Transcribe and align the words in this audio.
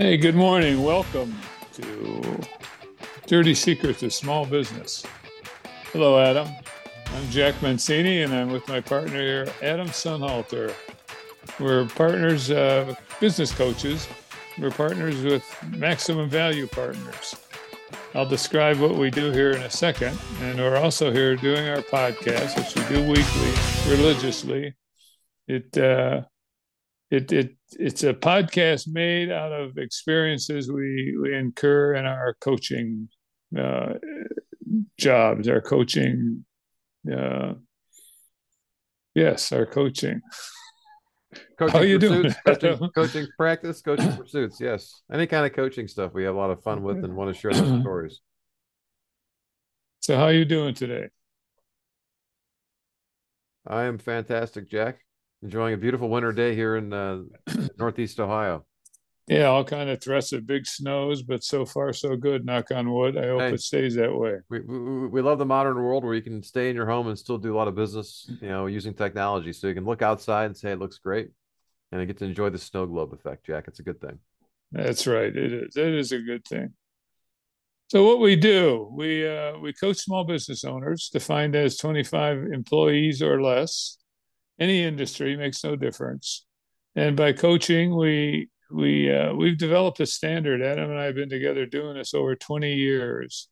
Hey, 0.00 0.16
good 0.16 0.34
morning. 0.34 0.82
Welcome 0.82 1.36
to 1.74 2.40
Dirty 3.26 3.54
Secrets 3.54 4.02
of 4.02 4.14
Small 4.14 4.46
Business. 4.46 5.04
Hello, 5.92 6.18
Adam. 6.18 6.48
I'm 7.14 7.28
Jack 7.28 7.60
Mancini, 7.60 8.22
and 8.22 8.32
I'm 8.32 8.50
with 8.50 8.66
my 8.66 8.80
partner 8.80 9.20
here, 9.20 9.52
Adam 9.60 9.88
Sonnhalter. 9.88 10.72
We're 11.58 11.84
partners, 11.84 12.50
uh, 12.50 12.94
business 13.20 13.52
coaches. 13.52 14.08
We're 14.58 14.70
partners 14.70 15.22
with 15.22 15.44
Maximum 15.76 16.30
Value 16.30 16.66
Partners. 16.66 17.36
I'll 18.14 18.24
describe 18.24 18.78
what 18.78 18.96
we 18.96 19.10
do 19.10 19.30
here 19.32 19.50
in 19.50 19.60
a 19.60 19.70
second. 19.70 20.18
And 20.40 20.60
we're 20.60 20.78
also 20.78 21.12
here 21.12 21.36
doing 21.36 21.68
our 21.68 21.82
podcast, 21.82 22.56
which 22.56 22.74
we 22.74 22.96
do 22.96 23.06
weekly, 23.06 23.52
religiously. 23.86 24.74
It 25.46 25.76
uh, 25.76 26.22
it 27.10 27.30
it 27.32 27.59
it's 27.78 28.02
a 28.02 28.14
podcast 28.14 28.88
made 28.88 29.30
out 29.30 29.52
of 29.52 29.78
experiences 29.78 30.70
we 30.70 31.16
we 31.20 31.34
incur 31.34 31.94
in 31.94 32.04
our 32.06 32.34
coaching 32.40 33.08
uh, 33.56 33.94
jobs, 34.98 35.48
our 35.48 35.60
coaching. 35.60 36.44
Uh, 37.10 37.54
yes, 39.14 39.52
our 39.52 39.66
coaching. 39.66 40.20
Coaching 41.58 41.76
How 41.76 41.82
you 41.82 41.98
pursuits, 41.98 42.34
doing? 42.44 42.56
coaching, 42.58 42.90
coaching 42.94 43.26
practice, 43.36 43.82
coaching 43.82 44.16
pursuits. 44.16 44.60
Yes, 44.60 45.02
any 45.12 45.26
kind 45.26 45.46
of 45.46 45.52
coaching 45.52 45.86
stuff 45.86 46.12
we 46.12 46.24
have 46.24 46.34
a 46.34 46.38
lot 46.38 46.50
of 46.50 46.62
fun 46.62 46.82
with 46.82 47.04
and 47.04 47.14
want 47.14 47.34
to 47.34 47.40
share 47.40 47.52
those 47.52 47.80
stories. 47.82 48.20
So, 50.00 50.16
how 50.16 50.24
are 50.24 50.32
you 50.32 50.44
doing 50.44 50.74
today? 50.74 51.08
I 53.66 53.84
am 53.84 53.98
fantastic, 53.98 54.68
Jack 54.68 55.00
enjoying 55.42 55.74
a 55.74 55.76
beautiful 55.76 56.08
winter 56.08 56.32
day 56.32 56.54
here 56.54 56.76
in 56.76 56.92
uh, 56.92 57.22
Northeast 57.78 58.20
Ohio. 58.20 58.64
Yeah, 59.26 59.44
all 59.44 59.62
kind 59.62 59.88
of 59.88 60.02
threats 60.02 60.32
of 60.32 60.44
big 60.44 60.66
snows, 60.66 61.22
but 61.22 61.44
so 61.44 61.64
far 61.64 61.92
so 61.92 62.16
good. 62.16 62.44
Knock 62.44 62.72
on 62.72 62.92
wood. 62.92 63.16
I 63.16 63.28
hope 63.28 63.40
hey, 63.42 63.54
it 63.54 63.60
stays 63.60 63.94
that 63.94 64.12
way. 64.12 64.38
We, 64.48 64.60
we, 64.60 65.06
we 65.06 65.22
love 65.22 65.38
the 65.38 65.46
modern 65.46 65.76
world 65.76 66.04
where 66.04 66.14
you 66.14 66.22
can 66.22 66.42
stay 66.42 66.68
in 66.68 66.74
your 66.74 66.86
home 66.86 67.06
and 67.06 67.16
still 67.16 67.38
do 67.38 67.54
a 67.54 67.56
lot 67.56 67.68
of 67.68 67.76
business, 67.76 68.28
you 68.40 68.48
know, 68.48 68.66
using 68.66 68.92
technology. 68.92 69.52
So 69.52 69.68
you 69.68 69.74
can 69.74 69.84
look 69.84 70.02
outside 70.02 70.46
and 70.46 70.56
say 70.56 70.72
it 70.72 70.80
looks 70.80 70.98
great, 70.98 71.30
and 71.92 72.00
I 72.00 72.06
get 72.06 72.18
to 72.18 72.24
enjoy 72.24 72.50
the 72.50 72.58
snow 72.58 72.86
globe 72.86 73.12
effect. 73.12 73.46
Jack, 73.46 73.68
it's 73.68 73.78
a 73.78 73.84
good 73.84 74.00
thing. 74.00 74.18
That's 74.72 75.06
right. 75.06 75.34
It 75.34 75.52
is. 75.52 75.76
It 75.76 75.94
is 75.94 76.10
a 76.10 76.18
good 76.18 76.44
thing. 76.44 76.74
So 77.86 78.04
what 78.04 78.18
we 78.18 78.34
do, 78.34 78.90
we 78.92 79.28
uh, 79.28 79.58
we 79.58 79.72
coach 79.72 79.98
small 79.98 80.24
business 80.24 80.64
owners 80.64 81.08
defined 81.12 81.54
as 81.54 81.76
25 81.76 82.46
employees 82.52 83.22
or 83.22 83.40
less 83.40 83.96
any 84.60 84.84
industry 84.84 85.36
makes 85.36 85.64
no 85.64 85.74
difference. 85.74 86.46
And 86.94 87.16
by 87.16 87.32
coaching, 87.32 87.96
we 87.96 88.48
we 88.70 89.12
uh, 89.12 89.34
we've 89.34 89.58
developed 89.58 90.00
a 90.00 90.06
standard. 90.06 90.62
Adam 90.62 90.90
and 90.90 90.98
I 90.98 91.04
have 91.04 91.14
been 91.14 91.30
together 91.30 91.66
doing 91.66 91.96
this 91.96 92.14
over 92.14 92.36
20 92.36 92.74
years, 92.74 93.48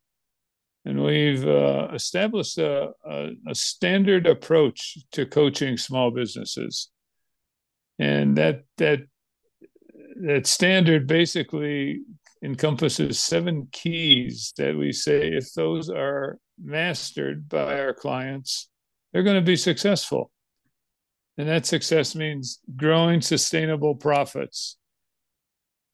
and 0.84 1.02
we've 1.02 1.46
uh, 1.46 1.88
established 1.92 2.58
a, 2.58 2.90
a, 3.04 3.30
a 3.48 3.54
standard 3.54 4.26
approach 4.26 4.98
to 5.12 5.26
coaching 5.26 5.76
small 5.76 6.10
businesses. 6.10 6.90
And 7.98 8.36
that 8.36 8.64
that 8.76 9.00
that 10.20 10.46
standard 10.46 11.06
basically 11.06 12.02
encompasses 12.42 13.18
seven 13.18 13.68
keys 13.72 14.52
that 14.58 14.76
we 14.76 14.92
say 14.92 15.28
if 15.28 15.52
those 15.54 15.90
are 15.90 16.38
mastered 16.62 17.48
by 17.48 17.80
our 17.80 17.94
clients, 17.94 18.68
they're 19.12 19.22
going 19.22 19.36
to 19.36 19.42
be 19.42 19.56
successful. 19.56 20.30
And 21.38 21.48
that 21.48 21.66
success 21.66 22.16
means 22.16 22.58
growing 22.76 23.20
sustainable 23.22 23.94
profits. 23.94 24.76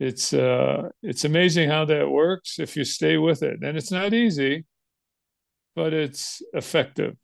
It's 0.01 0.33
uh, 0.33 0.89
it's 1.03 1.25
amazing 1.27 1.69
how 1.69 1.85
that 1.85 2.11
works 2.11 2.59
if 2.59 2.77
you 2.77 2.85
stay 2.85 3.19
with 3.19 3.43
it. 3.43 3.63
And 3.63 3.77
it's 3.77 3.93
not 3.93 4.15
easy, 4.15 4.65
but 5.77 5.93
it's 5.93 6.43
effective. 6.55 7.17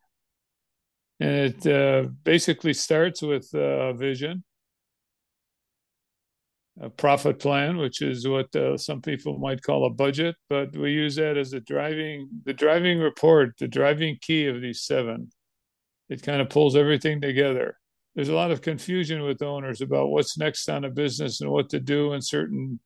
And 1.18 1.30
it 1.30 1.66
uh, 1.66 2.08
basically 2.22 2.74
starts 2.74 3.22
with 3.22 3.52
a 3.54 3.94
vision, 3.94 4.44
a 6.78 6.90
profit 6.90 7.38
plan, 7.38 7.78
which 7.78 8.02
is 8.02 8.28
what 8.28 8.54
uh, 8.54 8.76
some 8.76 9.00
people 9.00 9.38
might 9.38 9.62
call 9.62 9.86
a 9.86 9.90
budget, 9.90 10.36
but 10.50 10.76
we 10.76 10.92
use 10.92 11.16
that 11.16 11.38
as 11.38 11.54
a 11.54 11.60
driving 11.60 12.28
the 12.44 12.52
driving 12.52 12.98
report, 12.98 13.54
the 13.58 13.68
driving 13.68 14.18
key 14.20 14.46
of 14.46 14.60
these 14.60 14.82
seven. 14.82 15.30
It 16.10 16.22
kind 16.22 16.42
of 16.42 16.50
pulls 16.50 16.76
everything 16.76 17.22
together 17.22 17.79
there's 18.20 18.28
a 18.28 18.34
lot 18.34 18.50
of 18.50 18.60
confusion 18.60 19.22
with 19.22 19.40
owners 19.40 19.80
about 19.80 20.10
what's 20.10 20.36
next 20.36 20.68
on 20.68 20.84
a 20.84 20.90
business 20.90 21.40
and 21.40 21.50
what 21.50 21.70
to 21.70 21.80
do 21.80 22.12
in 22.12 22.20
certain 22.20 22.78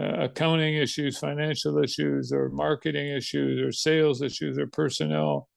uh, 0.00 0.24
accounting 0.24 0.74
issues, 0.74 1.16
financial 1.16 1.78
issues, 1.78 2.32
or 2.32 2.48
marketing 2.48 3.06
issues, 3.06 3.60
or 3.60 3.70
sales 3.70 4.20
issues, 4.20 4.58
or 4.58 4.66
personnel. 4.66 5.48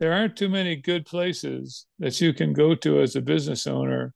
There 0.00 0.14
aren't 0.14 0.36
too 0.36 0.48
many 0.48 0.74
good 0.74 1.04
places 1.04 1.84
that 1.98 2.18
you 2.18 2.32
can 2.32 2.54
go 2.54 2.74
to 2.76 3.02
as 3.02 3.14
a 3.14 3.20
business 3.20 3.66
owner 3.66 4.14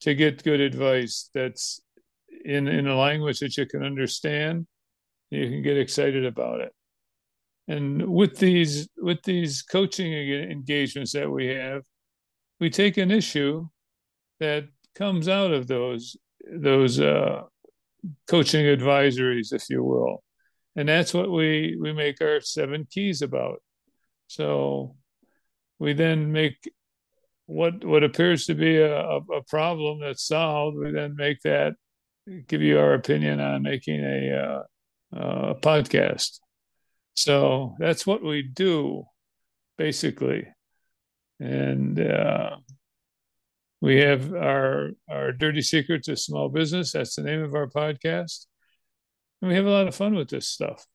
to 0.00 0.14
get 0.14 0.42
good 0.42 0.60
advice 0.60 1.28
that's 1.34 1.78
in, 2.46 2.68
in 2.68 2.86
a 2.86 2.96
language 2.96 3.40
that 3.40 3.58
you 3.58 3.66
can 3.66 3.84
understand. 3.84 4.66
You 5.28 5.50
can 5.50 5.62
get 5.62 5.76
excited 5.76 6.24
about 6.24 6.60
it. 6.60 6.72
And 7.68 8.08
with 8.08 8.38
these 8.38 8.88
with 8.96 9.22
these 9.22 9.60
coaching 9.60 10.14
engagements 10.14 11.12
that 11.12 11.30
we 11.30 11.48
have, 11.48 11.82
we 12.58 12.70
take 12.70 12.96
an 12.96 13.10
issue 13.10 13.68
that 14.42 14.64
comes 14.94 15.28
out 15.28 15.52
of 15.52 15.66
those 15.66 16.16
those 16.50 17.00
uh, 17.00 17.42
coaching 18.28 18.66
advisories, 18.66 19.52
if 19.52 19.70
you 19.70 19.82
will, 19.82 20.22
and 20.76 20.88
that's 20.88 21.14
what 21.14 21.30
we 21.30 21.76
we 21.80 21.92
make 21.92 22.20
our 22.20 22.40
seven 22.40 22.86
keys 22.90 23.22
about. 23.22 23.62
So 24.28 24.96
we 25.78 25.92
then 25.92 26.32
make 26.32 26.70
what 27.46 27.84
what 27.84 28.04
appears 28.04 28.46
to 28.46 28.54
be 28.54 28.78
a, 28.78 29.16
a 29.16 29.42
problem 29.48 30.00
that's 30.00 30.26
solved. 30.26 30.76
We 30.76 30.92
then 30.92 31.16
make 31.16 31.40
that 31.42 31.74
give 32.46 32.62
you 32.62 32.78
our 32.78 32.94
opinion 32.94 33.40
on 33.40 33.62
making 33.62 34.00
a, 34.00 34.62
uh, 35.14 35.54
podcast. 35.54 36.38
So 37.14 37.74
that's 37.78 38.06
what 38.06 38.22
we 38.22 38.42
do, 38.42 39.04
basically 39.76 40.46
and 41.42 41.98
uh, 41.98 42.56
we 43.82 43.98
have 43.98 44.32
our 44.32 44.90
our 45.10 45.32
dirty 45.32 45.60
secrets 45.60 46.06
of 46.06 46.18
small 46.20 46.48
business. 46.48 46.92
That's 46.92 47.16
the 47.16 47.22
name 47.22 47.42
of 47.42 47.54
our 47.54 47.66
podcast, 47.66 48.46
and 49.42 49.50
we 49.50 49.56
have 49.56 49.66
a 49.66 49.70
lot 49.70 49.88
of 49.88 49.94
fun 49.94 50.14
with 50.14 50.30
this 50.30 50.48
stuff. 50.48 50.86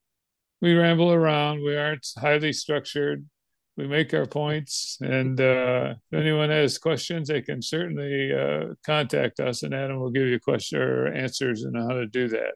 We 0.62 0.74
ramble 0.74 1.12
around. 1.12 1.64
We 1.64 1.76
aren't 1.76 2.08
highly 2.18 2.54
structured. 2.54 3.28
We 3.76 3.88
make 3.88 4.14
our 4.14 4.26
points, 4.26 4.98
and 5.02 5.40
uh, 5.40 5.96
if 6.12 6.18
anyone 6.18 6.50
has 6.50 6.78
questions, 6.78 7.28
they 7.28 7.42
can 7.42 7.62
certainly 7.62 8.34
uh, 8.34 8.74
contact 8.86 9.42
us, 9.42 9.64
and 9.64 9.74
Adam 9.74 10.00
will 10.00 10.10
give 10.10 10.26
you 10.26 10.40
questions 10.40 10.82
or 10.82 11.08
answers 11.10 11.66
on 11.66 11.76
how 11.76 11.90
to 11.90 12.08
do 12.08 12.30
that. 12.30 12.54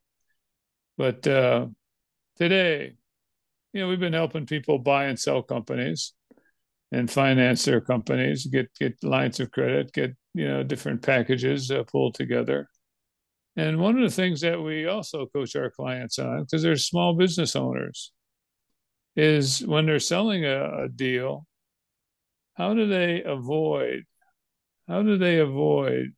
But 0.97 1.27
uh, 1.27 1.67
today, 2.37 2.93
you 3.73 3.81
know, 3.81 3.89
we've 3.89 3.99
been 3.99 4.13
helping 4.13 4.45
people 4.45 4.79
buy 4.79 5.05
and 5.05 5.19
sell 5.19 5.43
companies 5.43 6.13
and 6.91 7.09
finance 7.09 7.65
their 7.65 7.81
companies, 7.81 8.45
get 8.45 8.69
get 8.79 9.03
lines 9.03 9.39
of 9.39 9.51
credit, 9.51 9.93
get 9.93 10.15
you 10.33 10.47
know 10.47 10.63
different 10.63 11.01
packages 11.01 11.71
uh, 11.71 11.83
pulled 11.83 12.15
together. 12.15 12.67
And 13.57 13.79
one 13.79 13.97
of 13.97 14.09
the 14.09 14.15
things 14.15 14.41
that 14.41 14.61
we 14.61 14.87
also 14.87 15.25
coach 15.27 15.55
our 15.55 15.69
clients 15.69 16.19
on, 16.19 16.43
because 16.43 16.63
they're 16.63 16.77
small 16.77 17.13
business 17.13 17.55
owners, 17.55 18.13
is 19.15 19.65
when 19.65 19.85
they're 19.85 19.99
selling 19.99 20.45
a, 20.45 20.85
a 20.85 20.89
deal, 20.89 21.45
how 22.53 22.73
do 22.73 22.87
they 22.87 23.23
avoid 23.23 24.05
how 24.87 25.03
do 25.03 25.17
they 25.17 25.39
avoid 25.39 26.13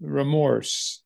remorse? 0.00 1.02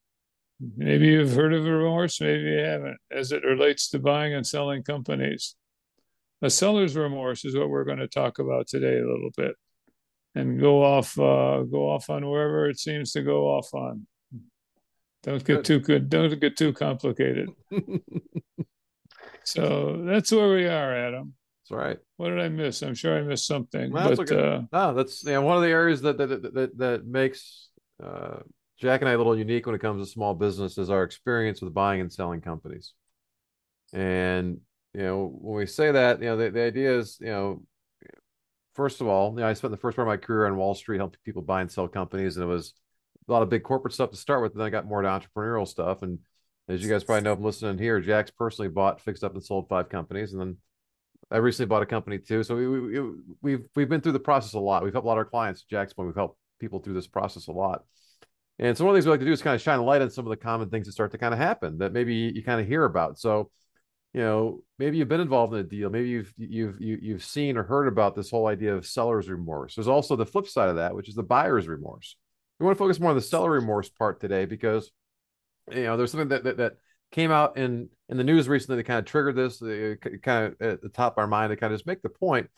Maybe 0.76 1.08
you've 1.08 1.34
heard 1.34 1.52
of 1.52 1.64
remorse, 1.64 2.20
maybe 2.20 2.44
you 2.44 2.58
haven't, 2.58 2.98
as 3.10 3.32
it 3.32 3.42
relates 3.44 3.90
to 3.90 3.98
buying 3.98 4.32
and 4.32 4.46
selling 4.46 4.82
companies. 4.84 5.56
A 6.42 6.50
seller's 6.50 6.96
remorse 6.96 7.44
is 7.44 7.56
what 7.56 7.70
we're 7.70 7.84
going 7.84 7.98
to 7.98 8.08
talk 8.08 8.38
about 8.38 8.66
today 8.66 8.98
a 8.98 9.06
little 9.06 9.30
bit, 9.36 9.56
and 10.34 10.60
go 10.60 10.84
off 10.84 11.18
uh, 11.18 11.62
go 11.62 11.90
off 11.90 12.10
on 12.10 12.28
wherever 12.28 12.68
it 12.68 12.78
seems 12.78 13.12
to 13.12 13.22
go 13.22 13.46
off 13.46 13.72
on. 13.72 14.06
Don't 15.22 15.44
get 15.44 15.56
good. 15.56 15.64
too 15.64 15.80
good. 15.80 16.08
Don't 16.08 16.40
get 16.40 16.56
too 16.56 16.72
complicated. 16.72 17.50
so 19.44 20.02
that's 20.04 20.30
where 20.30 20.54
we 20.54 20.66
are, 20.66 20.94
Adam. 20.94 21.34
That's 21.68 21.76
right. 21.76 21.98
What 22.16 22.30
did 22.30 22.40
I 22.40 22.48
miss? 22.48 22.82
I'm 22.82 22.94
sure 22.94 23.18
I 23.18 23.22
missed 23.22 23.46
something. 23.46 23.90
Well, 23.90 24.14
but 24.14 24.30
uh, 24.30 24.62
no, 24.72 24.94
that's 24.94 25.24
yeah, 25.24 25.38
one 25.38 25.56
of 25.56 25.62
the 25.62 25.70
areas 25.70 26.02
that 26.02 26.18
that 26.18 26.28
that, 26.54 26.78
that 26.78 27.06
makes 27.06 27.70
uh, 28.00 28.40
Jack 28.78 29.00
and 29.00 29.08
I 29.08 29.14
a 29.14 29.18
little 29.18 29.36
unique 29.36 29.66
when 29.66 29.74
it 29.74 29.80
comes 29.80 30.06
to 30.06 30.10
small 30.10 30.34
business 30.34 30.76
is 30.76 30.90
our 30.90 31.02
experience 31.02 31.62
with 31.62 31.72
buying 31.72 32.00
and 32.00 32.12
selling 32.12 32.40
companies. 32.40 32.92
And 33.92 34.60
you 34.96 35.02
know, 35.02 35.30
when 35.42 35.58
we 35.58 35.66
say 35.66 35.92
that, 35.92 36.20
you 36.20 36.26
know, 36.26 36.38
the, 36.38 36.50
the 36.50 36.62
idea 36.62 36.98
is, 36.98 37.18
you 37.20 37.26
know, 37.28 37.62
first 38.74 39.00
of 39.00 39.06
all, 39.06 39.32
you 39.34 39.40
know, 39.40 39.48
I 39.48 39.52
spent 39.54 39.72
the 39.72 39.76
first 39.76 39.96
part 39.96 40.08
of 40.08 40.12
my 40.12 40.16
career 40.16 40.46
on 40.46 40.56
Wall 40.56 40.74
Street 40.74 40.98
helping 40.98 41.20
people 41.24 41.42
buy 41.42 41.60
and 41.60 41.70
sell 41.70 41.88
companies, 41.88 42.36
and 42.36 42.44
it 42.44 42.48
was 42.48 42.74
a 43.28 43.32
lot 43.32 43.42
of 43.42 43.50
big 43.50 43.62
corporate 43.62 43.94
stuff 43.94 44.10
to 44.10 44.16
start 44.16 44.42
with. 44.42 44.52
And 44.52 44.60
then 44.60 44.66
I 44.66 44.70
got 44.70 44.86
more 44.86 45.02
to 45.02 45.08
entrepreneurial 45.08 45.68
stuff, 45.68 46.02
and 46.02 46.18
As 46.68 46.82
you 46.82 46.88
guys 46.90 47.04
probably 47.04 47.22
know, 47.22 47.32
I'm 47.32 47.42
listening 47.44 47.78
here. 47.78 48.00
Jack's 48.00 48.30
personally 48.30 48.68
bought, 48.68 49.00
fixed 49.00 49.22
up, 49.22 49.34
and 49.34 49.44
sold 49.44 49.68
five 49.68 49.88
companies, 49.88 50.32
and 50.32 50.40
then 50.40 50.56
I 51.30 51.38
recently 51.38 51.68
bought 51.68 51.82
a 51.82 51.86
company 51.86 52.18
too. 52.18 52.42
So 52.42 52.56
we, 52.56 52.66
we, 52.68 53.00
we 53.00 53.10
we've 53.42 53.68
we've 53.76 53.88
been 53.88 54.00
through 54.00 54.12
the 54.12 54.20
process 54.20 54.54
a 54.54 54.60
lot. 54.60 54.82
We've 54.82 54.92
helped 54.92 55.04
a 55.06 55.08
lot 55.08 55.14
of 55.14 55.18
our 55.18 55.30
clients. 55.30 55.62
Jack's 55.62 55.92
point, 55.92 56.08
we've 56.08 56.16
helped 56.16 56.38
people 56.60 56.80
through 56.80 56.94
this 56.94 57.06
process 57.06 57.48
a 57.48 57.52
lot. 57.52 57.84
And 58.58 58.76
so 58.76 58.84
one 58.84 58.90
of 58.90 58.94
the 58.94 58.98
things 58.98 59.06
we 59.06 59.10
like 59.10 59.20
to 59.20 59.26
do 59.26 59.32
is 59.32 59.42
kind 59.42 59.54
of 59.54 59.60
shine 59.60 59.78
a 59.78 59.84
light 59.84 60.00
on 60.02 60.10
some 60.10 60.26
of 60.26 60.30
the 60.30 60.36
common 60.36 60.70
things 60.70 60.86
that 60.86 60.92
start 60.92 61.12
to 61.12 61.18
kind 61.18 61.34
of 61.34 61.38
happen 61.38 61.78
that 61.78 61.92
maybe 61.92 62.14
you 62.14 62.42
kind 62.42 62.60
of 62.60 62.66
hear 62.66 62.84
about. 62.84 63.18
So, 63.18 63.50
you 64.16 64.22
know, 64.22 64.62
maybe 64.78 64.96
you've 64.96 65.10
been 65.10 65.20
involved 65.20 65.52
in 65.52 65.60
a 65.60 65.62
deal. 65.62 65.90
Maybe 65.90 66.08
you've 66.08 66.32
you've 66.38 66.80
you, 66.80 66.98
you've 67.02 67.22
seen 67.22 67.58
or 67.58 67.62
heard 67.62 67.86
about 67.86 68.16
this 68.16 68.30
whole 68.30 68.46
idea 68.46 68.74
of 68.74 68.86
seller's 68.86 69.28
remorse. 69.28 69.74
There's 69.74 69.88
also 69.88 70.16
the 70.16 70.24
flip 70.24 70.48
side 70.48 70.70
of 70.70 70.76
that, 70.76 70.94
which 70.94 71.10
is 71.10 71.14
the 71.14 71.22
buyer's 71.22 71.68
remorse. 71.68 72.16
We 72.58 72.64
want 72.64 72.78
to 72.78 72.82
focus 72.82 72.98
more 72.98 73.10
on 73.10 73.16
the 73.16 73.20
seller 73.20 73.50
remorse 73.50 73.90
part 73.90 74.18
today 74.18 74.46
because 74.46 74.90
you 75.70 75.82
know 75.82 75.98
there's 75.98 76.12
something 76.12 76.30
that 76.30 76.44
that, 76.44 76.56
that 76.56 76.72
came 77.12 77.30
out 77.30 77.58
in 77.58 77.90
in 78.08 78.16
the 78.16 78.24
news 78.24 78.48
recently 78.48 78.78
that 78.78 78.84
kind 78.84 79.00
of 79.00 79.04
triggered 79.04 79.36
this 79.36 79.60
uh, 79.60 79.96
kind 80.22 80.46
of 80.46 80.62
at 80.62 80.80
the 80.80 80.88
top 80.88 81.12
of 81.12 81.18
our 81.18 81.26
mind 81.26 81.50
to 81.50 81.56
kind 81.56 81.74
of 81.74 81.78
just 81.78 81.86
make 81.86 82.00
the 82.00 82.08
point 82.08 82.48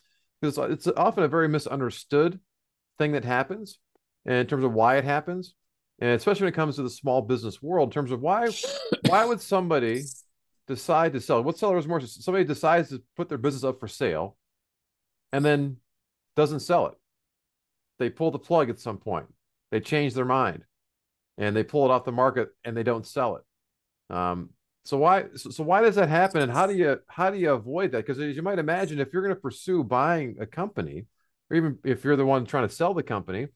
because 0.40 0.58
it's, 0.58 0.86
it's 0.86 0.96
often 0.96 1.24
a 1.24 1.28
very 1.28 1.48
misunderstood 1.48 2.38
thing 2.98 3.10
that 3.12 3.24
happens 3.24 3.80
in 4.26 4.46
terms 4.46 4.62
of 4.62 4.72
why 4.72 4.96
it 4.96 5.04
happens 5.04 5.54
and 5.98 6.10
especially 6.10 6.44
when 6.44 6.52
it 6.52 6.56
comes 6.56 6.76
to 6.76 6.82
the 6.82 6.90
small 6.90 7.20
business 7.20 7.60
world 7.60 7.88
in 7.88 7.92
terms 7.92 8.12
of 8.12 8.20
why 8.20 8.48
why 9.08 9.24
would 9.24 9.40
somebody 9.40 10.04
decide 10.68 11.14
to 11.14 11.20
sell 11.20 11.42
what 11.42 11.58
seller 11.58 11.78
is 11.78 11.88
more 11.88 12.00
somebody 12.00 12.44
decides 12.44 12.90
to 12.90 13.02
put 13.16 13.28
their 13.28 13.38
business 13.38 13.64
up 13.64 13.80
for 13.80 13.88
sale 13.88 14.36
and 15.32 15.44
then 15.44 15.78
doesn't 16.36 16.60
sell 16.60 16.86
it. 16.86 16.94
They 17.98 18.10
pull 18.10 18.30
the 18.30 18.38
plug 18.38 18.70
at 18.70 18.78
some 18.78 18.98
point. 18.98 19.26
They 19.70 19.80
change 19.80 20.14
their 20.14 20.24
mind 20.24 20.64
and 21.36 21.56
they 21.56 21.64
pull 21.64 21.84
it 21.84 21.90
off 21.90 22.04
the 22.04 22.12
market 22.12 22.50
and 22.64 22.76
they 22.76 22.82
don't 22.82 23.06
sell 23.06 23.36
it. 23.36 24.14
Um, 24.14 24.50
so 24.84 24.98
why 24.98 25.24
so, 25.34 25.50
so 25.50 25.64
why 25.64 25.82
does 25.82 25.96
that 25.96 26.08
happen 26.08 26.40
and 26.40 26.52
how 26.52 26.66
do 26.66 26.74
you 26.74 26.98
how 27.08 27.30
do 27.30 27.38
you 27.38 27.52
avoid 27.52 27.92
that? 27.92 28.06
Because 28.06 28.20
as 28.20 28.36
you 28.36 28.42
might 28.42 28.58
imagine 28.58 29.00
if 29.00 29.12
you're 29.12 29.22
going 29.22 29.34
to 29.34 29.40
pursue 29.40 29.82
buying 29.82 30.36
a 30.40 30.46
company 30.46 31.06
or 31.50 31.56
even 31.56 31.78
if 31.84 32.04
you're 32.04 32.16
the 32.16 32.24
one 32.24 32.44
trying 32.44 32.68
to 32.68 32.74
sell 32.74 32.94
the 32.94 33.02
company 33.02 33.48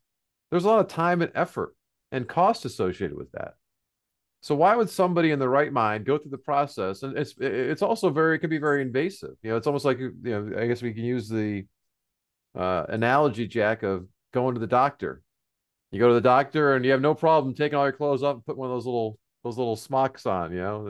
there's 0.50 0.64
a 0.64 0.68
lot 0.68 0.80
of 0.80 0.88
time 0.88 1.22
and 1.22 1.32
effort 1.34 1.74
and 2.10 2.28
cost 2.28 2.64
associated 2.64 3.16
with 3.16 3.32
that 3.32 3.54
so 4.42 4.54
why 4.54 4.76
would 4.76 4.90
somebody 4.90 5.30
in 5.30 5.38
the 5.38 5.48
right 5.48 5.72
mind 5.72 6.04
go 6.04 6.18
through 6.18 6.30
the 6.30 6.36
process 6.36 7.02
and 7.02 7.16
it's 7.16 7.34
it's 7.40 7.80
also 7.80 8.10
very 8.10 8.36
it 8.36 8.40
can 8.40 8.50
be 8.50 8.58
very 8.58 8.82
invasive 8.82 9.34
you 9.42 9.50
know 9.50 9.56
it's 9.56 9.66
almost 9.66 9.86
like 9.86 9.98
you 9.98 10.12
know 10.22 10.52
i 10.58 10.66
guess 10.66 10.82
we 10.82 10.92
can 10.92 11.04
use 11.04 11.28
the 11.28 11.64
uh, 12.54 12.84
analogy 12.90 13.46
jack 13.46 13.82
of 13.82 14.06
going 14.34 14.52
to 14.54 14.60
the 14.60 14.66
doctor 14.66 15.22
you 15.90 15.98
go 15.98 16.08
to 16.08 16.14
the 16.14 16.20
doctor 16.20 16.76
and 16.76 16.84
you 16.84 16.90
have 16.90 17.00
no 17.00 17.14
problem 17.14 17.54
taking 17.54 17.78
all 17.78 17.84
your 17.84 17.92
clothes 17.92 18.22
off 18.22 18.34
and 18.34 18.44
putting 18.44 18.58
one 18.58 18.68
of 18.68 18.76
those 18.76 18.84
little 18.84 19.18
those 19.44 19.58
little 19.58 19.76
smocks 19.76 20.24
on, 20.26 20.52
you 20.52 20.60
know, 20.60 20.80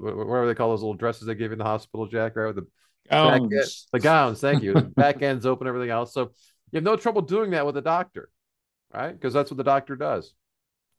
whatever 0.00 0.46
they 0.46 0.54
call 0.54 0.70
those 0.70 0.82
little 0.82 0.94
dresses 0.94 1.26
they 1.26 1.34
give 1.34 1.50
you 1.50 1.52
in 1.52 1.58
the 1.58 1.64
hospital, 1.64 2.06
Jack, 2.06 2.36
right? 2.36 2.54
With 2.54 2.56
the 2.56 2.66
gowns. 3.10 3.52
End, 3.52 3.64
the 3.92 4.00
gowns, 4.00 4.40
thank 4.40 4.62
you. 4.62 4.74
the 4.74 4.82
back 4.82 5.22
ends 5.22 5.46
open, 5.46 5.66
everything 5.66 5.90
else. 5.90 6.12
So 6.12 6.32
you 6.70 6.76
have 6.76 6.84
no 6.84 6.96
trouble 6.96 7.22
doing 7.22 7.52
that 7.52 7.64
with 7.64 7.76
a 7.76 7.82
doctor, 7.82 8.28
right? 8.92 9.12
Because 9.12 9.32
that's 9.32 9.50
what 9.50 9.56
the 9.56 9.64
doctor 9.64 9.96
does. 9.96 10.34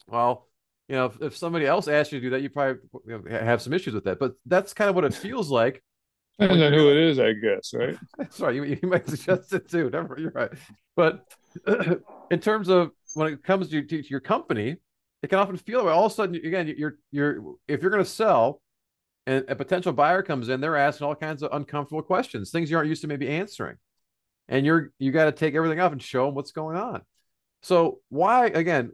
Well, 0.08 0.48
you 0.88 0.96
know, 0.96 1.06
if, 1.06 1.22
if, 1.22 1.38
somebody 1.38 1.66
else 1.66 1.88
asked 1.88 2.12
you 2.12 2.20
to 2.20 2.26
do 2.26 2.30
that, 2.32 2.42
you 2.42 2.50
probably 2.50 2.82
you 3.08 3.24
know, 3.24 3.40
have 3.40 3.62
some 3.62 3.74
issues 3.74 3.94
with 3.94 4.04
that. 4.04 4.20
But 4.20 4.34
that's 4.46 4.74
kind 4.74 4.90
of 4.90 4.96
what 4.96 5.06
it 5.06 5.14
feels 5.26 5.50
like. 5.50 5.84
Depends 6.40 6.64
on 6.64 6.74
who 6.74 6.92
it 6.92 6.98
is, 6.98 7.18
I 7.18 7.32
guess, 7.32 7.74
right? 7.74 7.98
Sorry, 8.30 8.58
you, 8.58 8.78
you 8.82 8.90
might 8.90 9.08
suggest 9.08 9.54
it 9.54 9.70
too. 9.70 9.90
Never, 9.90 10.18
you're 10.20 10.32
right. 10.32 10.52
But 10.96 11.26
in 12.32 12.40
terms 12.40 12.68
of 12.70 12.92
when 13.14 13.34
it 13.34 13.44
comes 13.44 13.70
to, 13.70 13.82
to, 13.82 14.02
to 14.02 14.10
your 14.10 14.20
company, 14.20 14.76
it 15.24 15.30
can 15.30 15.40
often 15.40 15.58
feel 15.58 15.80
that 15.80 15.86
way. 15.86 15.92
All 15.92 16.06
of 16.06 16.12
a 16.12 16.16
sudden, 16.16 16.36
again, 16.36 16.74
you're 16.78 16.98
you're 17.12 17.56
if 17.68 17.82
you're 17.82 17.90
going 17.90 18.04
to 18.04 18.10
sell, 18.10 18.62
and 19.26 19.46
a 19.48 19.56
potential 19.56 19.94
buyer 19.94 20.22
comes 20.22 20.50
in, 20.50 20.60
they're 20.60 20.76
asking 20.76 21.08
all 21.08 21.16
kinds 21.16 21.42
of 21.42 21.52
uncomfortable 21.54 22.02
questions, 22.02 22.52
things 22.52 22.70
you 22.70 22.78
aren't 22.78 22.90
used 22.90 23.02
to 23.02 23.08
maybe 23.08 23.30
answering, 23.30 23.78
and 24.50 24.66
you're 24.66 24.92
you 25.00 25.12
got 25.12 25.26
to 25.26 25.32
take 25.32 25.56
everything 25.56 25.80
off 25.80 25.94
and 25.94 26.02
show 26.02 26.26
them 26.26 26.36
what's 26.36 26.52
going 26.52 26.76
on. 26.76 27.02
So 27.64 28.00
why 28.10 28.48
again? 28.48 28.92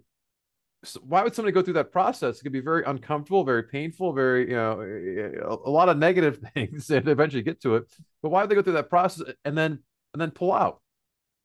Why 1.01 1.24
would 1.24 1.36
somebody 1.36 1.54
go 1.54 1.62
through 1.62 1.75
that 1.75 1.92
process? 1.92 2.39
It 2.39 2.44
could 2.44 2.51
be 2.51 2.60
very 2.60 2.83
uncomfortable, 2.86 3.44
very 3.44 3.63
painful, 3.63 4.13
very 4.13 4.50
you 4.50 4.56
know 4.56 4.80
eh, 4.81 4.86
eh, 4.86 5.38
eh, 5.38 5.39
a, 5.44 5.54
a 5.54 5.69
lot 5.69 5.89
of 5.89 5.98
negative 5.98 6.39
things 6.54 6.89
and 6.89 7.07
eventually 7.07 7.44
get 7.44 7.62
to 7.62 7.75
it. 7.75 7.83
But 8.24 8.30
why 8.30 8.42
would 8.42 8.50
they 8.50 8.56
go 8.56 8.62
through 8.62 8.74
that 8.74 8.89
process 8.89 9.31
and 9.45 9.57
then 9.57 9.80
and 10.13 10.22
then 10.22 10.31
pull 10.31 10.51
out? 10.51 10.81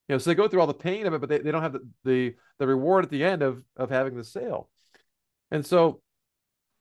You 0.09 0.15
know, 0.15 0.19
so 0.19 0.31
they 0.31 0.35
go 0.35 0.49
through 0.49 0.61
all 0.61 0.67
the 0.67 0.75
pain 0.75 1.07
of 1.07 1.13
it, 1.13 1.21
but 1.21 1.29
they, 1.29 1.39
they 1.39 1.51
don't 1.51 1.63
have 1.63 1.75
the, 1.75 1.87
the 2.05 2.35
the 2.59 2.67
reward 2.67 3.05
at 3.05 3.11
the 3.11 3.25
end 3.25 3.43
of 3.43 3.63
of 3.77 3.91
having 3.91 4.17
the 4.17 4.25
sale. 4.25 4.71
And 5.51 5.65
so 5.65 6.01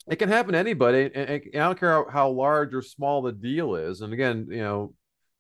it 0.08 0.18
can 0.18 0.30
happen 0.30 0.54
to 0.54 0.60
anybody. 0.60 1.12
And, 1.14 1.16
and 1.16 1.44
I 1.56 1.68
don't 1.68 1.80
care 1.80 1.92
how, 1.92 2.06
how, 2.10 2.30
large 2.30 2.74
or 2.74 2.82
small 2.82 3.22
the 3.22 3.32
deal 3.32 3.76
is. 3.76 4.02
And 4.02 4.14
again, 4.14 4.48
you 4.50 4.62
know, 4.62 4.94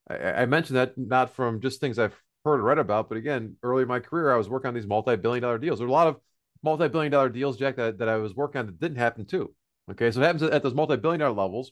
I, 0.09 0.15
I, 0.15 0.45
mentioned 0.45 0.77
that 0.77 0.97
not 0.97 1.31
from 1.31 1.61
just 1.61 1.79
things 1.79 1.99
I've 1.99 2.19
heard 2.43 2.59
or 2.59 2.63
read 2.63 2.79
about, 2.79 3.09
but 3.09 3.17
again, 3.17 3.57
early 3.63 3.83
in 3.83 3.87
my 3.87 3.99
career, 3.99 4.33
I 4.33 4.37
was 4.37 4.49
working 4.49 4.69
on 4.69 4.73
these 4.73 4.87
multi-billion 4.87 5.43
dollar 5.43 5.57
deals. 5.57 5.79
There 5.79 5.87
are 5.87 5.89
a 5.89 5.93
lot 5.93 6.07
of 6.07 6.17
multi-billion 6.65 7.11
dollar 7.11 7.29
deals, 7.29 7.57
Jack, 7.57 7.77
that, 7.77 7.99
that 7.99 8.09
I 8.09 8.17
was 8.17 8.35
working 8.35 8.59
on 8.59 8.65
that 8.65 8.79
didn't 8.79 8.97
happen 8.97 9.25
too. 9.25 9.53
Okay. 9.91 10.11
So 10.11 10.19
it 10.19 10.25
happens 10.25 10.43
at 10.43 10.63
those 10.63 10.73
multi-billion 10.73 11.21
dollar 11.21 11.35
levels. 11.35 11.71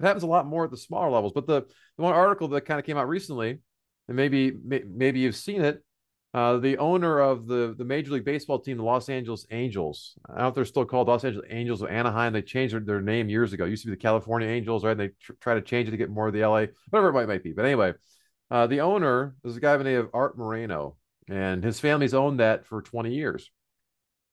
It 0.00 0.04
happens 0.04 0.24
a 0.24 0.26
lot 0.26 0.46
more 0.46 0.64
at 0.64 0.70
the 0.70 0.76
smaller 0.76 1.10
levels. 1.10 1.32
But 1.32 1.46
the, 1.46 1.62
the 1.96 2.02
one 2.02 2.12
article 2.12 2.48
that 2.48 2.62
kind 2.62 2.78
of 2.78 2.84
came 2.84 2.98
out 2.98 3.08
recently, 3.08 3.60
and 4.08 4.16
maybe 4.16 4.52
maybe 4.62 5.20
you've 5.20 5.36
seen 5.36 5.62
it, 5.62 5.82
uh, 6.34 6.56
the 6.56 6.78
owner 6.78 7.20
of 7.20 7.46
the, 7.46 7.74
the 7.76 7.84
Major 7.84 8.12
League 8.12 8.24
Baseball 8.24 8.58
team, 8.58 8.78
the 8.78 8.82
Los 8.82 9.08
Angeles 9.08 9.46
Angels. 9.50 10.14
I 10.26 10.32
don't 10.32 10.42
know 10.42 10.48
if 10.48 10.54
they're 10.54 10.64
still 10.64 10.86
called 10.86 11.08
Los 11.08 11.24
Angeles 11.24 11.46
Angels 11.50 11.82
of 11.82 11.90
Anaheim. 11.90 12.32
They 12.32 12.42
changed 12.42 12.74
their, 12.74 12.80
their 12.80 13.00
name 13.02 13.28
years 13.28 13.52
ago. 13.52 13.64
It 13.64 13.70
used 13.70 13.82
to 13.82 13.90
be 13.90 13.94
the 13.94 14.00
California 14.00 14.48
Angels, 14.48 14.82
right? 14.82 14.92
And 14.92 15.00
they 15.00 15.10
tr- 15.20 15.34
try 15.40 15.54
to 15.54 15.60
change 15.60 15.88
it 15.88 15.90
to 15.90 15.96
get 15.98 16.10
more 16.10 16.28
of 16.28 16.34
the 16.34 16.40
LA, 16.40 16.66
whatever 16.88 17.10
it 17.10 17.12
might, 17.12 17.28
might 17.28 17.44
be. 17.44 17.52
But 17.52 17.66
anyway, 17.66 17.92
uh, 18.50 18.66
the 18.66 18.80
owner 18.80 19.36
is 19.44 19.56
a 19.56 19.60
guy 19.60 19.74
by 19.76 19.82
the 19.82 19.90
name 19.90 20.00
of 20.00 20.10
Art 20.14 20.38
Moreno, 20.38 20.96
and 21.28 21.62
his 21.62 21.80
family's 21.80 22.14
owned 22.14 22.40
that 22.40 22.66
for 22.66 22.80
20 22.80 23.14
years. 23.14 23.50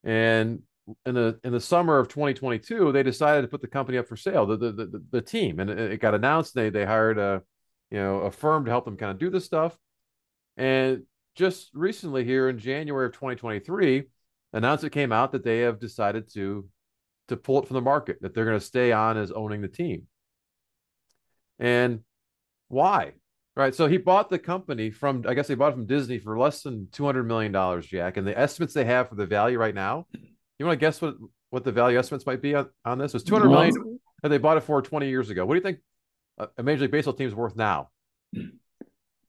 And 0.04 0.62
in 1.06 1.16
the 1.16 1.40
in 1.44 1.52
the 1.52 1.60
summer 1.60 2.00
of 2.00 2.08
2022, 2.08 2.92
they 2.92 3.04
decided 3.04 3.42
to 3.44 3.48
put 3.48 3.62
the 3.62 3.68
company 3.68 3.98
up 3.98 4.08
for 4.08 4.16
sale, 4.16 4.46
the 4.46 4.58
the 4.58 4.72
the, 4.72 5.04
the 5.12 5.22
team, 5.22 5.60
and 5.60 5.70
it, 5.70 6.00
got 6.00 6.16
announced. 6.16 6.56
They 6.56 6.70
they 6.70 6.86
hired 6.86 7.18
a 7.18 7.42
you 7.92 7.98
know 7.98 8.22
a 8.22 8.32
firm 8.32 8.66
to 8.66 8.72
help 8.72 8.86
them 8.86 8.98
kind 8.98 9.12
of 9.12 9.20
do 9.20 9.30
this 9.30 9.46
stuff. 9.46 9.78
And 10.58 11.04
just 11.36 11.70
recently 11.74 12.26
here 12.26 12.50
in 12.50 12.58
January 12.58 13.06
of 13.06 13.14
2023, 13.14 14.04
announcement 14.54 14.94
came 14.94 15.12
out 15.12 15.32
that 15.32 15.44
they 15.44 15.60
have 15.60 15.80
decided 15.80 16.32
to 16.34 16.68
to 17.28 17.38
pull 17.38 17.62
it 17.62 17.68
from 17.68 17.76
the 17.76 17.82
market, 17.82 18.22
that 18.22 18.34
they're 18.34 18.46
going 18.46 18.60
to 18.60 18.66
stay 18.66 18.92
on 18.92 19.18
as 19.18 19.32
owning 19.32 19.62
the 19.62 19.68
team. 19.68 20.08
And 21.60 22.02
why? 22.68 23.14
Right. 23.60 23.76
So 23.76 23.88
he 23.88 23.98
bought 23.98 24.30
the 24.30 24.40
company 24.40 24.90
from, 24.90 25.26
I 25.28 25.34
guess 25.34 25.48
they 25.48 25.56
bought 25.56 25.74
it 25.74 25.76
from 25.76 25.86
Disney 25.86 26.18
for 26.18 26.40
less 26.40 26.62
than 26.62 26.88
$200 26.94 27.26
million, 27.26 27.82
Jack. 27.82 28.16
And 28.16 28.26
the 28.26 28.40
estimates 28.40 28.74
they 28.74 28.86
have 28.86 29.10
for 29.10 29.16
the 29.16 29.26
value 29.26 29.60
right 29.60 29.76
now, 29.76 30.08
you 30.58 30.66
want 30.66 30.80
to 30.80 30.86
guess 30.86 31.02
what, 31.02 31.16
what 31.50 31.66
the 31.66 31.74
value 31.74 32.00
estimates 32.00 32.26
might 32.26 32.42
be 32.42 32.56
on, 32.56 32.70
on 32.86 33.00
this? 33.00 33.14
It's 33.14 33.26
200 33.26 33.50
million 33.50 34.00
that 34.24 34.30
they 34.30 34.38
bought 34.38 34.56
it 34.56 34.64
for 34.64 34.82
20 34.82 35.10
years 35.10 35.30
ago. 35.30 35.46
What 35.46 35.56
do 35.56 35.58
you 35.58 35.64
think 35.64 35.80
a 36.58 36.64
Major 36.64 36.84
League 36.84 36.92
Baseball 36.92 37.14
team 37.14 37.28
is 37.28 37.36
worth 37.36 37.58
now? 37.58 37.90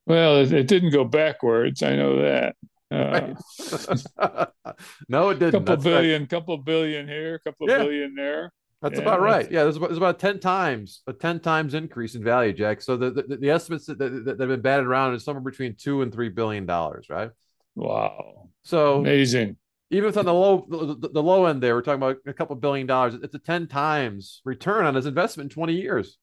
Well, 0.06 0.36
it, 0.36 0.52
it 0.52 0.68
didn't 0.68 0.92
go 0.92 1.02
backwards. 1.02 1.82
I 1.82 1.96
know 1.96 2.22
that. 2.22 2.54
Uh, 2.88 4.46
no, 5.08 5.30
it 5.30 5.40
didn't. 5.40 5.54
Couple 5.54 5.74
That's 5.74 5.82
billion, 5.82 6.22
right. 6.22 6.30
couple 6.30 6.56
billion 6.58 7.08
here, 7.08 7.40
couple 7.40 7.68
yeah. 7.68 7.78
billion 7.78 8.14
there. 8.14 8.52
That's 8.82 8.94
yeah, 8.94 9.02
about 9.02 9.20
right. 9.20 9.50
Yeah, 9.50 9.64
there's 9.64 9.76
about, 9.76 9.90
there's 9.90 9.98
about 9.98 10.18
10 10.18 10.40
times, 10.40 11.02
a 11.06 11.12
10 11.12 11.40
times 11.40 11.74
increase 11.74 12.14
in 12.14 12.24
value, 12.24 12.54
Jack. 12.54 12.80
So 12.80 12.96
the, 12.96 13.10
the, 13.10 13.36
the 13.36 13.50
estimates 13.50 13.86
that, 13.86 13.98
that, 13.98 14.24
that, 14.24 14.40
have 14.40 14.48
been 14.48 14.62
batted 14.62 14.86
around 14.86 15.14
is 15.14 15.24
somewhere 15.24 15.42
between 15.42 15.76
two 15.76 16.00
and 16.00 16.12
three 16.12 16.30
billion 16.30 16.64
dollars, 16.64 17.08
right? 17.10 17.30
Wow. 17.74 18.48
So 18.62 19.00
amazing. 19.00 19.56
Even 19.90 20.08
if 20.08 20.16
on 20.16 20.24
the 20.24 20.32
low 20.32 20.66
the, 20.68 21.08
the 21.08 21.22
low 21.22 21.46
end 21.46 21.62
there, 21.62 21.74
we're 21.74 21.82
talking 21.82 22.02
about 22.02 22.18
a 22.26 22.32
couple 22.32 22.56
billion 22.56 22.86
dollars. 22.86 23.14
It's 23.14 23.34
a 23.34 23.38
10 23.38 23.66
times 23.66 24.40
return 24.44 24.86
on 24.86 24.94
his 24.94 25.06
investment 25.06 25.50
in 25.50 25.54
20 25.54 25.74
years. 25.74 26.16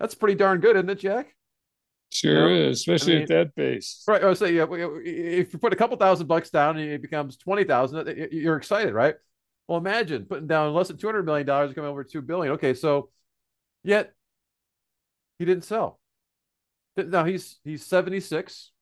That's 0.00 0.14
pretty 0.14 0.34
darn 0.34 0.60
good, 0.60 0.76
isn't 0.76 0.90
it, 0.90 0.98
Jack? 0.98 1.34
Sure 2.10 2.48
you 2.48 2.64
know? 2.64 2.70
is, 2.70 2.78
especially 2.78 3.12
I 3.12 3.14
mean, 3.16 3.22
at 3.24 3.28
that 3.28 3.54
base. 3.54 4.02
Right. 4.08 4.22
I 4.24 4.26
was 4.26 4.38
saying, 4.38 4.56
yeah, 4.56 4.66
if 4.70 5.52
you 5.52 5.58
put 5.58 5.72
a 5.72 5.76
couple 5.76 5.96
thousand 5.96 6.26
bucks 6.26 6.50
down 6.50 6.78
and 6.78 6.90
it 6.90 7.02
becomes 7.02 7.36
20,000, 7.36 8.30
you're 8.32 8.56
excited, 8.56 8.94
right? 8.94 9.14
Well, 9.68 9.78
imagine 9.78 10.24
putting 10.24 10.46
down 10.46 10.72
less 10.72 10.88
than 10.88 10.96
$200 10.96 11.24
million, 11.24 11.48
and 11.48 11.74
coming 11.74 11.90
over 11.90 12.02
2 12.02 12.22
billion. 12.22 12.54
Okay. 12.54 12.74
So 12.74 13.10
yet 13.84 14.14
he 15.38 15.44
didn't 15.44 15.64
sell. 15.64 16.00
Now 16.96 17.24
he's, 17.24 17.60
he's 17.62 17.86
76. 17.86 18.72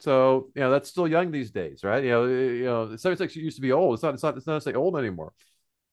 So, 0.00 0.50
you 0.56 0.62
know, 0.62 0.70
that's 0.70 0.88
still 0.88 1.06
young 1.06 1.30
these 1.30 1.52
days, 1.52 1.84
right? 1.84 2.02
You 2.02 2.10
know, 2.10 2.26
you 2.26 2.64
know, 2.64 2.96
76 2.96 3.36
used 3.36 3.56
to 3.56 3.62
be 3.62 3.70
old. 3.70 3.94
It's 3.94 4.02
not, 4.02 4.14
it's 4.14 4.22
not, 4.22 4.36
it's 4.36 4.46
not 4.46 4.54
necessarily 4.54 4.82
old 4.82 4.96
anymore. 4.98 5.32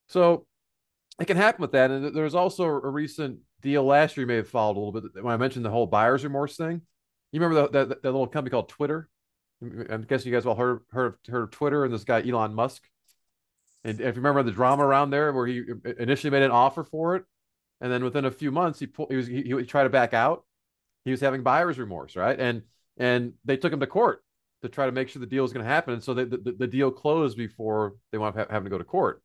So 0.08 0.48
it 1.22 1.26
can 1.26 1.38
happen 1.38 1.62
with 1.62 1.74
that. 1.74 1.92
And 1.92 2.16
there's 2.16 2.34
also 2.34 2.66
a 2.66 2.90
recent 2.90 3.40
deal 3.62 3.84
last 3.84 4.18
year 4.18 4.24
you 4.24 4.28
may 4.28 4.38
have 4.38 4.50
followed 4.50 4.78
a 4.78 4.80
little 4.80 4.92
bit 4.94 5.24
when 5.24 5.34
I 5.34 5.38
mentioned 5.38 5.64
the 5.64 5.70
whole 5.70 5.86
buyer's 5.86 6.24
remorse 6.24 6.58
thing. 6.58 6.82
You 7.32 7.40
remember 7.40 7.68
that, 7.72 7.90
that 7.90 8.04
little 8.04 8.26
company 8.26 8.50
called 8.50 8.70
Twitter? 8.70 9.10
I'm 9.62 10.06
guessing 10.08 10.32
you 10.32 10.38
guys 10.38 10.46
all 10.46 10.56
heard 10.56 10.80
heard 10.90 11.16
heard 11.28 11.44
of 11.44 11.52
Twitter 11.52 11.84
and 11.84 11.94
this 11.94 12.06
guy 12.06 12.28
Elon 12.28 12.56
Musk. 12.56 12.82
And 13.84 14.00
if 14.00 14.16
you 14.16 14.22
remember 14.22 14.44
the 14.44 14.52
drama 14.52 14.86
around 14.86 15.10
there, 15.10 15.32
where 15.32 15.48
he 15.48 15.64
initially 16.00 16.32
made 16.32 16.44
an 16.44 16.52
offer 16.52 16.84
for 16.84 17.16
it, 17.16 17.24
and 17.82 17.92
then 17.92 18.04
within 18.04 18.26
a 18.26 18.32
few 18.32 18.52
months 18.52 18.80
he 18.80 18.88
pulled, 18.88 19.10
he 19.10 19.16
was 19.16 19.28
he, 19.28 19.44
he 19.44 19.64
tried 19.64 19.84
to 19.84 19.90
back 19.90 20.14
out. 20.14 20.44
He 21.06 21.12
was 21.12 21.22
having 21.22 21.44
buyer's 21.44 21.80
remorse, 21.80 22.16
right? 22.16 22.38
And 22.38 22.64
and 22.98 23.34
they 23.46 23.58
took 23.58 23.72
him 23.72 23.80
to 23.80 23.88
court 23.88 24.24
to 24.62 24.70
try 24.70 24.86
to 24.86 24.92
make 24.92 25.08
sure 25.08 25.22
the 25.22 25.26
deal 25.26 25.44
was 25.44 25.54
going 25.54 25.66
to 25.66 25.72
happen. 25.72 25.94
And 25.94 26.04
so 26.04 26.14
the, 26.14 26.26
the, 26.26 26.56
the 26.60 26.68
deal 26.68 26.92
closed 26.92 27.38
before 27.38 27.96
they 28.12 28.18
wound 28.18 28.38
up 28.38 28.52
having 28.52 28.66
to 28.66 28.70
go 28.70 28.78
to 28.78 28.84
court. 28.84 29.24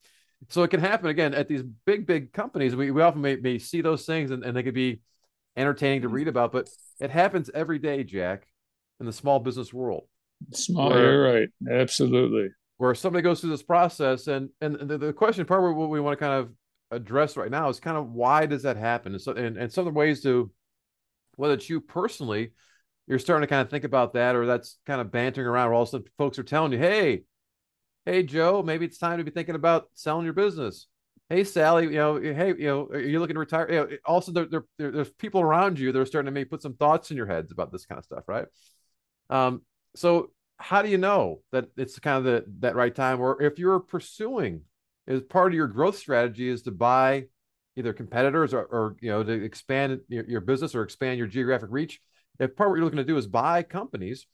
So 0.49 0.63
it 0.63 0.69
can 0.69 0.81
happen 0.81 1.09
again 1.09 1.35
at 1.35 1.49
these 1.49 1.63
big, 1.63 2.07
big 2.07 2.33
companies. 2.33 2.77
We, 2.77 2.91
we 2.91 3.03
often 3.03 3.21
may, 3.21 3.37
may 3.37 3.59
see 3.59 3.81
those 3.81 4.07
things 4.07 4.31
and, 4.31 4.45
and 4.45 4.57
they 4.57 4.63
could 4.63 4.75
be 4.75 5.01
entertaining 5.57 6.03
to 6.03 6.07
mm-hmm. 6.07 6.17
read 6.17 6.29
about, 6.29 6.53
but 6.53 6.69
it 7.01 7.11
happens 7.11 7.51
every 7.53 7.79
day, 7.79 8.05
Jack, 8.05 8.47
in 9.01 9.07
the 9.07 9.13
small 9.13 9.41
business 9.41 9.73
world. 9.73 10.05
Small, 10.53 10.91
where, 10.91 11.13
you're 11.13 11.33
right. 11.35 11.49
Absolutely. 11.69 12.51
Where 12.77 12.95
somebody 12.95 13.23
goes 13.23 13.41
through 13.41 13.51
this 13.51 13.63
process 13.63 14.27
and, 14.27 14.51
and 14.61 14.75
the, 14.75 14.99
the 14.99 15.13
question 15.13 15.47
part 15.47 15.77
what 15.77 15.89
we 15.89 16.01
want 16.01 16.19
to 16.19 16.25
kind 16.25 16.35
of 16.35 16.51
address 16.91 17.37
right 17.37 17.51
now 17.51 17.69
is 17.69 17.79
kind 17.79 17.97
of 17.97 18.11
why 18.11 18.47
does 18.47 18.63
that 18.65 18.77
happen? 18.77 19.13
And 19.13 19.23
so, 19.23 19.33
and, 19.33 19.57
and 19.57 19.73
some 19.73 19.87
of 19.87 19.95
the 19.95 19.99
ways 19.99 20.23
to, 20.23 20.51
whether 21.37 21.55
it's 21.55 21.71
you 21.71 21.81
personally, 21.81 22.53
you're 23.07 23.19
starting 23.19 23.47
to 23.47 23.51
kind 23.51 23.63
of 23.63 23.71
think 23.71 23.85
about 23.85 24.15
that, 24.15 24.35
or 24.35 24.47
that's 24.47 24.79
kind 24.87 25.01
of 25.01 25.13
bantering 25.13 25.47
around 25.47 25.69
where 25.69 25.75
all 25.75 25.83
of 25.83 25.89
a 25.89 25.91
sudden 25.91 26.07
folks 26.19 26.39
are 26.39 26.43
telling 26.45 26.73
you, 26.73 26.79
hey, 26.79 27.23
hey, 28.07 28.23
Joe, 28.23 28.63
maybe 28.63 28.87
it's 28.87 28.99
time 28.99 29.19
to 29.19 29.25
be 29.25 29.31
thinking 29.31 29.55
about 29.55 29.89
selling 29.95 30.25
your 30.25 30.35
business. 30.35 30.87
Hey, 31.29 31.45
Sally, 31.45 31.85
you 31.85 31.93
know, 31.93 32.17
hey, 32.17 32.49
you 32.49 32.67
know, 32.67 32.89
are 32.93 33.01
you 33.01 33.19
looking 33.19 33.35
to 33.35 33.41
retire? 33.41 33.71
You 33.71 33.77
know, 33.77 33.89
also, 34.05 34.33
there, 34.33 34.47
there, 34.47 34.65
there, 34.79 34.91
there's 34.91 35.11
people 35.13 35.41
around 35.41 35.79
you 35.79 35.91
that 35.91 35.99
are 35.99 36.07
starting 36.07 36.27
to 36.27 36.33
maybe 36.33 36.49
put 36.49 36.63
some 36.63 36.75
thoughts 36.75 37.11
in 37.11 37.17
your 37.17 37.27
heads 37.27 37.51
about 37.51 37.73
this 37.73 37.87
kind 37.87 37.99
of 37.99 38.05
stuff, 38.05 38.25
right? 38.27 38.47
Um, 39.31 39.63
so 39.97 40.31
how 40.59 40.83
do 40.83 40.89
you 40.89 40.99
know 40.99 41.41
that 41.53 41.67
it's 41.77 41.99
kind 41.99 42.19
of 42.19 42.25
the 42.25 42.45
that 42.61 42.77
right 42.77 42.95
time? 42.95 43.21
Or 43.21 43.43
if 43.43 43.59
you're 43.59 43.81
pursuing 43.81 44.63
as 45.07 45.23
part 45.23 45.53
of 45.53 45.57
your 45.57 45.67
growth 45.67 45.97
strategy 45.97 46.49
is 46.49 46.63
to 46.63 46.71
buy 46.71 47.25
either 47.77 47.93
competitors 47.93 48.55
or, 48.55 48.65
or 48.65 48.97
you 49.01 49.11
know 49.11 49.23
to 49.23 49.33
expand 49.33 50.01
your, 50.09 50.25
your 50.25 50.41
business 50.41 50.75
or 50.75 50.83
expand 50.83 51.19
your 51.19 51.27
geographic 51.27 51.69
reach 51.71 52.01
if 52.39 52.57
part 52.57 52.69
of 52.69 52.71
what 52.71 52.77
you're 52.77 52.85
looking 52.85 52.99
to 52.99 53.05
do 53.05 53.17
is 53.17 53.27
buy 53.27 53.63
companies, 53.63 54.27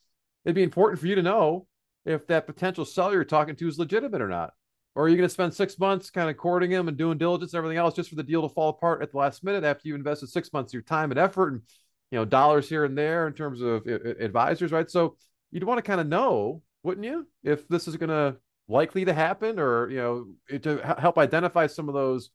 it'd 0.45 0.55
be 0.55 0.63
important 0.63 0.99
for 0.99 1.07
you 1.07 1.15
to 1.15 1.21
know 1.21 1.67
if 2.05 2.25
that 2.27 2.47
potential 2.47 2.85
seller 2.85 3.13
you're 3.13 3.23
talking 3.23 3.55
to 3.55 3.67
is 3.67 3.77
legitimate 3.77 4.21
or 4.21 4.27
not. 4.27 4.53
Or 4.95 5.05
are 5.05 5.09
you 5.09 5.15
going 5.15 5.27
to 5.27 5.33
spend 5.33 5.53
six 5.53 5.79
months 5.79 6.09
kind 6.09 6.29
of 6.29 6.35
courting 6.35 6.71
him 6.71 6.87
and 6.87 6.97
doing 6.97 7.17
diligence 7.17 7.53
and 7.53 7.59
everything 7.59 7.77
else 7.77 7.95
just 7.95 8.09
for 8.09 8.15
the 8.15 8.23
deal 8.23 8.41
to 8.41 8.53
fall 8.53 8.69
apart 8.69 9.01
at 9.01 9.11
the 9.11 9.17
last 9.17 9.43
minute 9.43 9.63
after 9.63 9.87
you 9.87 9.95
invested 9.95 10.29
six 10.29 10.51
months 10.51 10.71
of 10.71 10.73
your 10.73 10.83
time 10.83 11.11
and 11.11 11.19
effort 11.19 11.53
and 11.53 11.61
you 12.09 12.17
know 12.17 12.25
dollars 12.25 12.67
here 12.67 12.83
and 12.83 12.97
there 12.97 13.27
in 13.27 13.33
terms 13.33 13.61
of 13.61 13.87
uh, 13.87 13.99
advisors, 14.19 14.71
right? 14.71 14.89
So 14.89 15.15
you'd 15.51 15.63
want 15.63 15.77
to 15.77 15.83
kind 15.83 16.01
of 16.01 16.07
know, 16.07 16.61
wouldn't 16.83 17.05
you, 17.05 17.27
if 17.43 17.67
this 17.67 17.87
is 17.87 17.97
going 17.97 18.09
to 18.09 18.37
likely 18.67 19.05
to 19.05 19.13
happen, 19.13 19.59
or 19.59 19.89
you 19.89 19.97
know, 19.97 20.57
to 20.59 20.95
help 20.99 21.17
identify 21.17 21.67
some 21.67 21.87
of 21.89 21.93
those 21.93 22.29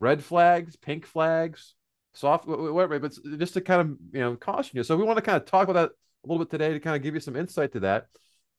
red 0.00 0.22
flags, 0.22 0.76
pink 0.76 1.06
flags, 1.06 1.74
soft, 2.12 2.46
whatever, 2.46 2.98
but 2.98 3.16
just 3.38 3.54
to 3.54 3.60
kind 3.60 3.80
of 3.80 3.88
you 4.12 4.20
know 4.20 4.36
caution 4.36 4.76
you. 4.76 4.82
So 4.82 4.96
we 4.96 5.04
want 5.04 5.18
to 5.18 5.22
kind 5.22 5.36
of 5.36 5.44
talk 5.44 5.68
about 5.68 5.74
that 5.74 5.90
a 6.24 6.28
little 6.28 6.44
bit 6.44 6.50
today 6.50 6.72
to 6.72 6.80
kind 6.80 6.96
of 6.96 7.02
give 7.02 7.14
you 7.14 7.20
some 7.20 7.36
insight 7.36 7.72
to 7.72 7.80
that 7.80 8.06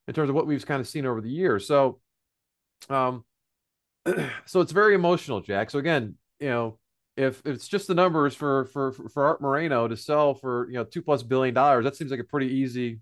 in 0.08 0.14
terms 0.14 0.30
of 0.30 0.36
what 0.36 0.48
we've 0.48 0.66
kind 0.66 0.82
of 0.82 0.88
seen 0.88 1.06
over 1.06 1.22
the 1.22 1.30
years. 1.30 1.68
So, 1.68 2.00
um, 2.90 3.24
so 4.46 4.62
it's 4.62 4.72
very 4.72 4.96
emotional, 4.96 5.42
Jack. 5.42 5.70
So 5.70 5.80
again, 5.80 6.16
you 6.40 6.50
know, 6.50 6.80
if, 7.18 7.40
if 7.46 7.56
it's 7.56 7.68
just 7.68 7.88
the 7.88 7.96
numbers 7.96 8.34
for 8.34 8.66
for 8.66 8.94
for 8.94 9.26
Art 9.26 9.42
Moreno 9.42 9.88
to 9.88 9.98
sell 9.98 10.34
for 10.34 10.68
you 10.70 10.76
know 10.76 10.86
two 10.86 11.02
plus 11.02 11.22
billion 11.22 11.54
dollars, 11.54 11.84
that 11.84 11.96
seems 11.96 12.12
like 12.12 12.20
a 12.20 12.26
pretty 12.26 12.48
easy, 12.48 13.00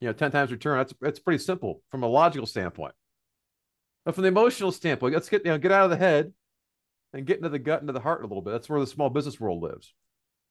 you 0.00 0.06
know, 0.08 0.12
ten 0.12 0.30
times 0.30 0.50
return. 0.50 0.78
That's 0.78 0.94
that's 1.00 1.18
pretty 1.18 1.42
simple 1.42 1.82
from 1.90 2.02
a 2.02 2.08
logical 2.08 2.46
standpoint. 2.46 2.94
But 4.04 4.14
from 4.14 4.22
the 4.22 4.28
emotional 4.28 4.72
standpoint, 4.72 5.14
let's 5.14 5.28
get 5.28 5.44
you 5.44 5.50
know 5.50 5.58
get 5.58 5.72
out 5.72 5.84
of 5.84 5.90
the 5.90 5.96
head 5.96 6.32
and 7.12 7.26
get 7.26 7.38
into 7.38 7.48
the 7.48 7.58
gut, 7.58 7.80
into 7.80 7.92
the 7.92 8.00
heart 8.00 8.22
a 8.22 8.26
little 8.26 8.42
bit. 8.42 8.52
That's 8.52 8.68
where 8.68 8.80
the 8.80 8.86
small 8.86 9.10
business 9.10 9.40
world 9.40 9.62
lives. 9.62 9.94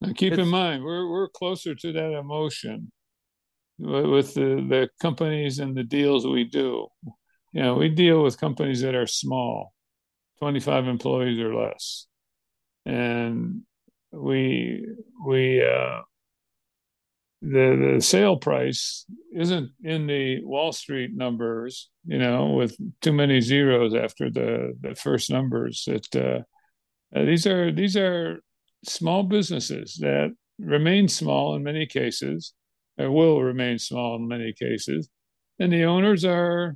Now, 0.01 0.13
keep 0.13 0.33
it's, 0.33 0.41
in 0.41 0.47
mind, 0.47 0.83
we're 0.83 1.09
we're 1.09 1.29
closer 1.29 1.73
to 1.73 1.91
that 1.93 2.13
emotion 2.13 2.91
with 3.79 4.33
the, 4.33 4.65
the 4.67 4.89
companies 5.01 5.59
and 5.59 5.75
the 5.75 5.83
deals 5.83 6.25
we 6.25 6.43
do. 6.43 6.87
You 7.53 7.63
know, 7.63 7.75
we 7.75 7.89
deal 7.89 8.23
with 8.23 8.39
companies 8.39 8.81
that 8.81 8.95
are 8.95 9.07
small, 9.07 9.73
25 10.39 10.87
employees 10.87 11.39
or 11.39 11.55
less. 11.55 12.07
And 12.85 13.61
we 14.11 14.85
we 15.25 15.63
uh, 15.63 16.01
the 17.41 17.93
the 17.95 18.01
sale 18.01 18.37
price 18.37 19.05
isn't 19.33 19.71
in 19.83 20.07
the 20.07 20.43
Wall 20.43 20.71
Street 20.71 21.11
numbers, 21.13 21.89
you 22.05 22.17
know, 22.17 22.53
with 22.53 22.75
too 23.01 23.13
many 23.13 23.41
zeros 23.41 23.93
after 23.93 24.29
the 24.29 24.73
the 24.81 24.95
first 24.95 25.29
numbers. 25.29 25.83
That 25.85 26.15
uh, 26.15 27.17
uh, 27.17 27.25
these 27.25 27.45
are 27.45 27.71
these 27.71 27.95
are 27.95 28.41
small 28.85 29.23
businesses 29.23 29.97
that 30.01 30.33
remain 30.59 31.07
small 31.07 31.55
in 31.55 31.63
many 31.63 31.85
cases, 31.85 32.53
or 32.97 33.11
will 33.11 33.41
remain 33.43 33.77
small 33.77 34.15
in 34.15 34.27
many 34.27 34.53
cases, 34.53 35.07
and 35.59 35.71
the 35.71 35.83
owners 35.83 36.25
are, 36.25 36.75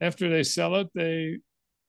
after 0.00 0.28
they 0.28 0.42
sell 0.42 0.74
it, 0.76 0.88
they 0.94 1.38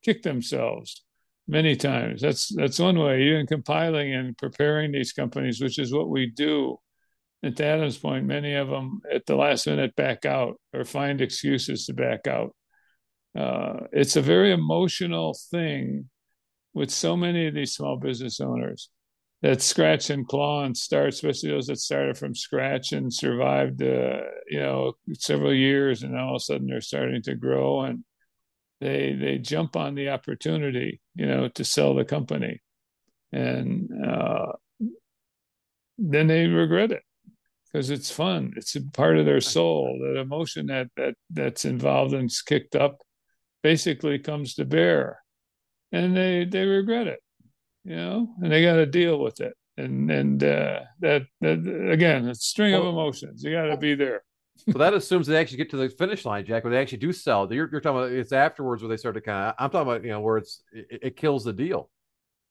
kick 0.03 0.21
themselves 0.21 1.03
many 1.47 1.75
times. 1.75 2.21
That's 2.21 2.55
that's 2.55 2.77
one 2.77 2.99
way. 2.99 3.23
Even 3.23 3.47
compiling 3.47 4.13
and 4.13 4.37
preparing 4.37 4.91
these 4.91 5.11
companies, 5.11 5.59
which 5.59 5.79
is 5.79 5.91
what 5.91 6.09
we 6.09 6.27
do 6.27 6.77
and 7.41 7.55
to 7.55 7.65
Adam's 7.65 7.97
point, 7.97 8.25
many 8.25 8.53
of 8.55 8.67
them 8.67 9.01
at 9.11 9.25
the 9.25 9.35
last 9.35 9.65
minute 9.65 9.95
back 9.95 10.25
out 10.25 10.59
or 10.73 10.83
find 10.83 11.21
excuses 11.21 11.85
to 11.85 11.93
back 11.93 12.27
out. 12.27 12.53
Uh, 13.37 13.85
it's 13.91 14.15
a 14.15 14.21
very 14.21 14.51
emotional 14.51 15.37
thing 15.49 16.09
with 16.73 16.91
so 16.91 17.15
many 17.15 17.47
of 17.47 17.53
these 17.53 17.73
small 17.73 17.97
business 17.97 18.41
owners 18.41 18.89
that 19.41 19.61
scratch 19.61 20.09
and 20.09 20.27
claw 20.27 20.65
and 20.65 20.75
start, 20.75 21.09
especially 21.09 21.49
those 21.49 21.67
that 21.67 21.77
started 21.77 22.17
from 22.17 22.35
scratch 22.35 22.91
and 22.91 23.13
survived, 23.13 23.81
uh, 23.81 24.21
you 24.49 24.59
know, 24.59 24.93
several 25.13 25.53
years, 25.53 26.03
and 26.03 26.17
all 26.17 26.35
of 26.35 26.35
a 26.35 26.39
sudden 26.39 26.67
they're 26.67 26.81
starting 26.81 27.21
to 27.21 27.35
grow 27.35 27.81
and 27.81 28.03
they 28.81 29.13
they 29.13 29.37
jump 29.37 29.77
on 29.77 29.95
the 29.95 30.09
opportunity, 30.09 30.99
you 31.15 31.25
know, 31.25 31.47
to 31.49 31.63
sell 31.63 31.95
the 31.95 32.03
company, 32.03 32.61
and 33.31 33.89
uh, 34.05 34.51
then 35.97 36.27
they 36.27 36.47
regret 36.47 36.91
it 36.91 37.03
because 37.71 37.89
it's 37.89 38.11
fun. 38.11 38.53
It's 38.55 38.75
a 38.75 38.81
part 38.81 39.17
of 39.17 39.25
their 39.25 39.41
soul. 39.41 39.97
That 40.09 40.19
emotion 40.19 40.67
that 40.67 40.87
that 40.97 41.15
that's 41.29 41.65
involved 41.65 42.13
and 42.13 42.31
kicked 42.45 42.75
up 42.75 43.01
basically 43.63 44.19
comes 44.19 44.55
to 44.55 44.65
bear, 44.65 45.21
and 45.91 46.15
they 46.15 46.45
they 46.45 46.65
regret 46.65 47.07
it, 47.07 47.19
you 47.83 47.95
know, 47.95 48.29
and 48.41 48.51
they 48.51 48.63
got 48.63 48.75
to 48.75 48.85
deal 48.85 49.19
with 49.19 49.39
it. 49.41 49.53
And 49.77 50.09
and 50.11 50.43
uh, 50.43 50.81
that 51.01 51.23
that 51.41 51.89
again, 51.91 52.27
a 52.27 52.35
string 52.35 52.73
well, 52.73 52.83
of 52.83 52.87
emotions. 52.87 53.43
You 53.43 53.51
got 53.51 53.67
to 53.67 53.77
be 53.77 53.95
there. 53.95 54.23
so 54.71 54.77
that 54.77 54.93
assumes 54.93 55.27
they 55.27 55.37
actually 55.37 55.57
get 55.57 55.69
to 55.69 55.77
the 55.77 55.89
finish 55.89 56.25
line, 56.25 56.45
Jack, 56.45 56.63
where 56.63 56.71
they 56.71 56.81
actually 56.81 56.97
do 56.97 57.13
sell. 57.13 57.51
You're, 57.51 57.69
you're 57.71 57.79
talking 57.79 57.99
about 57.99 58.11
it's 58.11 58.33
afterwards 58.33 58.83
where 58.83 58.89
they 58.89 58.97
start 58.97 59.15
to 59.15 59.21
kind 59.21 59.49
of. 59.49 59.55
I'm 59.57 59.69
talking 59.69 59.89
about 59.89 60.03
you 60.03 60.11
know 60.11 60.21
where 60.21 60.37
it's 60.37 60.63
it, 60.73 60.99
it 61.03 61.17
kills 61.17 61.43
the 61.43 61.53
deal 61.53 61.89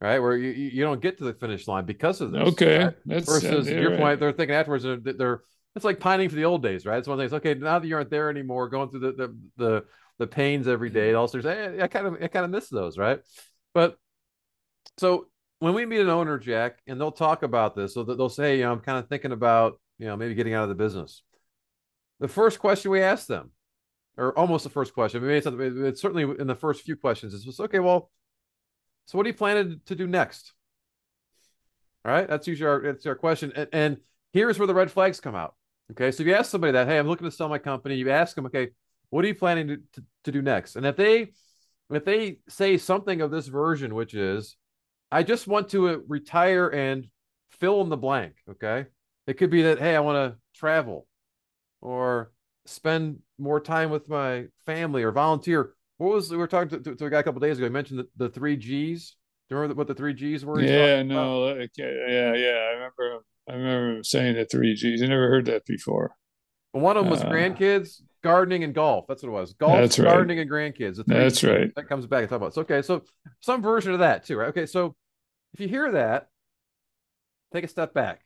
right? 0.01 0.19
Where 0.19 0.37
you, 0.37 0.51
you 0.51 0.83
don't 0.83 1.01
get 1.01 1.19
to 1.19 1.25
the 1.25 1.35
finish 1.35 1.67
line 1.67 1.85
because 1.85 2.21
of 2.21 2.33
this. 2.33 2.43
Okay, 2.49 2.85
right? 2.85 2.95
that's 3.07 3.27
versus 3.27 3.69
uh, 3.69 3.71
your 3.71 3.91
right. 3.91 4.01
point. 4.01 4.21
They're 4.21 4.33
thinking 4.33 4.55
afterwards. 4.55 4.85
They're, 4.85 4.97
they're 4.97 5.43
it's 5.75 5.85
like 5.85 6.01
pining 6.01 6.29
for 6.29 6.37
the 6.37 6.45
old 6.45 6.63
days, 6.63 6.87
right? 6.87 6.99
It's 6.99 7.09
one 7.09 7.19
of 7.19 7.23
things. 7.23 7.33
Okay, 7.35 7.55
now 7.55 7.79
that 7.79 7.87
you 7.87 7.95
aren't 7.95 8.11
there 8.11 8.31
anymore, 8.31 8.69
going 8.69 8.91
through 8.91 9.01
the 9.01 9.13
the 9.13 9.37
the, 9.57 9.85
the 10.19 10.27
pains 10.27 10.67
every 10.69 10.91
day. 10.91 11.15
Also, 11.15 11.41
hey, 11.41 11.79
eh, 11.79 11.85
I 11.85 11.89
kind 11.89 12.07
of 12.07 12.15
I 12.23 12.29
kind 12.29 12.45
of 12.45 12.51
miss 12.51 12.69
those, 12.69 12.99
right? 12.99 13.21
But 13.75 13.97
so 14.97 15.29
when 15.61 15.75
we 15.75 15.87
meet 15.87 16.01
an 16.01 16.09
owner, 16.09 16.39
Jack, 16.39 16.79
and 16.87 17.01
they'll 17.01 17.13
talk 17.13 17.43
about 17.43 17.75
this, 17.75 17.95
so 17.95 18.03
they'll 18.03 18.29
say, 18.29 18.59
you 18.59 18.65
know, 18.65 18.73
I'm 18.73 18.81
kind 18.81 18.99
of 18.99 19.09
thinking 19.09 19.33
about 19.33 19.81
you 19.99 20.07
know 20.07 20.17
maybe 20.17 20.35
getting 20.35 20.55
out 20.55 20.65
of 20.65 20.69
the 20.69 20.75
business. 20.75 21.23
The 22.21 22.29
first 22.29 22.59
question 22.59 22.91
we 22.91 23.01
ask 23.01 23.27
them, 23.27 23.53
or 24.17 24.37
almost 24.37 24.65
the 24.65 24.71
first 24.71 24.93
question, 24.93 25.23
maybe 25.23 25.37
it's, 25.37 25.47
it's 25.47 26.01
certainly 26.01 26.25
in 26.41 26.47
the 26.47 26.55
first 26.57 26.83
few 26.83 26.97
questions, 26.97 27.35
is 27.35 27.45
just 27.45 27.61
okay. 27.61 27.79
Well, 27.79 28.11
so 29.09 29.17
what 29.17 29.25
are 29.25 29.31
you 29.31 29.35
planning 29.35 29.81
to 29.87 29.95
do 29.95 30.07
next? 30.07 30.53
All 32.05 32.13
right, 32.13 32.29
that's 32.29 32.47
usually 32.47 32.69
our 32.69 32.83
that's 32.83 33.07
our 33.07 33.15
question. 33.15 33.55
And, 33.57 33.69
and 33.73 33.97
here's 34.35 34.59
where 34.59 34.67
the 34.67 34.75
red 34.75 34.91
flags 34.91 35.19
come 35.19 35.35
out. 35.35 35.55
Okay, 35.93 36.11
so 36.11 36.23
if 36.23 36.27
you 36.27 36.35
ask 36.35 36.51
somebody 36.51 36.75
that, 36.75 36.87
hey, 36.87 36.99
I'm 36.99 37.09
looking 37.09 37.25
to 37.25 37.31
sell 37.31 37.49
my 37.49 37.57
company, 37.57 37.95
you 37.95 38.11
ask 38.11 38.37
them, 38.37 38.45
okay, 38.45 38.69
what 39.09 39.25
are 39.25 39.29
you 39.29 39.35
planning 39.35 39.69
to, 39.69 39.77
to, 39.95 40.05
to 40.25 40.33
do 40.33 40.43
next? 40.43 40.77
And 40.77 40.85
if 40.85 40.97
they 40.97 41.33
if 41.91 42.05
they 42.05 42.41
say 42.51 42.77
something 42.77 43.23
of 43.23 43.31
this 43.31 43.47
version, 43.47 43.95
which 43.95 44.13
is, 44.13 44.57
I 45.11 45.23
just 45.23 45.47
want 45.47 45.71
to 45.71 45.89
uh, 45.89 45.97
retire 46.07 46.69
and 46.69 47.07
fill 47.53 47.81
in 47.81 47.89
the 47.89 47.97
blank. 47.97 48.35
Okay, 48.51 48.89
it 49.27 49.39
could 49.39 49.49
be 49.49 49.63
that, 49.63 49.79
hey, 49.79 49.97
I 49.97 50.01
want 50.01 50.35
to 50.35 50.39
travel, 50.55 51.07
or 51.81 52.31
spend 52.67 53.21
more 53.39 53.59
time 53.59 53.89
with 53.89 54.07
my 54.07 54.49
family, 54.67 55.03
or 55.03 55.13
volunteer 55.13 55.73
what 55.99 56.15
was 56.15 56.31
we 56.31 56.37
were 56.37 56.47
talking 56.47 56.71
to, 56.71 56.79
to, 56.81 56.97
to 56.97 57.07
a 57.07 57.11
guy 57.11 57.21
a 57.21 57.23
couple 57.23 57.41
days 57.41 57.59
ago? 57.59 57.67
He 57.67 57.73
mentioned 57.73 58.01
the, 58.01 58.09
the 58.17 58.29
three 58.29 58.57
G's. 58.57 59.17
Do 59.49 59.55
you 59.55 59.61
remember 59.61 59.79
what 59.79 59.89
the 59.89 59.95
three 59.95 60.15
G's 60.15 60.45
were? 60.45 60.61
Yeah, 60.61 61.03
no, 61.03 61.45
okay, 61.45 62.05
yeah, 62.09 62.35
yeah. 62.35 62.49
I 62.49 62.73
remember. 62.75 63.25
I 63.49 63.53
remember 63.55 64.03
saying 64.03 64.37
the 64.37 64.45
three 64.45 64.75
G's. 64.75 65.03
I 65.03 65.07
never 65.07 65.29
heard 65.29 65.47
that 65.47 65.65
before. 65.65 66.15
one 66.73 66.97
of 66.97 67.05
them 67.05 67.11
was 67.11 67.23
uh, 67.23 67.29
grandkids, 67.29 68.03
gardening, 68.23 68.63
and 68.63 68.75
golf. 68.75 69.07
That's 69.09 69.23
what 69.23 69.31
it 69.31 69.33
was. 69.33 69.55
Golf, 69.55 69.77
that's 69.77 69.99
right. 69.99 70.09
gardening, 70.09 70.39
and 70.39 70.51
grandkids. 70.51 71.03
That's 71.07 71.43
right. 71.43 71.75
That 71.75 71.89
comes 71.89 72.07
back 72.07 72.21
and 72.21 72.29
talk 72.29 72.37
about. 72.37 72.55
So 72.55 72.61
okay, 72.63 72.83
so 72.83 73.03
some 73.41 73.63
version 73.63 73.93
of 73.93 74.01
that 74.01 74.25
too, 74.25 74.37
right? 74.37 74.49
Okay, 74.49 74.67
so 74.67 74.95
if 75.55 75.61
you 75.61 75.69
hear 75.69 75.93
that, 75.93 76.29
take 77.53 77.65
a 77.65 77.69
step 77.69 77.95
back, 77.95 78.21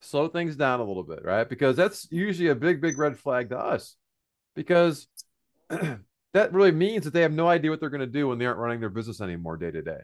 slow 0.00 0.28
things 0.28 0.56
down 0.56 0.80
a 0.80 0.84
little 0.84 1.02
bit, 1.02 1.24
right? 1.24 1.48
Because 1.48 1.76
that's 1.76 2.06
usually 2.10 2.48
a 2.48 2.54
big, 2.54 2.80
big 2.80 2.98
red 2.98 3.18
flag 3.18 3.48
to 3.50 3.58
us 3.58 3.96
because 4.54 5.08
that 6.34 6.52
really 6.52 6.72
means 6.72 7.04
that 7.04 7.14
they 7.14 7.22
have 7.22 7.32
no 7.32 7.48
idea 7.48 7.70
what 7.70 7.80
they're 7.80 7.88
going 7.88 8.00
to 8.00 8.06
do 8.06 8.28
when 8.28 8.38
they 8.38 8.44
aren't 8.44 8.58
running 8.58 8.80
their 8.80 8.90
business 8.90 9.20
anymore 9.20 9.56
day 9.56 9.70
to 9.70 9.82
day. 9.82 10.00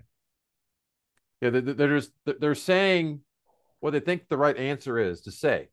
Yeah, 1.41 1.51
they're 1.51 1.99
just 1.99 2.13
they're 2.25 2.55
saying 2.55 3.21
what 3.81 3.93
they 3.93 4.01
think 4.01 4.29
the 4.29 4.37
right 4.37 4.57
answer 4.57 4.99
is 4.99 5.23
to 5.23 5.33
say. 5.33 5.69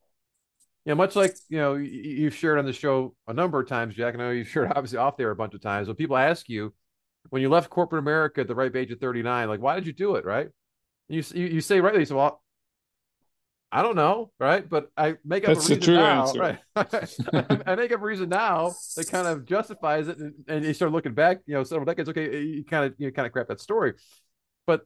You 0.86 0.92
know, 0.92 0.96
much 0.96 1.16
like 1.16 1.36
you 1.50 1.58
know 1.58 1.76
you've 1.76 2.36
shared 2.36 2.58
on 2.58 2.66
the 2.66 2.74
show 2.74 3.16
a 3.28 3.34
number 3.34 3.60
of 3.60 3.68
times, 3.68 3.96
Jack. 3.96 4.14
And 4.14 4.24
I 4.24 4.28
know 4.28 4.32
you've 4.32 4.48
shared 4.48 4.72
obviously 4.76 4.98
off 4.98 5.18
there 5.18 5.30
a 5.30 5.36
bunch 5.36 5.54
of 5.54 5.62
times. 5.62 5.88
When 5.88 5.96
people 5.96 6.18
ask 6.18 6.50
you 6.50 6.74
when 7.30 7.42
you 7.42 7.50
left 7.50 7.70
corporate 7.70 8.02
America 8.02 8.42
at 8.42 8.48
the 8.48 8.56
ripe 8.56 8.76
age 8.76 8.92
of 8.92 9.00
39, 9.00 9.50
like 9.50 9.60
why 9.60 9.76
did 9.76 9.86
you 9.86 9.94
do 9.94 10.16
it, 10.16 10.26
right? 10.26 10.50
You 11.10 11.24
you, 11.36 11.46
you 11.48 11.62
say 11.62 11.82
rightly, 11.82 12.06
so 12.06 12.16
well, 12.16 12.42
I 13.72 13.82
don't 13.82 13.96
know, 13.96 14.32
right? 14.40 14.68
But 14.68 14.90
I 14.96 15.16
make 15.26 15.48
up 15.48 15.56
That's 15.56 15.70
a 15.70 15.76
reason 15.76 15.96
now, 15.96 16.28
answer. 16.28 16.40
right? 16.40 16.60
I 17.68 17.76
make 17.76 17.92
up 17.92 18.02
a 18.02 18.06
reason 18.06 18.30
now 18.30 18.74
that 18.96 19.10
kind 19.10 19.28
of 19.28 19.46
justifies 19.46 20.08
it, 20.08 20.18
and, 20.18 20.34
and, 20.48 20.64
you 20.64 20.74
start 20.74 20.94
looking 20.94 21.14
back, 21.14 21.40
you 21.46 21.54
know, 21.54 21.64
several 21.64 21.86
decades. 21.86 22.08
Okay, 22.08 22.44
you 22.44 22.64
kind 22.64 22.86
of 22.86 22.94
you 22.98 23.12
kind 23.12 23.26
of 23.26 23.34
crap 23.34 23.50
that 23.50 23.60
story, 23.60 23.94
but 24.66 24.86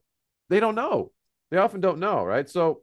they 0.50 0.60
don't 0.60 0.76
know. 0.76 1.12
They 1.52 1.58
often 1.58 1.80
don't 1.80 2.00
know, 2.00 2.24
right? 2.24 2.50
So, 2.50 2.82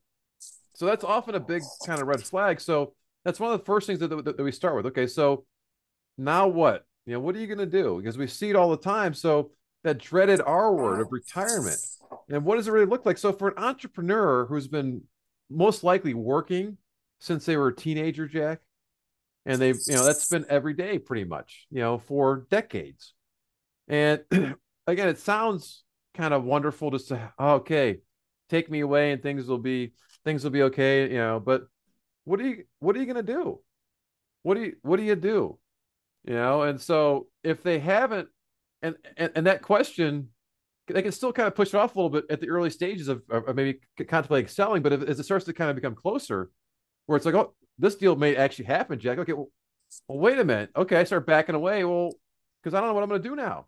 so 0.74 0.86
that's 0.86 1.02
often 1.02 1.34
a 1.34 1.40
big 1.40 1.62
kind 1.84 2.00
of 2.00 2.06
red 2.06 2.22
flag. 2.22 2.60
So 2.60 2.94
that's 3.24 3.40
one 3.40 3.52
of 3.52 3.58
the 3.58 3.64
first 3.64 3.86
things 3.86 3.98
that, 3.98 4.08
that, 4.08 4.36
that 4.36 4.42
we 4.42 4.52
start 4.52 4.76
with. 4.76 4.86
Okay, 4.86 5.06
so 5.06 5.44
now 6.16 6.46
what? 6.46 6.84
You 7.06 7.14
know, 7.14 7.20
what 7.20 7.34
are 7.34 7.40
you 7.40 7.46
going 7.46 7.58
to 7.58 7.66
do? 7.66 7.96
Because 7.98 8.18
we 8.18 8.26
see 8.26 8.50
it 8.50 8.56
all 8.56 8.70
the 8.70 8.76
time. 8.76 9.14
So 9.14 9.50
that 9.84 9.98
dreaded 9.98 10.40
R 10.44 10.72
word 10.74 11.00
of 11.00 11.08
retirement. 11.10 11.78
And 12.28 12.44
what 12.44 12.56
does 12.56 12.68
it 12.68 12.72
really 12.72 12.86
look 12.86 13.06
like? 13.06 13.18
So 13.18 13.32
for 13.32 13.48
an 13.48 13.54
entrepreneur 13.56 14.46
who's 14.46 14.68
been 14.68 15.02
most 15.50 15.84
likely 15.84 16.14
working 16.14 16.76
since 17.20 17.44
they 17.44 17.56
were 17.56 17.68
a 17.68 17.76
teenager, 17.76 18.26
Jack. 18.26 18.60
And 19.46 19.60
they've, 19.60 19.78
you 19.86 19.94
know, 19.94 20.04
that's 20.04 20.28
been 20.28 20.44
every 20.48 20.74
day 20.74 20.98
pretty 20.98 21.24
much, 21.24 21.66
you 21.70 21.80
know, 21.80 21.98
for 21.98 22.46
decades. 22.50 23.14
And 23.88 24.20
again, 24.86 25.08
it 25.08 25.18
sounds 25.18 25.84
kind 26.14 26.34
of 26.34 26.44
wonderful 26.44 26.90
just 26.90 27.08
to 27.08 27.14
say, 27.14 27.22
oh, 27.38 27.54
okay, 27.54 28.00
take 28.50 28.70
me 28.70 28.80
away 28.80 29.12
and 29.12 29.22
things 29.22 29.46
will 29.46 29.58
be 29.58 29.92
things 30.24 30.44
will 30.44 30.50
be 30.50 30.64
okay, 30.64 31.10
you 31.10 31.16
know, 31.16 31.40
but 31.40 31.62
what 32.24 32.40
are 32.40 32.46
you 32.46 32.64
what 32.80 32.94
are 32.94 33.00
you 33.00 33.06
gonna 33.06 33.22
do? 33.22 33.60
What 34.42 34.54
do 34.54 34.64
you 34.64 34.76
what 34.82 34.98
do 34.98 35.02
you 35.02 35.16
do? 35.16 35.58
You 36.24 36.34
know, 36.34 36.62
and 36.62 36.80
so 36.80 37.28
if 37.42 37.62
they 37.62 37.78
haven't 37.78 38.28
and 38.82 38.96
and, 39.16 39.32
and 39.34 39.46
that 39.46 39.62
question 39.62 40.28
they 40.88 41.02
can 41.02 41.12
still 41.12 41.32
kind 41.32 41.46
of 41.46 41.54
push 41.54 41.68
it 41.68 41.74
off 41.74 41.94
a 41.94 41.98
little 41.98 42.10
bit 42.10 42.24
at 42.30 42.40
the 42.40 42.48
early 42.48 42.70
stages 42.70 43.08
of, 43.08 43.22
of 43.30 43.54
maybe 43.54 43.80
contemplating 43.96 44.48
selling. 44.48 44.82
But 44.82 44.92
if, 44.92 45.02
as 45.02 45.20
it 45.20 45.24
starts 45.24 45.44
to 45.46 45.52
kind 45.52 45.70
of 45.70 45.76
become 45.76 45.94
closer, 45.94 46.50
where 47.06 47.16
it's 47.16 47.26
like, 47.26 47.34
oh, 47.34 47.54
this 47.78 47.94
deal 47.94 48.16
may 48.16 48.36
actually 48.36 48.66
happen, 48.66 48.98
Jack. 48.98 49.18
Okay, 49.18 49.32
well, 49.32 49.50
well 50.08 50.18
wait 50.18 50.38
a 50.38 50.44
minute. 50.44 50.70
Okay, 50.76 50.96
I 50.96 51.04
start 51.04 51.26
backing 51.26 51.54
away. 51.54 51.84
Well, 51.84 52.12
because 52.62 52.74
I 52.74 52.80
don't 52.80 52.88
know 52.88 52.94
what 52.94 53.02
I'm 53.02 53.08
going 53.08 53.22
to 53.22 53.28
do 53.28 53.36
now. 53.36 53.66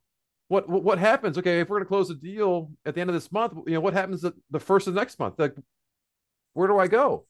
What, 0.49 0.69
what, 0.69 0.83
what 0.83 0.99
happens? 0.99 1.39
Okay, 1.39 1.61
if 1.61 1.69
we're 1.69 1.77
going 1.77 1.87
to 1.87 1.89
close 1.89 2.09
the 2.09 2.15
deal 2.15 2.73
at 2.85 2.95
the 2.95 3.00
end 3.00 3.09
of 3.09 3.15
this 3.15 3.31
month, 3.31 3.55
you 3.67 3.75
know, 3.75 3.81
what 3.81 3.95
happens 3.95 4.25
at 4.25 4.35
the 4.50 4.59
first 4.59 4.89
of 4.89 4.95
the 4.95 5.00
next 5.00 5.19
month? 5.19 5.35
Like, 5.39 5.55
where 6.55 6.67
do 6.67 6.79
I 6.79 6.89
go? 6.89 7.27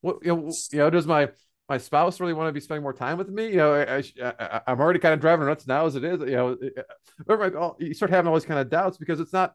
What 0.00 0.18
you 0.22 0.34
know, 0.34 0.52
you 0.72 0.78
know 0.78 0.90
does 0.90 1.06
my 1.06 1.28
my 1.68 1.78
spouse 1.78 2.20
really 2.20 2.32
want 2.32 2.48
to 2.48 2.52
be 2.52 2.60
spending 2.60 2.82
more 2.82 2.92
time 2.92 3.16
with 3.16 3.28
me? 3.28 3.48
You 3.48 3.56
know, 3.56 3.74
I, 3.74 4.02
I, 4.22 4.62
am 4.66 4.80
already 4.80 4.98
kind 4.98 5.14
of 5.14 5.20
driving 5.20 5.46
nuts 5.46 5.66
now 5.66 5.86
as 5.86 5.96
it 5.96 6.04
is. 6.04 6.20
You 6.20 6.26
know, 6.26 7.72
you 7.78 7.94
start 7.94 8.10
having 8.10 8.28
all 8.28 8.34
these 8.34 8.44
kind 8.44 8.60
of 8.60 8.68
doubts 8.68 8.98
because 8.98 9.20
it's 9.20 9.32
not 9.32 9.54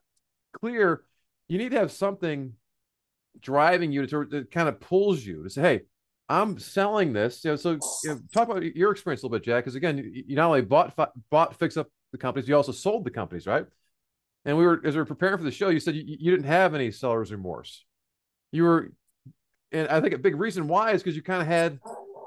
clear. 0.54 1.04
You 1.48 1.58
need 1.58 1.72
to 1.72 1.80
have 1.80 1.92
something 1.92 2.54
driving 3.40 3.92
you 3.92 4.06
to, 4.08 4.26
to 4.26 4.44
kind 4.46 4.68
of 4.68 4.80
pulls 4.80 5.24
you 5.24 5.44
to 5.44 5.50
say, 5.50 5.62
"Hey, 5.62 5.82
I'm 6.28 6.58
selling 6.58 7.14
this." 7.14 7.44
You 7.44 7.52
know, 7.52 7.56
so 7.56 7.72
you 8.04 8.10
know, 8.10 8.20
talk 8.34 8.50
about 8.50 8.64
your 8.64 8.92
experience 8.92 9.22
a 9.22 9.26
little 9.28 9.38
bit, 9.38 9.46
Jack. 9.46 9.64
Because 9.64 9.76
again, 9.76 9.98
you 9.98 10.36
not 10.36 10.48
only 10.48 10.62
bought 10.62 10.98
bought 11.30 11.60
fix 11.60 11.78
up 11.78 11.88
the 12.12 12.18
companies, 12.18 12.50
you 12.50 12.56
also 12.56 12.72
sold 12.72 13.06
the 13.06 13.12
companies, 13.12 13.46
right? 13.46 13.66
And 14.46 14.58
we 14.58 14.66
were 14.66 14.82
as 14.84 14.96
we 14.96 15.02
were 15.02 15.06
preparing 15.06 15.38
for 15.38 15.44
the 15.44 15.52
show, 15.52 15.70
you 15.70 15.80
said 15.80 15.96
you, 15.96 16.04
you 16.06 16.32
didn't 16.32 16.48
have 16.48 16.74
any 16.74 16.92
seller's 16.92 17.32
remorse. 17.32 17.86
You 18.52 18.64
were 18.64 18.92
and 19.72 19.88
I 19.88 20.02
think 20.02 20.14
a 20.14 20.18
big 20.18 20.36
reason 20.36 20.68
why 20.68 20.92
is 20.92 21.04
because 21.04 21.16
you 21.16 21.22
kind 21.22 21.42
of 21.42 21.48
had 21.48 21.80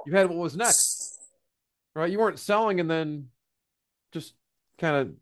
you 0.06 0.14
had 0.14 0.28
what 0.28 0.38
was 0.38 0.56
next, 0.56 1.20
right? 1.94 2.10
You 2.10 2.18
weren't 2.18 2.38
selling 2.38 2.80
and 2.80 2.90
then 2.90 3.28
just 4.12 4.34
kind 4.78 4.96
of 4.96 5.12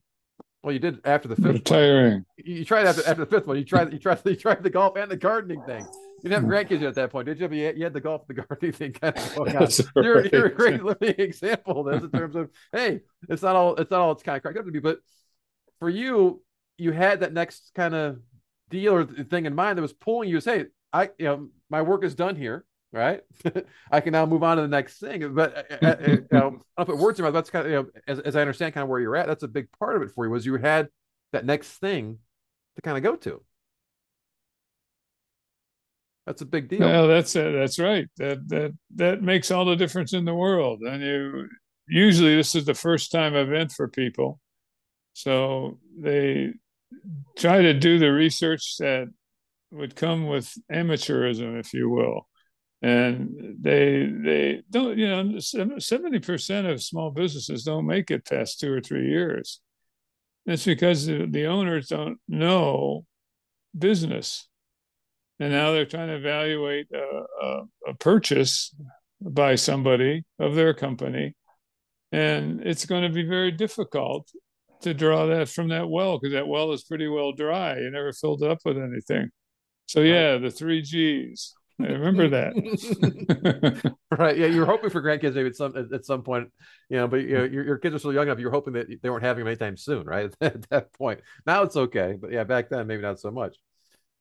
well, 0.62 0.72
you 0.72 0.78
did 0.78 1.00
after 1.06 1.26
the 1.26 1.36
fifth. 1.36 1.54
Retiring. 1.54 2.12
One. 2.12 2.24
You, 2.36 2.64
tried 2.64 2.86
after 2.86 3.00
after 3.06 3.24
the 3.24 3.30
fifth 3.30 3.46
one. 3.46 3.56
You 3.56 3.64
tried 3.64 3.92
you 3.92 3.98
tried 3.98 4.20
you 4.24 4.36
tried 4.36 4.62
the 4.62 4.70
golf 4.70 4.96
and 4.96 5.10
the 5.10 5.16
gardening 5.16 5.62
thing. 5.62 5.86
You 6.22 6.28
didn't 6.28 6.34
have 6.34 6.42
hmm. 6.42 6.50
grandkids 6.50 6.86
at 6.86 6.94
that 6.96 7.10
point, 7.10 7.26
did 7.26 7.40
you? 7.40 7.48
But 7.48 7.56
you 7.56 7.84
had, 7.84 7.94
the 7.94 8.00
golf 8.00 8.26
the 8.26 8.34
gardening 8.34 8.72
thing 8.72 8.92
kind 8.92 9.16
of 9.16 9.34
going 9.36 9.56
on. 9.56 9.68
You're, 9.96 10.26
you're 10.26 10.46
a 10.46 10.54
great 10.54 10.82
living 10.84 11.14
example 11.18 11.88
of 11.88 11.94
this 11.94 12.04
in 12.04 12.10
terms 12.10 12.36
of 12.36 12.50
hey, 12.72 13.00
it's 13.28 13.42
not 13.42 13.56
all 13.56 13.76
it's 13.76 13.90
not 13.90 14.00
all 14.00 14.12
it's 14.12 14.22
kind 14.22 14.36
of 14.36 14.42
cracked 14.42 14.58
up 14.58 14.66
to 14.66 14.70
be, 14.70 14.80
but 14.80 14.98
for 15.78 15.88
you, 15.88 16.42
you 16.76 16.92
had 16.92 17.20
that 17.20 17.32
next 17.32 17.72
kind 17.74 17.94
of 17.94 18.18
deal 18.68 18.94
or 18.94 19.04
thing 19.04 19.46
in 19.46 19.54
mind 19.54 19.78
that 19.78 19.82
was 19.82 19.94
pulling 19.94 20.28
you. 20.28 20.40
Say, 20.40 20.58
hey, 20.58 20.64
I 20.92 21.10
you 21.18 21.24
know 21.24 21.48
my 21.70 21.82
work 21.82 22.04
is 22.04 22.14
done 22.14 22.36
here, 22.36 22.64
right? 22.92 23.20
I 23.90 24.00
can 24.00 24.12
now 24.12 24.26
move 24.26 24.42
on 24.42 24.56
to 24.56 24.62
the 24.62 24.68
next 24.68 24.98
thing. 24.98 25.34
But 25.34 25.56
uh, 25.56 25.76
uh, 25.82 25.86
uh 25.86 26.10
you 26.10 26.26
know, 26.32 26.62
I'll 26.76 26.84
put 26.84 26.98
words 26.98 27.18
in 27.18 27.24
my. 27.24 27.30
That's 27.30 27.50
kind 27.50 27.66
of 27.66 27.72
you 27.72 27.78
know, 27.78 27.88
as, 28.06 28.18
as 28.20 28.36
I 28.36 28.40
understand 28.40 28.74
kind 28.74 28.82
of 28.82 28.88
where 28.88 29.00
you're 29.00 29.16
at. 29.16 29.26
That's 29.26 29.44
a 29.44 29.48
big 29.48 29.68
part 29.78 29.96
of 29.96 30.02
it 30.02 30.10
for 30.10 30.24
you 30.24 30.30
was 30.30 30.44
you 30.44 30.56
had 30.56 30.88
that 31.32 31.46
next 31.46 31.68
thing 31.78 32.18
to 32.76 32.82
kind 32.82 32.96
of 32.96 33.02
go 33.02 33.16
to. 33.16 33.40
That's 36.26 36.42
a 36.42 36.46
big 36.46 36.68
deal. 36.68 36.80
Well, 36.80 37.08
that's 37.08 37.34
uh, 37.34 37.50
that's 37.50 37.78
right. 37.78 38.06
That 38.18 38.48
that 38.48 38.72
that 38.96 39.22
makes 39.22 39.50
all 39.50 39.64
the 39.64 39.76
difference 39.76 40.12
in 40.12 40.24
the 40.24 40.34
world. 40.34 40.80
And 40.82 41.02
you 41.02 41.48
usually 41.88 42.36
this 42.36 42.54
is 42.54 42.64
the 42.64 42.74
first 42.74 43.10
time 43.10 43.34
event 43.34 43.72
for 43.72 43.88
people, 43.88 44.38
so 45.12 45.78
they 45.98 46.52
try 47.36 47.62
to 47.62 47.74
do 47.74 47.98
the 47.98 48.12
research 48.12 48.76
that 48.78 49.08
would 49.70 49.96
come 49.96 50.26
with 50.26 50.52
amateurism, 50.72 51.58
if 51.58 51.72
you 51.72 51.88
will. 51.88 52.28
And 52.82 53.56
they 53.60 54.10
they 54.10 54.62
don't, 54.70 54.96
you 54.96 55.08
know, 55.08 55.38
seventy 55.78 56.18
percent 56.18 56.66
of 56.66 56.82
small 56.82 57.10
businesses 57.10 57.64
don't 57.64 57.86
make 57.86 58.10
it 58.10 58.24
past 58.24 58.58
two 58.58 58.72
or 58.72 58.80
three 58.80 59.08
years. 59.08 59.60
That's 60.46 60.64
because 60.64 61.04
the, 61.04 61.46
owners 61.46 61.88
don't 61.88 62.18
know 62.26 63.04
business, 63.78 64.48
and 65.38 65.52
now 65.52 65.72
they're 65.72 65.84
trying 65.84 66.08
to 66.08 66.16
evaluate 66.16 66.86
a, 66.94 67.22
a, 67.44 67.62
a 67.88 67.94
purchase 67.94 68.74
by 69.20 69.56
somebody 69.56 70.24
of 70.38 70.54
their 70.54 70.72
company, 70.72 71.34
and 72.12 72.62
it's 72.66 72.86
going 72.86 73.02
to 73.02 73.10
be 73.10 73.24
very 73.24 73.50
difficult 73.50 74.30
to 74.80 74.94
draw 74.94 75.26
that 75.26 75.50
from 75.50 75.68
that 75.68 75.90
well 75.90 76.18
because 76.18 76.32
that 76.32 76.48
well 76.48 76.72
is 76.72 76.84
pretty 76.84 77.08
well 77.08 77.32
dry. 77.32 77.78
You 77.78 77.90
never 77.90 78.14
filled 78.14 78.42
it 78.42 78.50
up 78.50 78.60
with 78.64 78.78
anything. 78.78 79.30
So 79.90 80.02
yeah, 80.02 80.38
the 80.38 80.52
three 80.52 80.82
G's. 80.82 81.56
I 81.80 81.86
remember 81.86 82.28
that. 82.36 83.92
right. 84.16 84.38
Yeah, 84.38 84.46
you 84.46 84.60
were 84.60 84.66
hoping 84.66 84.88
for 84.88 85.02
grandkids 85.02 85.34
maybe 85.34 85.48
at 85.48 85.56
some 85.56 85.74
at 85.92 86.04
some 86.04 86.22
point, 86.22 86.48
you 86.88 86.98
know, 86.98 87.08
but 87.08 87.22
you 87.22 87.36
know, 87.36 87.42
your, 87.42 87.64
your 87.64 87.78
kids 87.78 87.96
are 87.96 87.98
still 87.98 88.12
young 88.12 88.28
enough. 88.28 88.38
You're 88.38 88.52
hoping 88.52 88.74
that 88.74 88.86
they 89.02 89.10
weren't 89.10 89.24
having 89.24 89.40
them 89.40 89.48
anytime 89.48 89.76
soon, 89.76 90.06
right? 90.06 90.32
at 90.40 90.62
that 90.70 90.92
point. 90.92 91.22
Now 91.44 91.64
it's 91.64 91.74
okay, 91.74 92.16
but 92.20 92.30
yeah, 92.30 92.44
back 92.44 92.68
then 92.68 92.86
maybe 92.86 93.02
not 93.02 93.18
so 93.18 93.32
much. 93.32 93.56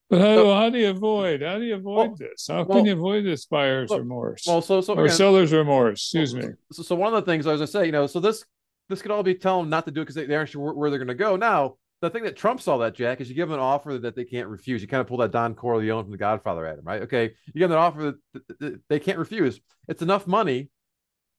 But 0.10 0.22
how, 0.22 0.36
so, 0.38 0.56
how 0.56 0.70
do 0.72 0.80
you 0.80 0.90
avoid? 0.90 1.44
How 1.44 1.60
do 1.60 1.66
you 1.66 1.76
avoid 1.76 2.08
well, 2.08 2.16
this? 2.18 2.48
How 2.50 2.64
well, 2.64 2.80
can 2.80 2.86
you 2.88 2.94
avoid 2.94 3.24
this 3.24 3.46
buyer's 3.46 3.92
well, 3.92 4.00
remorse? 4.00 4.46
Well, 4.48 4.64
so 4.64 4.82
so 4.82 4.96
or 4.96 5.06
again, 5.06 5.18
seller's 5.18 5.54
remorse. 5.54 6.00
Excuse 6.00 6.34
me. 6.34 6.48
So, 6.72 6.82
so 6.82 6.96
one 6.96 7.14
of 7.14 7.24
the 7.24 7.32
things 7.32 7.46
I 7.46 7.52
was 7.52 7.60
gonna 7.60 7.68
say, 7.68 7.86
you 7.86 7.92
know, 7.92 8.08
so 8.08 8.20
this 8.20 8.44
this 8.88 9.04
could 9.04 9.12
all 9.12 9.22
be 9.22 9.36
telling 9.36 9.66
them 9.66 9.70
not 9.70 9.86
to 9.86 9.92
do 9.92 10.02
it 10.02 10.06
because 10.06 10.16
they, 10.16 10.26
they 10.26 10.36
aren't 10.36 10.50
sure 10.50 10.64
where, 10.64 10.74
where 10.74 10.90
they're 10.90 10.98
gonna 10.98 11.14
go. 11.14 11.36
Now, 11.36 11.76
the 12.02 12.10
thing 12.10 12.24
that 12.24 12.38
trumps 12.38 12.68
all 12.68 12.80
that, 12.80 12.96
Jack, 12.96 13.20
is 13.20 13.30
you 13.30 13.36
give 13.36 13.50
them 13.50 13.60
an 13.60 13.64
offer 13.64 13.98
that 13.98 14.16
they 14.16 14.24
can't 14.24 14.48
refuse. 14.48 14.82
You 14.82 14.88
kind 14.88 15.02
of 15.02 15.08
pull 15.08 15.18
that 15.18 15.32
Don 15.32 15.54
Corleone 15.54 16.04
from 16.04 16.12
The 16.12 16.18
Godfather 16.18 16.66
at 16.66 16.80
him, 16.80 16.86
right? 16.86 17.02
Okay, 17.04 17.32
you 17.48 17.60
give 17.60 17.70
them 17.70 17.78
an 17.78 17.84
offer 17.84 18.14
that 18.60 18.82
they 18.88 19.00
can't 19.00 19.18
refuse. 19.18 19.60
It's 19.88 20.02
enough 20.02 20.26
money 20.26 20.70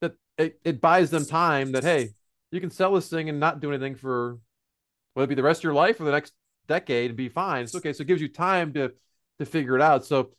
that 0.01 0.13
it, 0.37 0.59
it 0.63 0.81
buys 0.81 1.09
them 1.09 1.25
time 1.25 1.71
that 1.71 1.83
hey, 1.83 2.09
you 2.51 2.59
can 2.59 2.69
sell 2.69 2.93
this 2.93 3.09
thing 3.09 3.27
and 3.27 3.39
not 3.39 3.59
do 3.59 3.71
anything 3.71 3.95
for 3.95 4.37
whether 5.13 5.25
it 5.25 5.29
be 5.29 5.35
the 5.35 5.43
rest 5.43 5.61
of 5.61 5.63
your 5.63 5.73
life 5.73 5.99
or 5.99 6.03
the 6.03 6.11
next 6.11 6.33
decade 6.67 7.09
and 7.09 7.17
be 7.17 7.29
fine. 7.29 7.63
It's 7.63 7.75
okay. 7.75 7.93
So 7.93 8.01
it 8.01 8.07
gives 8.07 8.21
you 8.21 8.27
time 8.27 8.73
to 8.73 8.91
to 9.39 9.45
figure 9.45 9.75
it 9.75 9.81
out. 9.81 10.05
So 10.05 10.31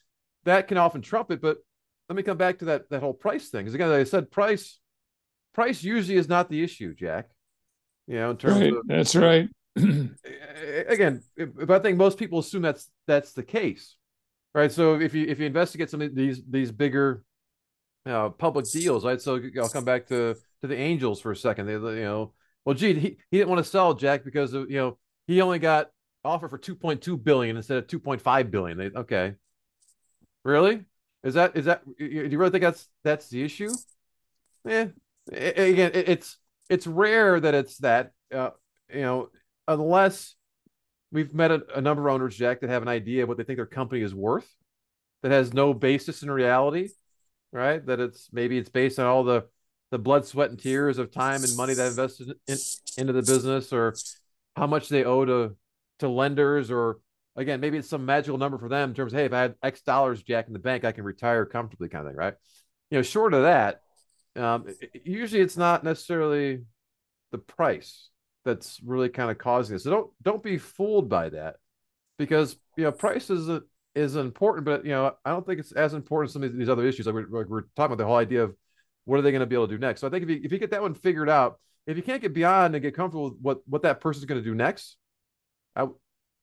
that 0.44 0.68
can 0.68 0.78
often 0.78 1.02
trump 1.02 1.32
it. 1.32 1.40
But 1.40 1.58
let 2.08 2.14
me 2.14 2.22
come 2.22 2.36
back 2.36 2.60
to 2.60 2.66
that 2.66 2.88
that 2.90 3.00
whole 3.00 3.14
price 3.14 3.48
thing. 3.48 3.64
Because 3.64 3.74
again, 3.74 3.90
like 3.90 4.00
I 4.00 4.04
said, 4.04 4.30
price 4.30 4.78
price 5.52 5.82
usually 5.82 6.16
is 6.16 6.28
not 6.28 6.48
the 6.48 6.62
issue, 6.62 6.94
Jack. 6.94 7.28
You 8.06 8.16
know, 8.16 8.30
in 8.30 8.36
terms 8.36 8.60
right. 8.60 8.72
of 8.72 8.86
that's 8.86 9.16
right 9.16 9.48
again, 9.76 11.22
but 11.36 11.70
I 11.70 11.78
think 11.78 11.96
most 11.96 12.18
people 12.18 12.38
assume 12.38 12.62
that's 12.62 12.90
that's 13.06 13.32
the 13.32 13.42
case, 13.42 13.96
right? 14.54 14.70
So 14.70 15.00
if 15.00 15.14
you 15.14 15.26
if 15.26 15.38
you 15.38 15.46
investigate 15.46 15.90
some 15.90 16.02
of 16.02 16.14
these 16.14 16.42
these 16.48 16.70
bigger 16.70 17.24
uh, 18.04 18.30
public 18.30 18.70
deals, 18.70 19.04
right? 19.04 19.20
So 19.20 19.40
I'll 19.60 19.68
come 19.68 19.84
back 19.84 20.06
to 20.08 20.36
to 20.60 20.66
the 20.66 20.76
Angels 20.76 21.20
for 21.20 21.32
a 21.32 21.36
second. 21.36 21.66
They, 21.66 21.72
you 21.72 22.04
know, 22.04 22.32
well, 22.64 22.74
gee, 22.74 22.94
he, 22.94 23.18
he 23.30 23.38
didn't 23.38 23.48
want 23.48 23.64
to 23.64 23.70
sell 23.70 23.94
Jack 23.94 24.24
because 24.24 24.52
of 24.52 24.70
you 24.70 24.76
know 24.76 24.98
he 25.26 25.40
only 25.40 25.58
got 25.58 25.90
offer 26.24 26.48
for 26.48 26.58
2.2 26.58 27.22
billion 27.22 27.56
instead 27.56 27.78
of 27.78 27.86
2.5 27.86 28.50
billion. 28.50 28.78
They, 28.78 28.90
okay, 28.90 29.34
really? 30.44 30.84
Is 31.24 31.34
that 31.34 31.56
is 31.56 31.66
that? 31.66 31.82
Do 31.98 32.04
you 32.04 32.38
really 32.38 32.50
think 32.50 32.62
that's 32.62 32.88
that's 33.04 33.28
the 33.28 33.42
issue? 33.42 33.70
Yeah. 34.64 34.88
Again, 35.32 35.92
it's 35.94 36.36
it's 36.68 36.86
rare 36.86 37.38
that 37.40 37.54
it's 37.54 37.78
that. 37.78 38.12
Uh, 38.34 38.50
you 38.92 39.02
know, 39.02 39.28
unless 39.68 40.34
we've 41.10 41.32
met 41.32 41.50
a, 41.50 41.62
a 41.76 41.80
number 41.80 42.08
of 42.08 42.14
owners, 42.14 42.36
Jack, 42.36 42.60
that 42.60 42.70
have 42.70 42.82
an 42.82 42.88
idea 42.88 43.22
of 43.22 43.28
what 43.28 43.38
they 43.38 43.44
think 43.44 43.58
their 43.58 43.66
company 43.66 44.02
is 44.02 44.14
worth, 44.14 44.48
that 45.22 45.30
has 45.32 45.52
no 45.52 45.74
basis 45.74 46.22
in 46.22 46.30
reality, 46.30 46.88
right? 47.52 47.84
That 47.86 48.00
it's 48.00 48.28
maybe 48.32 48.58
it's 48.58 48.70
based 48.70 48.98
on 48.98 49.06
all 49.06 49.24
the 49.24 49.44
the 49.90 49.98
blood, 49.98 50.24
sweat, 50.24 50.48
and 50.48 50.58
tears 50.58 50.96
of 50.98 51.10
time 51.10 51.44
and 51.44 51.54
money 51.54 51.74
that 51.74 51.88
invested 51.88 52.34
in, 52.48 52.56
into 52.96 53.12
the 53.12 53.20
business, 53.20 53.72
or 53.72 53.94
how 54.56 54.66
much 54.66 54.88
they 54.88 55.04
owe 55.04 55.24
to 55.24 55.56
to 56.00 56.08
lenders, 56.08 56.70
or 56.70 56.98
again, 57.36 57.60
maybe 57.60 57.78
it's 57.78 57.88
some 57.88 58.06
magical 58.06 58.38
number 58.38 58.58
for 58.58 58.68
them 58.68 58.90
in 58.90 58.94
terms 58.96 59.12
of 59.12 59.18
hey, 59.18 59.26
if 59.26 59.32
I 59.32 59.42
had 59.42 59.54
X 59.62 59.82
dollars, 59.82 60.22
Jack, 60.22 60.46
in 60.46 60.54
the 60.54 60.58
bank, 60.58 60.84
I 60.84 60.92
can 60.92 61.04
retire 61.04 61.44
comfortably, 61.44 61.88
kind 61.88 62.06
of 62.06 62.12
thing, 62.12 62.18
right? 62.18 62.34
You 62.90 62.98
know, 62.98 63.02
short 63.02 63.34
of 63.34 63.42
that, 63.42 63.82
um, 64.36 64.66
usually 65.04 65.40
it's 65.40 65.56
not 65.56 65.84
necessarily 65.84 66.62
the 67.30 67.38
price 67.38 68.08
that's 68.44 68.80
really 68.84 69.08
kind 69.08 69.30
of 69.30 69.38
causing 69.38 69.74
this. 69.74 69.84
So 69.84 69.90
don't 69.90 70.10
don't 70.22 70.42
be 70.42 70.58
fooled 70.58 71.08
by 71.08 71.30
that, 71.30 71.56
because 72.18 72.56
you 72.76 72.84
know 72.84 72.92
price 72.92 73.30
is 73.30 73.48
a, 73.48 73.62
is 73.94 74.16
important, 74.16 74.64
but 74.64 74.84
you 74.84 74.92
know 74.92 75.12
I 75.24 75.30
don't 75.30 75.46
think 75.46 75.60
it's 75.60 75.72
as 75.72 75.94
important 75.94 76.30
as 76.30 76.32
some 76.32 76.42
of 76.42 76.56
these 76.56 76.68
other 76.68 76.86
issues. 76.86 77.06
Like 77.06 77.14
we're, 77.14 77.40
like 77.40 77.48
we're 77.48 77.62
talking 77.76 77.92
about 77.92 77.98
the 77.98 78.06
whole 78.06 78.16
idea 78.16 78.44
of 78.44 78.54
what 79.04 79.18
are 79.18 79.22
they 79.22 79.32
going 79.32 79.40
to 79.40 79.46
be 79.46 79.56
able 79.56 79.68
to 79.68 79.74
do 79.74 79.78
next. 79.78 80.00
So 80.00 80.06
I 80.06 80.10
think 80.10 80.24
if 80.24 80.30
you 80.30 80.40
if 80.42 80.52
you 80.52 80.58
get 80.58 80.70
that 80.70 80.82
one 80.82 80.94
figured 80.94 81.30
out, 81.30 81.58
if 81.86 81.96
you 81.96 82.02
can't 82.02 82.22
get 82.22 82.34
beyond 82.34 82.74
and 82.74 82.82
get 82.82 82.94
comfortable 82.94 83.30
with 83.30 83.38
what 83.40 83.58
what 83.68 83.82
that 83.82 84.00
person's 84.00 84.24
going 84.26 84.42
to 84.42 84.48
do 84.48 84.54
next, 84.54 84.96
I 85.76 85.86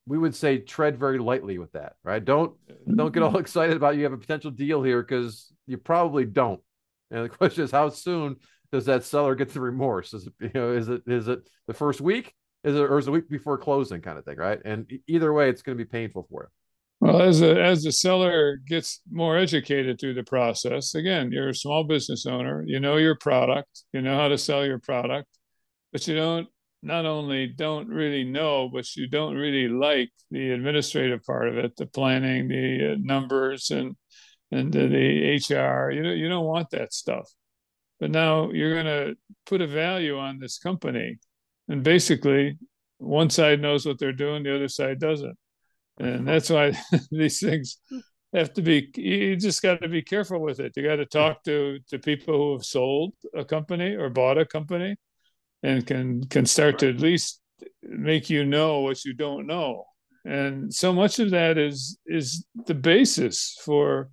we 0.05 0.17
would 0.17 0.35
say 0.35 0.57
tread 0.57 0.97
very 0.97 1.19
lightly 1.19 1.59
with 1.59 1.71
that, 1.73 1.93
right? 2.03 2.23
Don't 2.23 2.53
don't 2.93 3.13
get 3.13 3.23
all 3.23 3.37
excited 3.39 3.75
about 3.75 3.95
you 3.95 4.03
have 4.03 4.13
a 4.13 4.17
potential 4.17 4.51
deal 4.51 4.83
here 4.83 5.01
because 5.01 5.51
you 5.67 5.77
probably 5.77 6.25
don't. 6.25 6.61
And 7.11 7.25
the 7.25 7.29
question 7.37 7.63
is, 7.63 7.71
how 7.71 7.89
soon 7.89 8.37
does 8.71 8.85
that 8.85 9.03
seller 9.03 9.35
get 9.35 9.53
the 9.53 9.61
remorse? 9.61 10.13
Is 10.13 10.27
it 10.27 10.33
you 10.39 10.51
know 10.53 10.71
is 10.71 10.89
it 10.89 11.03
is 11.07 11.27
it 11.27 11.49
the 11.67 11.73
first 11.73 12.01
week? 12.01 12.33
Is 12.63 12.75
it 12.75 12.81
or 12.81 12.97
is 12.97 13.07
it 13.07 13.11
week 13.11 13.29
before 13.29 13.57
closing 13.57 14.01
kind 14.01 14.17
of 14.17 14.25
thing, 14.25 14.37
right? 14.37 14.59
And 14.65 14.89
either 15.07 15.33
way, 15.33 15.49
it's 15.49 15.61
going 15.61 15.77
to 15.77 15.83
be 15.83 15.89
painful 15.89 16.27
for 16.29 16.43
you. 16.43 16.49
Well, 17.01 17.21
as 17.21 17.41
a, 17.41 17.61
as 17.61 17.83
the 17.83 17.93
seller 17.93 18.57
gets 18.67 18.99
more 19.09 19.37
educated 19.37 19.99
through 19.99 20.15
the 20.15 20.23
process, 20.23 20.95
again, 20.95 21.31
you're 21.31 21.49
a 21.49 21.55
small 21.55 21.85
business 21.85 22.25
owner. 22.25 22.63
You 22.67 22.81
know 22.81 22.97
your 22.97 23.15
product. 23.15 23.83
You 23.93 24.01
know 24.01 24.17
how 24.17 24.27
to 24.27 24.37
sell 24.37 24.65
your 24.65 24.79
product, 24.79 25.29
but 25.93 26.05
you 26.07 26.15
don't 26.15 26.49
not 26.81 27.05
only 27.05 27.47
don't 27.47 27.87
really 27.87 28.23
know, 28.23 28.69
but 28.71 28.95
you 28.95 29.07
don't 29.07 29.35
really 29.35 29.67
like 29.67 30.09
the 30.31 30.51
administrative 30.51 31.23
part 31.23 31.49
of 31.49 31.57
it, 31.57 31.75
the 31.77 31.85
planning, 31.85 32.47
the 32.47 32.93
uh, 32.93 32.95
numbers, 32.99 33.71
and 33.71 33.95
and 34.51 34.73
the 34.73 35.39
HR. 35.49 35.91
You 35.91 36.03
know, 36.03 36.11
you 36.11 36.27
don't 36.27 36.45
want 36.45 36.69
that 36.71 36.93
stuff. 36.93 37.29
But 37.99 38.11
now 38.11 38.51
you're 38.51 38.73
going 38.73 38.85
to 38.85 39.15
put 39.45 39.61
a 39.61 39.67
value 39.67 40.17
on 40.17 40.39
this 40.39 40.57
company, 40.57 41.19
and 41.67 41.83
basically, 41.83 42.57
one 42.97 43.29
side 43.29 43.61
knows 43.61 43.85
what 43.85 43.99
they're 43.99 44.13
doing, 44.13 44.43
the 44.43 44.55
other 44.55 44.67
side 44.67 44.99
doesn't, 44.99 45.37
and 45.99 46.27
that's 46.27 46.49
why 46.49 46.73
these 47.11 47.39
things 47.39 47.77
have 48.33 48.53
to 48.53 48.61
be. 48.61 48.89
You 48.95 49.35
just 49.35 49.61
got 49.61 49.81
to 49.81 49.89
be 49.89 50.01
careful 50.01 50.39
with 50.39 50.59
it. 50.59 50.73
You 50.75 50.83
got 50.83 50.97
to 50.97 51.05
talk 51.05 51.43
to 51.43 51.79
to 51.89 51.99
people 51.99 52.35
who 52.35 52.53
have 52.53 52.65
sold 52.65 53.13
a 53.35 53.43
company 53.43 53.95
or 53.95 54.09
bought 54.09 54.37
a 54.37 54.45
company, 54.45 54.95
and 55.63 55.85
can 55.85 56.23
can 56.27 56.45
start 56.45 56.79
to 56.79 56.89
at 56.89 56.99
least 56.99 57.41
make 57.83 58.29
you 58.29 58.45
know 58.45 58.79
what 58.79 59.03
you 59.03 59.13
don't 59.13 59.45
know 59.45 59.83
and 60.25 60.73
so 60.73 60.93
much 60.93 61.19
of 61.19 61.31
that 61.31 61.57
is 61.57 61.97
is 62.05 62.45
the 62.65 62.73
basis 62.73 63.57
for 63.63 64.09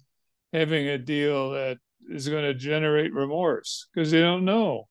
having 0.52 0.88
a 0.88 0.98
deal 0.98 1.50
that 1.50 1.78
is 2.10 2.28
going 2.28 2.44
to 2.44 2.54
generate 2.54 3.14
remorse 3.14 3.88
because 3.94 4.10
they 4.10 4.20
don't 4.20 4.44
know. 4.44 4.88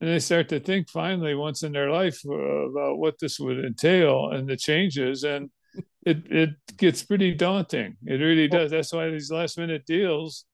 And 0.00 0.10
they 0.10 0.20
start 0.20 0.48
to 0.50 0.60
think 0.60 0.88
finally 0.88 1.34
once 1.34 1.62
in 1.62 1.72
their 1.72 1.90
life 1.90 2.20
uh, 2.26 2.32
about 2.32 2.98
what 2.98 3.18
this 3.20 3.40
would 3.40 3.64
entail 3.64 4.30
and 4.30 4.48
the 4.48 4.56
changes. 4.56 5.24
And 5.24 5.50
it, 6.06 6.30
it 6.30 6.50
gets 6.76 7.02
pretty 7.02 7.34
daunting. 7.34 7.96
It 8.06 8.14
really 8.14 8.48
does. 8.48 8.70
That's 8.70 8.92
why 8.92 9.10
these 9.10 9.30
last 9.30 9.58
minute 9.58 9.86
deals 9.86 10.44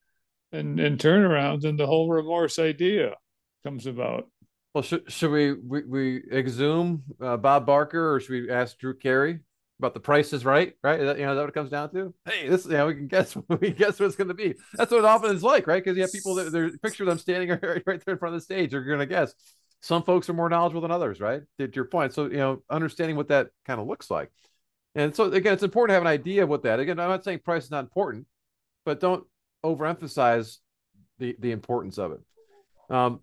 and, 0.53 0.81
and 0.81 0.99
turnarounds 0.99 1.65
and 1.65 1.79
the 1.79 1.87
whole 1.87 2.09
remorse 2.09 2.59
idea 2.59 3.15
comes 3.65 3.87
about. 3.87 4.29
Well, 4.75 4.83
should, 4.83 5.11
should 5.13 5.31
we, 5.31 5.53
we, 5.53 5.85
we 5.85 6.23
exhume 6.33 7.03
uh, 7.21 7.37
Bob 7.37 7.67
Barker 7.67 8.15
or 8.15 8.21
should 8.21 8.31
we 8.31 8.51
ask 8.51 8.79
Drew 8.79 8.97
Carey? 8.97 9.41
About 9.79 9.95
the 9.95 10.01
price 10.01 10.33
is 10.33 10.45
right, 10.45 10.75
right? 10.83 11.01
That, 11.01 11.19
you 11.19 11.27
know, 11.27 11.35
that 11.35 11.41
what 11.41 11.49
it 11.49 11.55
comes 11.55 11.71
down 11.71 11.93
to. 11.93 12.15
Hey, 12.25 12.49
this, 12.49 12.65
you 12.65 12.73
know, 12.73 12.87
we 12.87 12.95
can 12.95 13.07
guess, 13.09 13.37
we 13.61 13.71
guess 13.71 13.99
what 13.99 14.07
it's 14.07 14.17
going 14.17 14.29
to 14.29 14.35
be. 14.35 14.55
That's 14.75 14.91
what 14.91 14.99
it 14.99 15.05
often 15.05 15.35
is 15.35 15.43
like, 15.43 15.67
right? 15.67 15.83
Because 15.83 15.97
you 15.97 16.03
have 16.03 16.13
people 16.13 16.35
that 16.37 16.53
they're 16.53 16.71
picture 16.79 17.05
them 17.05 17.19
standing 17.19 17.51
right, 17.63 17.83
right 17.85 18.05
there 18.05 18.15
in 18.15 18.19
front 18.19 18.35
of 18.35 18.41
the 18.41 18.45
stage. 18.45 18.71
They're 18.71 18.85
going 18.85 19.01
to 19.01 19.07
guess. 19.07 19.35
Some 19.81 20.03
folks 20.03 20.31
are 20.31 20.35
more 20.35 20.49
knowledgeable 20.49 20.81
than 20.81 20.91
others, 20.91 21.21
right? 21.21 21.43
To 21.59 21.71
your 21.75 21.85
point. 21.85 22.15
So, 22.15 22.27
you 22.27 22.39
know, 22.39 22.63
understanding 22.71 23.17
what 23.17 23.29
that 23.29 23.49
kind 23.67 23.81
of 23.81 23.87
looks 23.87 24.11
like. 24.11 24.31
And 24.95 25.15
so, 25.15 25.25
again, 25.25 25.53
it's 25.53 25.63
important 25.63 25.91
to 25.91 25.95
have 25.95 26.03
an 26.03 26.09
idea 26.09 26.45
of 26.45 26.49
what 26.49 26.63
that. 26.63 26.79
Again, 26.79 27.01
I'm 27.01 27.09
not 27.09 27.25
saying 27.25 27.41
price 27.41 27.65
is 27.65 27.71
not 27.71 27.85
important, 27.85 28.27
but 28.85 29.01
don't 29.01 29.25
overemphasize 29.65 30.59
the 31.19 31.37
the 31.39 31.51
importance 31.51 31.99
of 31.99 32.13
it. 32.13 32.21
Um, 32.91 33.21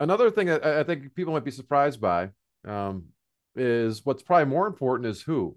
another 0.00 0.30
thing 0.30 0.48
that 0.48 0.64
I 0.64 0.84
think 0.84 1.14
people 1.14 1.32
might 1.32 1.44
be 1.44 1.50
surprised 1.50 2.00
by 2.00 2.30
um, 2.66 3.06
is 3.56 4.04
what's 4.04 4.22
probably 4.22 4.46
more 4.46 4.66
important 4.66 5.06
is 5.08 5.22
who 5.22 5.56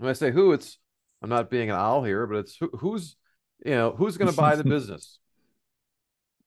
when 0.00 0.08
I 0.08 0.14
say 0.14 0.30
who, 0.30 0.52
it's 0.52 0.78
I'm 1.22 1.28
not 1.28 1.50
being 1.50 1.68
an 1.68 1.76
owl 1.76 2.02
here, 2.02 2.26
but 2.26 2.38
it's 2.38 2.56
who, 2.56 2.70
who's 2.78 3.16
you 3.64 3.72
know 3.72 3.92
who's 3.92 4.16
going 4.16 4.30
to 4.30 4.36
buy 4.36 4.56
the 4.56 4.64
business. 4.76 5.18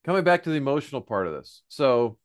Coming 0.04 0.24
back 0.24 0.44
to 0.44 0.50
the 0.50 0.56
emotional 0.56 1.02
part 1.02 1.28
of 1.28 1.34
this, 1.34 1.62
so 1.68 2.18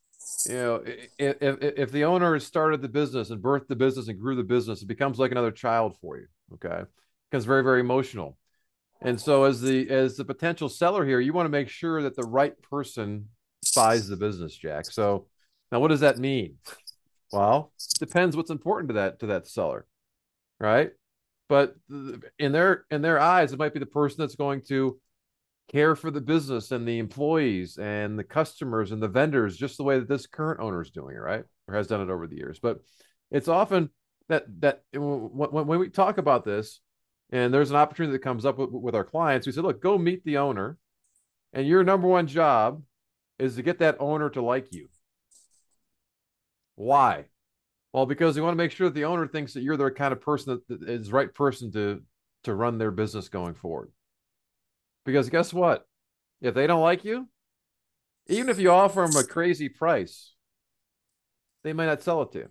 you 0.47 0.55
know 0.55 0.83
if, 0.87 1.37
if 1.41 1.59
if 1.61 1.93
the 1.93 2.05
owner 2.05 2.33
has 2.33 2.47
started 2.47 2.81
the 2.81 2.88
business 2.88 3.29
and 3.29 3.43
birthed 3.43 3.69
the 3.69 3.77
business 3.77 4.09
and 4.09 4.19
grew 4.19 4.37
the 4.37 4.43
business, 4.43 4.81
it 4.81 4.88
becomes 4.88 5.19
like 5.19 5.31
another 5.31 5.51
child 5.53 5.97
for 6.01 6.17
you. 6.17 6.27
Okay, 6.55 6.83
becomes 7.31 7.45
very 7.45 7.62
very 7.62 7.81
emotional, 7.81 8.38
and 9.03 9.21
so 9.21 9.45
as 9.45 9.61
the 9.61 9.91
as 9.91 10.17
the 10.17 10.25
potential 10.25 10.71
seller 10.71 11.05
here, 11.05 11.21
you 11.21 11.35
want 11.35 11.45
to 11.45 11.51
make 11.51 11.69
sure 11.69 12.03
that 12.03 12.17
the 12.17 12.25
right 12.25 12.61
person 12.62 13.29
buys 13.77 14.09
the 14.09 14.17
business, 14.17 14.57
Jack. 14.57 14.87
So 14.87 15.27
now, 15.71 15.81
what 15.81 15.88
does 15.88 16.01
that 16.01 16.17
mean? 16.17 16.57
Well, 17.31 17.75
depends 17.99 18.35
what's 18.35 18.51
important 18.51 18.88
to 18.88 18.95
that 18.95 19.21
to 19.21 19.27
that 19.27 19.47
seller, 19.47 19.87
right? 20.59 20.93
But 21.49 21.75
in 22.39 22.53
their 22.53 22.85
in 22.91 23.03
their 23.03 23.19
eyes 23.19 23.53
it 23.53 23.59
might 23.59 23.73
be 23.73 23.81
the 23.81 23.87
person 23.87 24.17
that's 24.19 24.37
going 24.37 24.63
to 24.63 24.99
care 25.71 25.95
for 25.95 26.11
the 26.11 26.21
business 26.21 26.71
and 26.71 26.87
the 26.87 26.99
employees 26.99 27.77
and 27.79 28.19
the 28.19 28.25
customers 28.25 28.91
and 28.91 29.03
the 29.03 29.09
vendors 29.09 29.57
just 29.57 29.77
the 29.77 29.83
way 29.83 29.99
that 29.99 30.09
this 30.09 30.27
current 30.27 30.61
owner 30.61 30.81
is 30.81 30.91
doing 30.91 31.15
it 31.15 31.21
right? 31.21 31.45
Or 31.67 31.75
has 31.75 31.87
done 31.87 32.01
it 32.01 32.11
over 32.11 32.27
the 32.27 32.37
years. 32.37 32.59
But 32.59 32.79
it's 33.31 33.49
often 33.49 33.91
that 34.29 34.45
that 34.61 34.83
when, 34.93 35.51
when 35.51 35.79
we 35.79 35.91
talk 35.91 36.19
about 36.19 36.45
this 36.45 36.81
and 37.31 37.53
there's 37.53 37.71
an 37.71 37.77
opportunity 37.77 38.13
that 38.13 38.23
comes 38.23 38.47
up 38.47 38.59
with, 38.59 38.71
with 38.71 38.95
our 38.95 39.05
clients 39.05 39.47
we 39.47 39.53
say 39.53 39.61
look 39.61 39.83
go 39.83 39.99
meet 39.99 40.25
the 40.25 40.39
owner 40.39 40.79
and 41.53 41.67
your 41.67 41.85
number 41.85 42.09
one 42.09 42.27
job 42.27 42.83
is 43.39 43.57
to 43.57 43.63
get 43.63 43.79
that 43.79 43.97
owner 44.01 44.29
to 44.31 44.43
like 44.43 44.73
you. 44.73 44.89
Why 46.77 47.27
well, 47.92 48.07
because 48.07 48.37
we 48.37 48.42
want 48.42 48.53
to 48.53 48.62
make 48.62 48.70
sure 48.70 48.88
that 48.88 48.94
the 48.94 49.05
owner 49.05 49.27
thinks 49.27 49.55
that 49.55 49.62
you're 49.62 49.77
the 49.77 49.90
kind 49.90 50.12
of 50.12 50.20
person 50.20 50.61
that 50.68 50.88
is 50.88 51.07
the 51.07 51.12
right 51.12 51.33
person 51.35 51.72
to 51.72 52.03
to 52.44 52.55
run 52.55 52.79
their 52.79 52.90
business 52.90 53.29
going 53.29 53.55
forward. 53.55 53.90
Because 55.05 55.31
guess 55.31 55.53
what? 55.53 55.87
If 56.40 56.55
they 56.55 56.66
don't 56.66 56.83
like 56.83 57.05
you, 57.05 57.29
even 58.29 58.48
if 58.48 58.59
you 58.59 58.70
offer 58.70 59.07
them 59.07 59.16
a 59.16 59.24
crazy 59.24 59.68
price, 59.68 60.35
they 61.64 61.72
might 61.72 61.87
not 61.87 62.03
sell 62.03 62.22
it 62.22 62.33
to 62.33 62.38
you. 62.38 62.48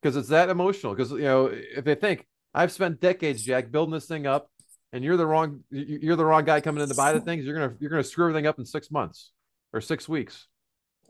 Because 0.00 0.16
it's 0.16 0.28
that 0.28 0.48
emotional. 0.48 0.94
Because 0.94 1.12
you 1.12 1.20
know, 1.20 1.46
if 1.52 1.84
they 1.84 1.94
think 1.94 2.26
I've 2.54 2.72
spent 2.72 3.00
decades, 3.00 3.44
Jack, 3.44 3.70
building 3.70 3.92
this 3.92 4.06
thing 4.06 4.26
up, 4.26 4.50
and 4.92 5.04
you're 5.04 5.16
the 5.16 5.26
wrong 5.26 5.60
you're 5.70 6.16
the 6.16 6.24
wrong 6.24 6.44
guy 6.44 6.60
coming 6.60 6.82
in 6.82 6.88
to 6.88 6.94
buy 6.94 7.12
the 7.12 7.20
things, 7.20 7.44
you're 7.44 7.54
gonna 7.54 7.74
you're 7.78 7.90
gonna 7.90 8.02
screw 8.02 8.24
everything 8.24 8.46
up 8.46 8.58
in 8.58 8.64
six 8.64 8.90
months 8.90 9.30
or 9.72 9.80
six 9.80 10.08
weeks. 10.08 10.48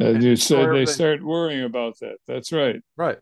And 0.00 0.22
you 0.22 0.36
said 0.36 0.70
they 0.72 0.86
start 0.86 1.22
worrying 1.22 1.64
about 1.64 1.98
that. 2.00 2.16
That's 2.26 2.52
right. 2.52 2.80
Right. 2.96 3.18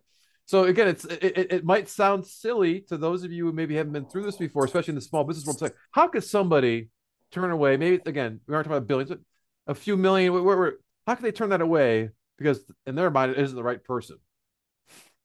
So 0.46 0.64
again, 0.64 0.88
it's 0.88 1.04
it, 1.04 1.52
it 1.52 1.64
might 1.64 1.88
sound 1.88 2.26
silly 2.26 2.80
to 2.88 2.96
those 2.96 3.24
of 3.24 3.32
you 3.32 3.46
who 3.46 3.52
maybe 3.52 3.74
haven't 3.74 3.92
been 3.92 4.06
through 4.06 4.22
this 4.22 4.36
before, 4.36 4.64
especially 4.64 4.92
in 4.92 4.94
the 4.94 5.02
small 5.02 5.24
business 5.24 5.44
world. 5.44 5.56
It's 5.56 5.62
like, 5.62 5.76
how 5.90 6.08
could 6.08 6.24
somebody 6.24 6.88
turn 7.32 7.50
away? 7.50 7.76
Maybe 7.76 8.00
again, 8.06 8.40
we 8.46 8.54
aren't 8.54 8.66
talking 8.66 8.78
about 8.78 8.88
billions, 8.88 9.10
but 9.10 9.20
a 9.66 9.74
few 9.74 9.96
million. 9.96 10.32
Where, 10.32 10.42
where, 10.42 10.74
how 11.06 11.16
can 11.16 11.24
they 11.24 11.32
turn 11.32 11.50
that 11.50 11.60
away? 11.60 12.10
Because 12.38 12.60
in 12.86 12.94
their 12.94 13.10
mind, 13.10 13.32
it 13.32 13.38
isn't 13.38 13.56
the 13.56 13.62
right 13.62 13.82
person. 13.82 14.16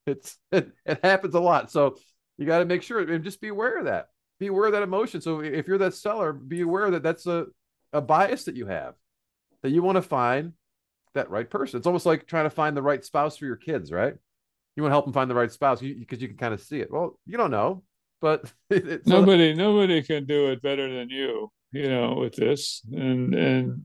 It's 0.05 0.37
it, 0.51 0.71
it 0.85 0.99
happens 1.03 1.35
a 1.35 1.39
lot. 1.39 1.71
So 1.71 1.97
you 2.37 2.45
got 2.45 2.59
to 2.59 2.65
make 2.65 2.83
sure 2.83 2.99
and 2.99 3.23
just 3.23 3.39
be 3.39 3.47
aware 3.47 3.77
of 3.77 3.85
that. 3.85 4.07
Be 4.39 4.47
aware 4.47 4.65
of 4.65 4.73
that 4.73 4.83
emotion. 4.83 5.21
So 5.21 5.39
if 5.39 5.67
you're 5.67 5.77
that 5.77 5.93
seller, 5.93 6.33
be 6.33 6.61
aware 6.61 6.91
that 6.91 7.03
that's 7.03 7.27
a 7.27 7.45
a 7.93 8.01
bias 8.01 8.45
that 8.45 8.55
you 8.55 8.65
have 8.65 8.95
that 9.61 9.69
you 9.69 9.83
want 9.83 9.95
to 9.95 10.01
find 10.01 10.53
that 11.13 11.29
right 11.29 11.49
person. 11.49 11.77
It's 11.77 11.87
almost 11.87 12.05
like 12.05 12.27
trying 12.27 12.45
to 12.45 12.49
find 12.49 12.75
the 12.75 12.81
right 12.81 13.03
spouse 13.03 13.37
for 13.37 13.45
your 13.45 13.55
kids, 13.55 13.91
right? 13.91 14.15
you 14.75 14.83
want 14.83 14.91
to 14.91 14.95
help 14.95 15.05
them 15.05 15.13
find 15.13 15.29
the 15.29 15.35
right 15.35 15.51
spouse 15.51 15.79
because 15.81 16.21
you, 16.21 16.27
you, 16.27 16.27
can 16.27 16.37
kind 16.37 16.53
of 16.53 16.61
see 16.61 16.79
it. 16.79 16.91
Well, 16.91 17.19
you 17.25 17.37
don't 17.37 17.51
know, 17.51 17.83
but 18.21 18.51
it, 18.69 19.05
so 19.05 19.19
nobody 19.19 19.53
nobody 19.53 20.01
can 20.01 20.25
do 20.25 20.49
it 20.51 20.61
better 20.61 20.93
than 20.93 21.09
you. 21.09 21.51
You 21.71 21.89
know, 21.89 22.15
with 22.15 22.35
this, 22.35 22.81
and 22.91 23.33
and 23.33 23.81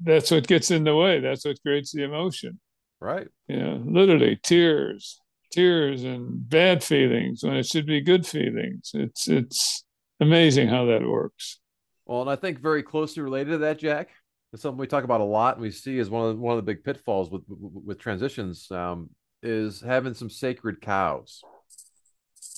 that's 0.00 0.30
what 0.30 0.46
gets 0.46 0.70
in 0.70 0.84
the 0.84 0.96
way. 0.96 1.20
That's 1.20 1.44
what 1.44 1.60
creates 1.62 1.92
the 1.92 2.04
emotion. 2.04 2.58
Right. 2.98 3.28
You 3.48 3.56
know, 3.56 3.82
literally 3.86 4.38
tears, 4.42 5.20
tears, 5.52 6.02
and 6.02 6.48
bad 6.48 6.82
feelings 6.82 7.42
when 7.42 7.56
it 7.56 7.66
should 7.66 7.86
be 7.86 8.00
good 8.00 8.26
feelings. 8.26 8.92
It's 8.94 9.28
it's 9.28 9.84
amazing 10.18 10.68
how 10.68 10.86
that 10.86 11.02
works. 11.02 11.60
Well, 12.06 12.22
and 12.22 12.30
I 12.30 12.36
think 12.36 12.60
very 12.60 12.82
closely 12.82 13.22
related 13.22 13.52
to 13.52 13.58
that, 13.58 13.78
Jack, 13.78 14.08
it's 14.52 14.62
something 14.62 14.78
we 14.78 14.86
talk 14.86 15.04
about 15.04 15.20
a 15.20 15.24
lot 15.24 15.54
and 15.54 15.62
we 15.62 15.70
see 15.70 15.98
as 15.98 16.10
one 16.10 16.28
of 16.28 16.36
the, 16.36 16.42
one 16.42 16.56
of 16.56 16.64
the 16.64 16.74
big 16.74 16.84
pitfalls 16.84 17.30
with 17.30 17.42
with 17.48 17.98
transitions 17.98 18.70
um, 18.70 19.10
is 19.42 19.80
having 19.80 20.14
some 20.14 20.30
sacred 20.30 20.80
cows. 20.80 21.42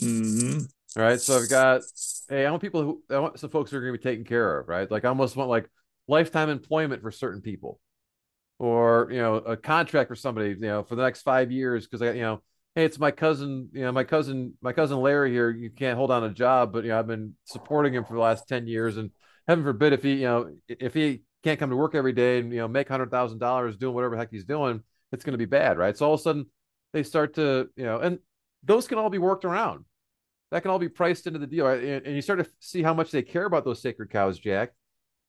Mm-hmm. 0.01 0.61
All 0.97 1.03
right, 1.03 1.21
so 1.21 1.39
I've 1.39 1.51
got 1.51 1.83
hey, 2.29 2.47
I 2.47 2.51
want 2.51 2.63
people 2.63 2.83
who 2.83 3.03
I 3.11 3.19
want 3.19 3.39
some 3.39 3.51
folks 3.51 3.71
who 3.71 3.79
are 3.79 3.81
going 3.81 3.93
to 3.93 3.99
be 3.99 4.03
taken 4.03 4.25
care 4.25 4.59
of, 4.59 4.69
right? 4.69 4.91
Like 4.91 5.05
I 5.05 5.09
almost 5.09 5.37
want 5.37 5.51
like 5.51 5.69
lifetime 6.09 6.49
employment 6.49 7.03
for 7.03 7.11
certain 7.11 7.41
people, 7.41 7.81
or 8.59 9.09
you 9.11 9.19
know 9.19 9.37
a 9.37 9.57
contract 9.57 10.09
for 10.09 10.17
somebody, 10.17 10.51
you 10.51 10.57
know, 10.57 10.83
for 10.83 10.97
the 10.97 11.03
next 11.03 11.23
five 11.23 11.51
years 11.51 11.87
because 11.87 12.03
I 12.03 12.13
you 12.13 12.23
know 12.23 12.43
hey, 12.75 12.85
it's 12.85 12.99
my 12.99 13.11
cousin, 13.11 13.69
you 13.73 13.83
know, 13.83 13.93
my 13.93 14.05
cousin, 14.05 14.55
my 14.63 14.73
cousin 14.73 14.99
Larry 14.99 15.31
here. 15.31 15.51
You 15.51 15.71
can't 15.71 15.97
hold 15.97 16.11
on 16.11 16.25
a 16.25 16.31
job, 16.31 16.73
but 16.73 16.85
you 16.85 16.91
know, 16.91 16.99
I've 16.99 17.07
been 17.07 17.35
supporting 17.45 17.95
him 17.95 18.05
for 18.05 18.15
the 18.15 18.21
last 18.21 18.49
10 18.49 18.67
years. 18.67 18.97
And 18.97 19.11
heaven 19.47 19.65
forbid 19.65 19.93
if 19.93 20.03
he, 20.03 20.15
you 20.15 20.27
know, 20.27 20.55
if 20.69 20.95
he 20.95 21.23
can't 21.43 21.59
come 21.59 21.71
to 21.71 21.77
work 21.77 21.95
every 21.95 22.13
day 22.13 22.39
and, 22.39 22.53
you 22.53 22.59
know, 22.59 22.69
make 22.69 22.89
hundred 22.89 23.11
thousand 23.11 23.39
dollars 23.39 23.77
doing 23.77 23.95
whatever 23.95 24.17
heck 24.17 24.31
he's 24.31 24.45
doing, 24.45 24.83
it's 25.11 25.25
going 25.25 25.33
to 25.33 25.39
be 25.39 25.45
bad. 25.45 25.79
Right. 25.79 25.97
So 25.97 26.07
all 26.07 26.15
of 26.15 26.21
a 26.21 26.23
sudden 26.23 26.47
they 26.93 27.03
start 27.03 27.35
to, 27.35 27.69
you 27.77 27.85
know, 27.85 27.99
and 27.99 28.19
those 28.63 28.87
can 28.87 28.99
all 28.99 29.11
be 29.11 29.19
worked 29.19 29.45
around. 29.45 29.85
That 30.51 30.63
can 30.63 30.71
all 30.71 30.79
be 30.79 30.89
priced 30.89 31.27
into 31.27 31.39
the 31.39 31.47
deal. 31.47 31.67
Right? 31.67 31.83
And 32.05 32.15
you 32.15 32.23
start 32.23 32.39
to 32.41 32.51
see 32.61 32.83
how 32.83 32.95
much 32.95 33.11
they 33.11 33.23
care 33.23 33.47
about 33.47 33.65
those 33.65 33.81
sacred 33.81 34.11
cows, 34.11 34.39
Jack, 34.39 34.73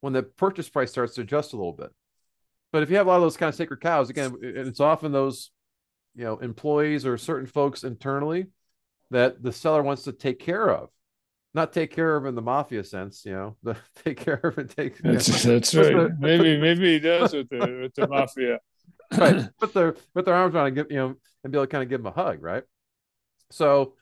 when 0.01 0.13
the 0.13 0.23
purchase 0.23 0.69
price 0.69 0.91
starts 0.91 1.15
to 1.15 1.21
adjust 1.21 1.53
a 1.53 1.57
little 1.57 1.73
bit. 1.73 1.91
But 2.71 2.83
if 2.83 2.89
you 2.89 2.97
have 2.97 3.07
a 3.07 3.09
lot 3.09 3.17
of 3.17 3.21
those 3.21 3.37
kind 3.37 3.49
of 3.49 3.55
sacred 3.55 3.81
cows, 3.81 4.09
again, 4.09 4.35
it's 4.41 4.79
often 4.79 5.11
those 5.11 5.51
you 6.15 6.23
know 6.23 6.37
employees 6.37 7.05
or 7.05 7.17
certain 7.17 7.47
folks 7.47 7.83
internally 7.83 8.47
that 9.11 9.41
the 9.41 9.51
seller 9.51 9.81
wants 9.81 10.03
to 10.03 10.11
take 10.11 10.39
care 10.39 10.69
of 10.69 10.89
not 11.53 11.71
take 11.71 11.91
care 11.91 12.15
of 12.15 12.25
in 12.25 12.35
the 12.35 12.41
mafia 12.41 12.83
sense, 12.83 13.25
you 13.25 13.33
know, 13.33 13.55
the, 13.63 13.77
take 14.03 14.17
care 14.17 14.41
of 14.43 14.57
and 14.57 14.69
take. 14.69 14.97
That's, 14.99 15.43
that's 15.43 15.75
right. 15.75 16.11
maybe 16.19 16.59
maybe 16.59 16.93
he 16.93 16.99
does 16.99 17.33
with 17.33 17.49
the 17.49 17.57
with 17.81 17.93
the 17.95 18.07
mafia. 18.07 18.59
right. 19.17 19.49
Put 19.59 19.73
their 19.73 19.95
put 20.13 20.25
their 20.25 20.35
arms 20.35 20.55
around 20.55 20.67
and 20.67 20.75
give 20.75 20.87
you 20.89 20.97
know 20.97 21.15
and 21.43 21.51
be 21.51 21.57
able 21.57 21.65
to 21.65 21.71
kind 21.71 21.83
of 21.83 21.89
give 21.89 22.01
them 22.01 22.11
a 22.11 22.15
hug, 22.15 22.41
right? 22.41 22.63
So 23.51 23.93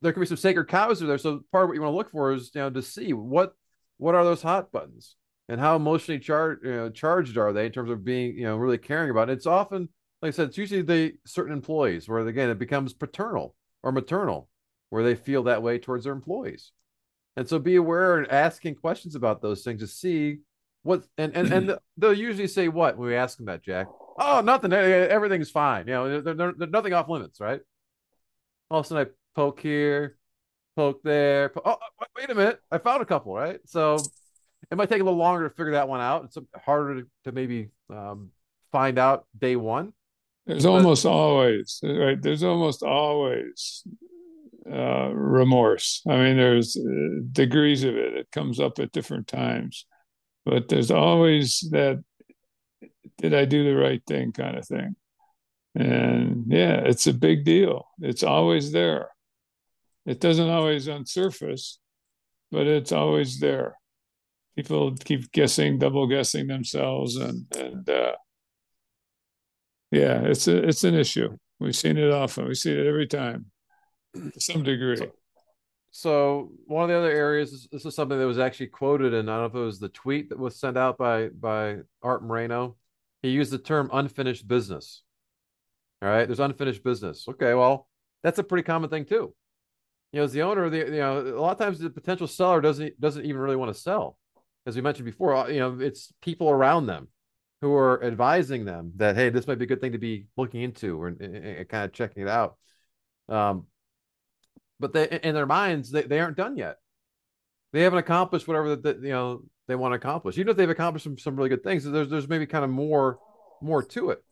there 0.00 0.12
can 0.12 0.20
be 0.20 0.26
some 0.26 0.36
sacred 0.36 0.68
cows 0.68 1.00
there. 1.00 1.18
So 1.18 1.40
part 1.52 1.64
of 1.64 1.68
what 1.68 1.74
you 1.74 1.82
want 1.82 1.92
to 1.92 1.96
look 1.96 2.10
for 2.10 2.32
is 2.32 2.50
you 2.54 2.60
know 2.60 2.70
to 2.70 2.82
see 2.82 3.12
what 3.12 3.52
what 3.98 4.14
are 4.14 4.24
those 4.24 4.42
hot 4.42 4.72
buttons 4.72 5.16
and 5.48 5.60
how 5.60 5.76
emotionally 5.76 6.20
charged 6.20 6.64
you 6.64 6.72
know, 6.72 6.90
charged 6.90 7.36
are 7.38 7.52
they 7.52 7.66
in 7.66 7.72
terms 7.72 7.90
of 7.90 8.04
being 8.04 8.36
you 8.36 8.44
know 8.44 8.56
really 8.56 8.78
caring 8.78 9.10
about 9.10 9.30
it. 9.30 9.34
It's 9.34 9.46
often 9.46 9.88
like 10.22 10.30
I 10.30 10.32
said, 10.32 10.48
it's 10.48 10.58
usually 10.58 10.82
the 10.82 11.12
certain 11.26 11.52
employees 11.52 12.08
where 12.08 12.26
again 12.26 12.50
it 12.50 12.58
becomes 12.58 12.92
paternal 12.92 13.54
or 13.82 13.92
maternal, 13.92 14.48
where 14.90 15.04
they 15.04 15.14
feel 15.14 15.44
that 15.44 15.62
way 15.62 15.78
towards 15.78 16.04
their 16.04 16.12
employees. 16.12 16.72
And 17.36 17.48
so 17.48 17.58
be 17.58 17.76
aware 17.76 18.18
and 18.18 18.30
asking 18.30 18.76
questions 18.76 19.14
about 19.14 19.42
those 19.42 19.62
things 19.62 19.80
to 19.80 19.86
see 19.86 20.38
what 20.82 21.04
and 21.16 21.36
and, 21.36 21.52
and 21.52 21.78
they'll 21.96 22.12
usually 22.12 22.48
say 22.48 22.68
what 22.68 22.96
when 22.96 23.08
we 23.08 23.14
ask 23.14 23.36
them 23.36 23.46
that, 23.46 23.62
Jack. 23.62 23.86
Oh, 24.18 24.40
nothing. 24.40 24.72
Everything's 24.72 25.50
fine. 25.50 25.86
You 25.86 25.92
know, 25.92 26.20
there's 26.20 26.40
are 26.40 26.52
nothing 26.66 26.94
off 26.94 27.08
limits, 27.08 27.40
right? 27.40 27.60
All 28.70 28.80
of 28.80 28.86
a 28.86 28.88
sudden, 28.88 29.06
I 29.06 29.10
poke 29.34 29.60
here, 29.60 30.16
poke 30.76 31.02
there. 31.02 31.50
Po- 31.50 31.62
oh, 31.64 31.76
wait 32.16 32.30
a 32.30 32.34
minute! 32.34 32.60
I 32.70 32.78
found 32.78 33.02
a 33.02 33.06
couple, 33.06 33.34
right? 33.34 33.60
So 33.66 33.98
it 34.70 34.76
might 34.76 34.88
take 34.88 35.00
a 35.00 35.04
little 35.04 35.18
longer 35.18 35.48
to 35.48 35.54
figure 35.54 35.72
that 35.72 35.88
one 35.88 36.00
out. 36.00 36.24
It's 36.24 36.38
harder 36.64 37.02
to, 37.02 37.08
to 37.24 37.32
maybe 37.32 37.70
um, 37.90 38.30
find 38.72 38.98
out 38.98 39.26
day 39.38 39.56
one. 39.56 39.92
There's 40.46 40.66
almost 40.66 41.06
always 41.06 41.80
right. 41.84 42.20
There's 42.20 42.42
almost 42.42 42.82
always 42.82 43.84
uh, 44.70 45.10
remorse. 45.14 46.02
I 46.08 46.16
mean, 46.16 46.36
there's 46.36 46.76
uh, 46.76 47.20
degrees 47.32 47.84
of 47.84 47.96
it. 47.96 48.14
It 48.14 48.30
comes 48.32 48.60
up 48.60 48.78
at 48.78 48.92
different 48.92 49.26
times, 49.26 49.86
but 50.44 50.68
there's 50.68 50.90
always 50.90 51.66
that 51.70 52.02
"did 53.18 53.34
I 53.34 53.44
do 53.44 53.64
the 53.64 53.76
right 53.76 54.02
thing" 54.06 54.32
kind 54.32 54.56
of 54.56 54.66
thing. 54.66 54.96
And 55.74 56.44
yeah, 56.48 56.80
it's 56.84 57.06
a 57.06 57.12
big 57.12 57.44
deal. 57.44 57.88
It's 58.00 58.22
always 58.22 58.72
there. 58.72 59.10
It 60.06 60.20
doesn't 60.20 60.48
always 60.48 60.88
unsurface, 60.88 61.76
but 62.50 62.66
it's 62.66 62.92
always 62.92 63.40
there. 63.40 63.76
People 64.56 64.96
keep 64.96 65.30
guessing, 65.32 65.78
double 65.78 66.06
guessing 66.06 66.46
themselves, 66.46 67.16
and 67.16 67.46
and 67.56 67.88
uh, 67.88 68.12
yeah, 69.90 70.20
it's 70.22 70.48
a 70.48 70.56
it's 70.66 70.84
an 70.84 70.94
issue. 70.94 71.36
We've 71.60 71.76
seen 71.76 71.96
it 71.96 72.10
often. 72.10 72.48
We 72.48 72.54
see 72.54 72.72
it 72.72 72.86
every 72.86 73.06
time, 73.06 73.46
to 74.32 74.40
some 74.40 74.62
degree. 74.62 74.96
So, 74.96 75.12
so 75.90 76.52
one 76.66 76.84
of 76.84 76.88
the 76.88 76.98
other 76.98 77.10
areas, 77.10 77.68
this 77.72 77.84
is 77.84 77.94
something 77.94 78.18
that 78.18 78.26
was 78.26 78.38
actually 78.38 78.68
quoted, 78.68 79.14
and 79.14 79.30
I 79.30 79.34
don't 79.34 79.54
know 79.54 79.58
if 79.58 79.62
it 79.62 79.66
was 79.66 79.80
the 79.80 79.88
tweet 79.88 80.28
that 80.28 80.38
was 80.38 80.58
sent 80.58 80.76
out 80.76 80.98
by 80.98 81.28
by 81.28 81.78
Art 82.02 82.22
Moreno. 82.22 82.76
He 83.22 83.30
used 83.30 83.52
the 83.52 83.58
term 83.58 83.90
"unfinished 83.92 84.46
business." 84.46 85.02
All 86.02 86.08
right, 86.08 86.26
there's 86.26 86.40
unfinished 86.40 86.84
business. 86.84 87.26
Okay, 87.28 87.54
well, 87.54 87.88
that's 88.22 88.38
a 88.38 88.44
pretty 88.44 88.62
common 88.62 88.90
thing 88.90 89.04
too. 89.04 89.34
You 90.12 90.20
know, 90.20 90.24
as 90.24 90.32
the 90.32 90.42
owner 90.42 90.70
the, 90.70 90.78
you 90.78 90.90
know, 90.92 91.20
a 91.20 91.40
lot 91.40 91.52
of 91.52 91.58
times 91.58 91.78
the 91.78 91.90
potential 91.90 92.26
seller 92.26 92.60
doesn't 92.60 93.00
doesn't 93.00 93.24
even 93.24 93.40
really 93.40 93.56
want 93.56 93.74
to 93.74 93.80
sell, 93.80 94.18
as 94.66 94.76
we 94.76 94.82
mentioned 94.82 95.06
before. 95.06 95.34
Uh, 95.34 95.48
you 95.48 95.58
know, 95.58 95.78
it's 95.80 96.12
people 96.22 96.50
around 96.50 96.86
them 96.86 97.08
who 97.60 97.74
are 97.74 98.02
advising 98.04 98.64
them 98.64 98.92
that 98.96 99.16
hey, 99.16 99.30
this 99.30 99.46
might 99.46 99.58
be 99.58 99.64
a 99.64 99.68
good 99.68 99.80
thing 99.80 99.92
to 99.92 99.98
be 99.98 100.26
looking 100.36 100.62
into 100.62 101.00
or, 101.00 101.08
and, 101.08 101.68
kind 101.68 101.84
of 101.84 101.92
checking 101.92 102.22
it 102.22 102.28
out. 102.28 102.56
Um, 103.28 103.66
but 104.80 104.92
they 104.92 105.08
in 105.22 105.34
their 105.34 105.46
minds 105.46 105.90
they, 105.90 106.02
they 106.02 106.20
aren't 106.20 106.36
done 106.36 106.56
yet. 106.56 106.76
They 107.72 107.82
haven't 107.82 107.98
accomplished 107.98 108.48
whatever 108.48 108.76
that 108.76 109.02
you 109.02 109.10
know 109.10 109.42
they 109.66 109.74
want 109.74 109.92
to 109.92 109.96
accomplish. 109.96 110.38
Even 110.38 110.50
if 110.50 110.56
they've 110.56 110.70
accomplished 110.70 111.04
some, 111.04 111.18
some 111.18 111.36
really 111.36 111.50
good 111.50 111.64
things, 111.64 111.84
there's 111.84 112.08
there's 112.08 112.28
maybe 112.28 112.46
kind 112.46 112.64
of 112.64 112.70
more 112.70 113.18
more 113.60 113.82
to 113.82 114.10
it. 114.10 114.22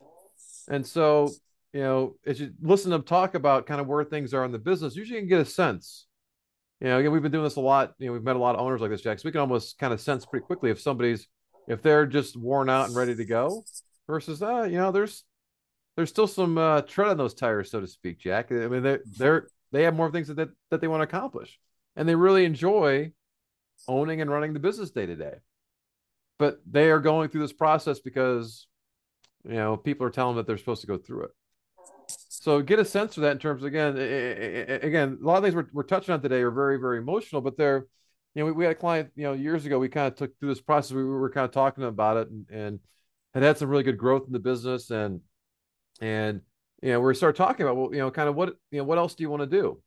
And 0.69 0.87
so 0.87 1.31
you 1.73 1.81
know, 1.81 2.17
as 2.27 2.41
you 2.41 2.53
listen 2.61 2.91
to 2.91 2.97
them 2.97 3.05
talk 3.05 3.35
about 3.35 3.67
kind 3.67 3.81
of 3.81 3.87
where 3.87 4.05
things 4.05 4.33
are 4.33 4.45
in 4.45 4.53
the 4.53 4.59
business, 4.59 4.97
usually 4.97 5.17
you 5.17 5.23
can 5.23 5.29
get 5.29 5.41
a 5.41 5.45
sense. 5.45 6.07
You 6.81 6.89
know, 6.89 6.99
again, 6.99 7.13
we've 7.13 7.23
been 7.23 7.33
doing 7.33 7.45
this 7.45 7.57
a 7.57 7.61
lot. 7.61 7.95
You 7.99 8.07
know, 8.07 8.13
we've 8.13 8.23
met 8.23 8.37
a 8.37 8.39
lot 8.39 8.55
of 8.55 8.61
owners 8.61 8.81
like 8.81 8.91
this, 8.91 9.03
Jack. 9.03 9.19
So 9.19 9.27
we 9.27 9.33
can 9.33 9.41
almost 9.41 9.79
kind 9.79 9.93
of 9.93 10.01
sense 10.01 10.27
pretty 10.27 10.45
quickly 10.45 10.71
if 10.71 10.81
somebody's 10.81 11.27
if 11.69 11.83
they're 11.83 12.07
just 12.07 12.37
worn 12.37 12.71
out 12.71 12.87
and 12.87 12.97
ready 12.97 13.15
to 13.15 13.25
go 13.25 13.65
versus 14.07 14.43
uh 14.43 14.63
you 14.63 14.77
know 14.77 14.93
there's 14.93 15.25
there's 15.97 16.11
still 16.11 16.27
some 16.27 16.59
uh, 16.59 16.83
tread 16.83 17.09
on 17.09 17.17
those 17.17 17.35
tires 17.35 17.71
so 17.71 17.81
to 17.81 17.87
speak 17.87 18.19
jack 18.19 18.53
i 18.53 18.67
mean 18.67 18.83
they're 18.83 19.01
they're 19.19 19.49
they 19.77 19.85
have 19.85 19.95
more 19.95 20.11
things 20.11 20.29
that 20.29 20.51
that 20.71 20.81
they 20.81 20.89
want 20.89 21.01
to 21.01 21.05
accomplish 21.17 21.59
and 21.95 22.09
they 22.09 22.15
really 22.15 22.45
enjoy 22.45 23.13
owning 23.89 24.21
and 24.21 24.31
running 24.31 24.53
the 24.53 24.61
business 24.61 24.91
day 24.91 25.07
to 25.07 25.17
day 25.17 25.35
but 26.39 26.61
they 26.71 26.91
are 26.91 27.01
going 27.01 27.29
through 27.29 27.41
this 27.41 27.53
process 27.53 28.01
because 28.01 28.67
you 29.45 29.55
know 29.55 29.77
people 29.77 30.07
are 30.07 30.11
telling 30.11 30.35
them 30.35 30.43
that 30.43 30.47
they're 30.47 30.59
supposed 30.59 30.81
to 30.81 30.87
go 30.87 30.97
through 30.97 31.25
it 31.25 31.31
so 32.09 32.63
get 32.63 32.79
a 32.79 32.85
sense 32.85 33.15
for 33.15 33.23
that 33.23 33.33
in 33.33 33.39
terms 33.39 33.63
of, 33.63 33.67
again 33.67 33.97
again 34.83 35.19
a 35.23 35.27
lot 35.27 35.37
of 35.37 35.43
things 35.43 35.55
we're, 35.55 35.69
we're 35.73 35.83
touching 35.83 36.13
on 36.13 36.23
today 36.23 36.41
are 36.41 36.51
very 36.51 36.79
very 36.79 36.99
emotional 36.99 37.41
but 37.41 37.57
they're 37.57 37.87
you 38.37 38.43
know, 38.43 38.47
we, 38.47 38.53
we 38.53 38.65
had 38.65 38.73
a 38.73 38.79
client, 38.79 39.11
you 39.17 39.23
know, 39.23 39.33
years 39.33 39.65
ago, 39.65 39.79
we 39.79 39.89
kind 39.89 40.09
of 40.09 40.15
took 40.15 40.39
through 40.39 40.51
this 40.51 40.61
process. 40.61 40.93
We 40.93 41.03
were 41.03 41.31
kind 41.31 41.47
of 41.47 41.53
talking 41.53 41.85
about 41.85 42.19
it 42.19 42.29
and, 42.29 42.47
and 42.51 42.81
had 43.33 43.43
had 43.43 43.57
some 43.57 43.71
really 43.71 43.83
good 43.83 43.97
growth 43.97 44.25
in 44.27 44.35
the 44.35 44.39
business. 44.39 44.91
And, 44.91 45.23
and, 46.03 46.43
you 46.83 46.93
know, 46.93 47.01
we 47.01 47.15
started 47.15 47.37
talking 47.37 47.65
about, 47.65 47.77
well, 47.77 47.91
you 47.93 47.99
know, 47.99 48.11
kind 48.11 48.29
of 48.29 48.35
what, 48.35 48.57
you 48.71 48.79
know, 48.79 48.85
what 48.85 48.99
else 48.99 49.15
do 49.15 49.23
you 49.23 49.31
want 49.31 49.43
to 49.43 49.47
do? 49.47 49.81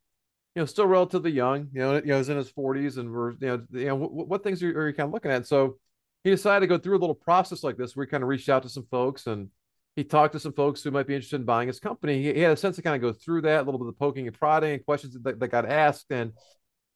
You 0.54 0.62
know, 0.62 0.66
still 0.66 0.86
relatively 0.86 1.30
young, 1.30 1.68
you 1.72 1.80
know, 1.80 1.94
you 1.96 2.06
know, 2.06 2.18
he's 2.18 2.28
in 2.28 2.36
his 2.36 2.50
forties 2.50 2.96
and 2.96 3.12
we're, 3.12 3.32
you 3.32 3.38
know, 3.46 3.62
you 3.70 3.86
know, 3.86 3.94
what, 3.94 4.28
what 4.28 4.42
things 4.42 4.62
are, 4.62 4.76
are 4.76 4.88
you 4.88 4.94
kind 4.94 5.06
of 5.06 5.12
looking 5.12 5.30
at? 5.30 5.46
So 5.46 5.78
he 6.24 6.30
decided 6.30 6.60
to 6.60 6.66
go 6.66 6.76
through 6.76 6.98
a 6.98 7.00
little 7.00 7.14
process 7.14 7.62
like 7.62 7.76
this. 7.76 7.94
Where 7.94 8.04
he 8.04 8.10
kind 8.10 8.22
of 8.22 8.28
reached 8.28 8.48
out 8.48 8.64
to 8.64 8.68
some 8.68 8.86
folks 8.90 9.26
and 9.26 9.48
he 9.96 10.04
talked 10.04 10.32
to 10.32 10.40
some 10.40 10.52
folks 10.52 10.82
who 10.82 10.90
might 10.90 11.06
be 11.06 11.14
interested 11.14 11.36
in 11.36 11.46
buying 11.46 11.68
his 11.68 11.80
company. 11.80 12.22
He, 12.22 12.34
he 12.34 12.40
had 12.40 12.52
a 12.52 12.56
sense 12.56 12.76
to 12.76 12.82
kind 12.82 12.96
of 12.96 13.02
go 13.02 13.16
through 13.16 13.42
that, 13.42 13.62
a 13.62 13.64
little 13.64 13.78
bit 13.78 13.88
of 13.88 13.98
poking 13.98 14.26
and 14.26 14.36
prodding 14.36 14.72
and 14.72 14.84
questions 14.84 15.16
that, 15.22 15.38
that 15.38 15.48
got 15.48 15.66
asked. 15.66 16.06
And 16.10 16.32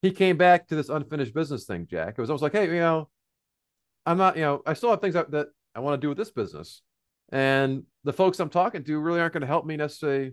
he 0.03 0.11
came 0.11 0.37
back 0.37 0.69
to 0.69 0.75
this 0.75 0.89
unfinished 0.89 1.35
business 1.35 1.65
thing, 1.65 1.87
Jack. 1.89 2.15
It 2.17 2.21
was 2.21 2.31
almost 2.31 2.43
like, 2.43 2.53
hey, 2.53 2.67
you 2.67 2.81
know, 2.81 3.09
I'm 4.05 4.19
not, 4.19 4.37
you 4.37 4.43
know, 4.43 4.63
I 4.67 4.75
still 4.75 4.91
have 4.91 5.01
things 5.01 5.15
that, 5.15 5.31
that 5.31 5.49
I 5.75 5.81
want 5.81 6.01
to 6.01 6.05
do 6.05 6.09
with 6.09 6.19
this 6.19 6.31
business. 6.31 6.83
And 7.35 7.83
the 8.05 8.15
folks 8.15 8.41
I'm 8.41 8.49
talking 8.49 8.85
to 8.85 8.99
really 8.99 9.21
aren't 9.21 9.35
going 9.35 9.43
to 9.43 9.47
help 9.47 9.67
me 9.67 9.77
necessarily 9.77 10.33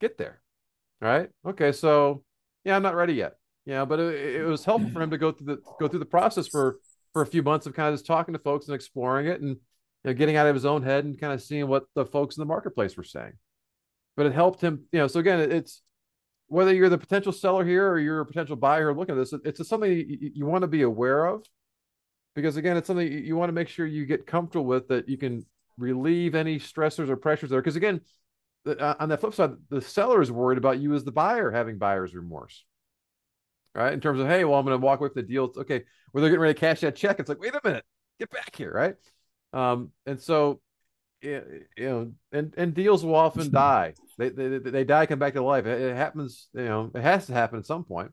get 0.00 0.18
there. 0.18 0.42
Right. 1.00 1.30
Okay. 1.46 1.72
So 1.72 2.24
yeah, 2.64 2.76
I'm 2.76 2.82
not 2.82 2.94
ready 2.96 3.14
yet. 3.14 3.34
Yeah, 3.64 3.86
but 3.86 4.00
it, 4.00 4.36
it 4.36 4.44
was 4.44 4.64
helpful 4.66 4.90
for 4.90 5.00
him 5.00 5.10
to 5.10 5.18
go 5.18 5.32
through 5.32 5.46
the 5.46 5.62
go 5.78 5.88
through 5.88 6.00
the 6.00 6.04
process 6.06 6.48
for 6.48 6.78
for 7.12 7.22
a 7.22 7.26
few 7.26 7.42
months 7.42 7.66
of 7.66 7.74
kind 7.74 7.88
of 7.88 7.94
just 7.94 8.06
talking 8.06 8.34
to 8.34 8.38
folks 8.40 8.66
and 8.66 8.74
exploring 8.74 9.26
it 9.28 9.40
and 9.40 9.50
you 9.50 9.56
know, 10.04 10.14
getting 10.14 10.36
out 10.36 10.46
of 10.46 10.54
his 10.54 10.66
own 10.66 10.82
head 10.82 11.04
and 11.04 11.18
kind 11.20 11.32
of 11.32 11.42
seeing 11.42 11.68
what 11.68 11.84
the 11.94 12.04
folks 12.06 12.36
in 12.36 12.42
the 12.42 12.46
marketplace 12.46 12.96
were 12.96 13.04
saying. 13.04 13.32
but 14.16 14.26
it 14.26 14.32
helped 14.32 14.60
him. 14.60 14.84
You 14.92 15.00
know, 15.00 15.06
so 15.06 15.20
again, 15.20 15.40
it's 15.40 15.82
whether 16.48 16.74
you're 16.74 16.88
the 16.88 16.98
potential 16.98 17.32
seller 17.32 17.64
here 17.64 17.88
or 17.88 17.98
you're 17.98 18.20
a 18.20 18.26
potential 18.26 18.56
buyer 18.56 18.94
looking 18.94 19.14
at 19.14 19.18
this, 19.18 19.32
it's 19.44 19.68
something 19.68 19.90
you, 19.90 20.32
you 20.34 20.46
want 20.46 20.62
to 20.62 20.68
be 20.68 20.82
aware 20.82 21.26
of 21.26 21.44
because 22.34 22.56
again, 22.56 22.76
it's 22.76 22.88
something 22.88 23.10
you 23.10 23.36
want 23.36 23.48
to 23.48 23.54
make 23.54 23.68
sure 23.68 23.86
you 23.86 24.04
get 24.06 24.26
comfortable 24.26 24.66
with 24.66 24.88
that 24.88 25.08
you 25.08 25.16
can 25.16 25.46
relieve 25.80 26.34
any 26.34 26.60
stressors 26.60 27.08
or 27.08 27.16
pressures 27.16 27.50
there. 27.50 27.60
Because 27.60 27.76
again, 27.76 28.00
uh, 28.66 28.94
on 29.00 29.08
the 29.08 29.16
flip 29.16 29.34
side, 29.34 29.52
the 29.70 29.80
seller 29.80 30.20
is 30.20 30.30
worried 30.30 30.58
about 30.58 30.78
you 30.78 30.94
as 30.94 31.02
the 31.02 31.12
buyer 31.12 31.50
having 31.50 31.78
buyer's 31.78 32.14
remorse, 32.14 32.64
right? 33.74 33.92
In 33.92 34.00
terms 34.00 34.20
of, 34.20 34.26
hey, 34.26 34.44
well, 34.44 34.58
I'm 34.58 34.66
going 34.66 34.78
to 34.78 34.84
walk 34.84 35.00
away 35.00 35.08
from 35.08 35.22
the 35.22 35.28
deal. 35.28 35.46
It's 35.46 35.58
okay, 35.58 35.82
where 36.12 36.20
they're 36.20 36.30
getting 36.30 36.42
ready 36.42 36.54
to 36.54 36.60
cash 36.60 36.80
that 36.80 36.94
check. 36.94 37.18
It's 37.18 37.28
like, 37.28 37.40
wait 37.40 37.54
a 37.54 37.60
minute, 37.64 37.84
get 38.18 38.30
back 38.30 38.54
here, 38.54 38.72
right? 38.72 38.94
Um, 39.52 39.90
and 40.06 40.20
so, 40.20 40.60
you 41.22 41.42
know, 41.78 42.12
and 42.32 42.54
and 42.56 42.72
deals 42.72 43.04
will 43.04 43.14
often 43.14 43.50
die. 43.50 43.94
They 44.16 44.28
they 44.28 44.58
they 44.58 44.84
die, 44.84 45.06
come 45.06 45.18
back 45.18 45.34
to 45.34 45.42
life. 45.42 45.66
It, 45.66 45.80
it 45.80 45.96
happens, 45.96 46.48
you 46.54 46.64
know, 46.64 46.90
it 46.94 47.02
has 47.02 47.26
to 47.26 47.32
happen 47.32 47.58
at 47.58 47.66
some 47.66 47.84
point. 47.84 48.12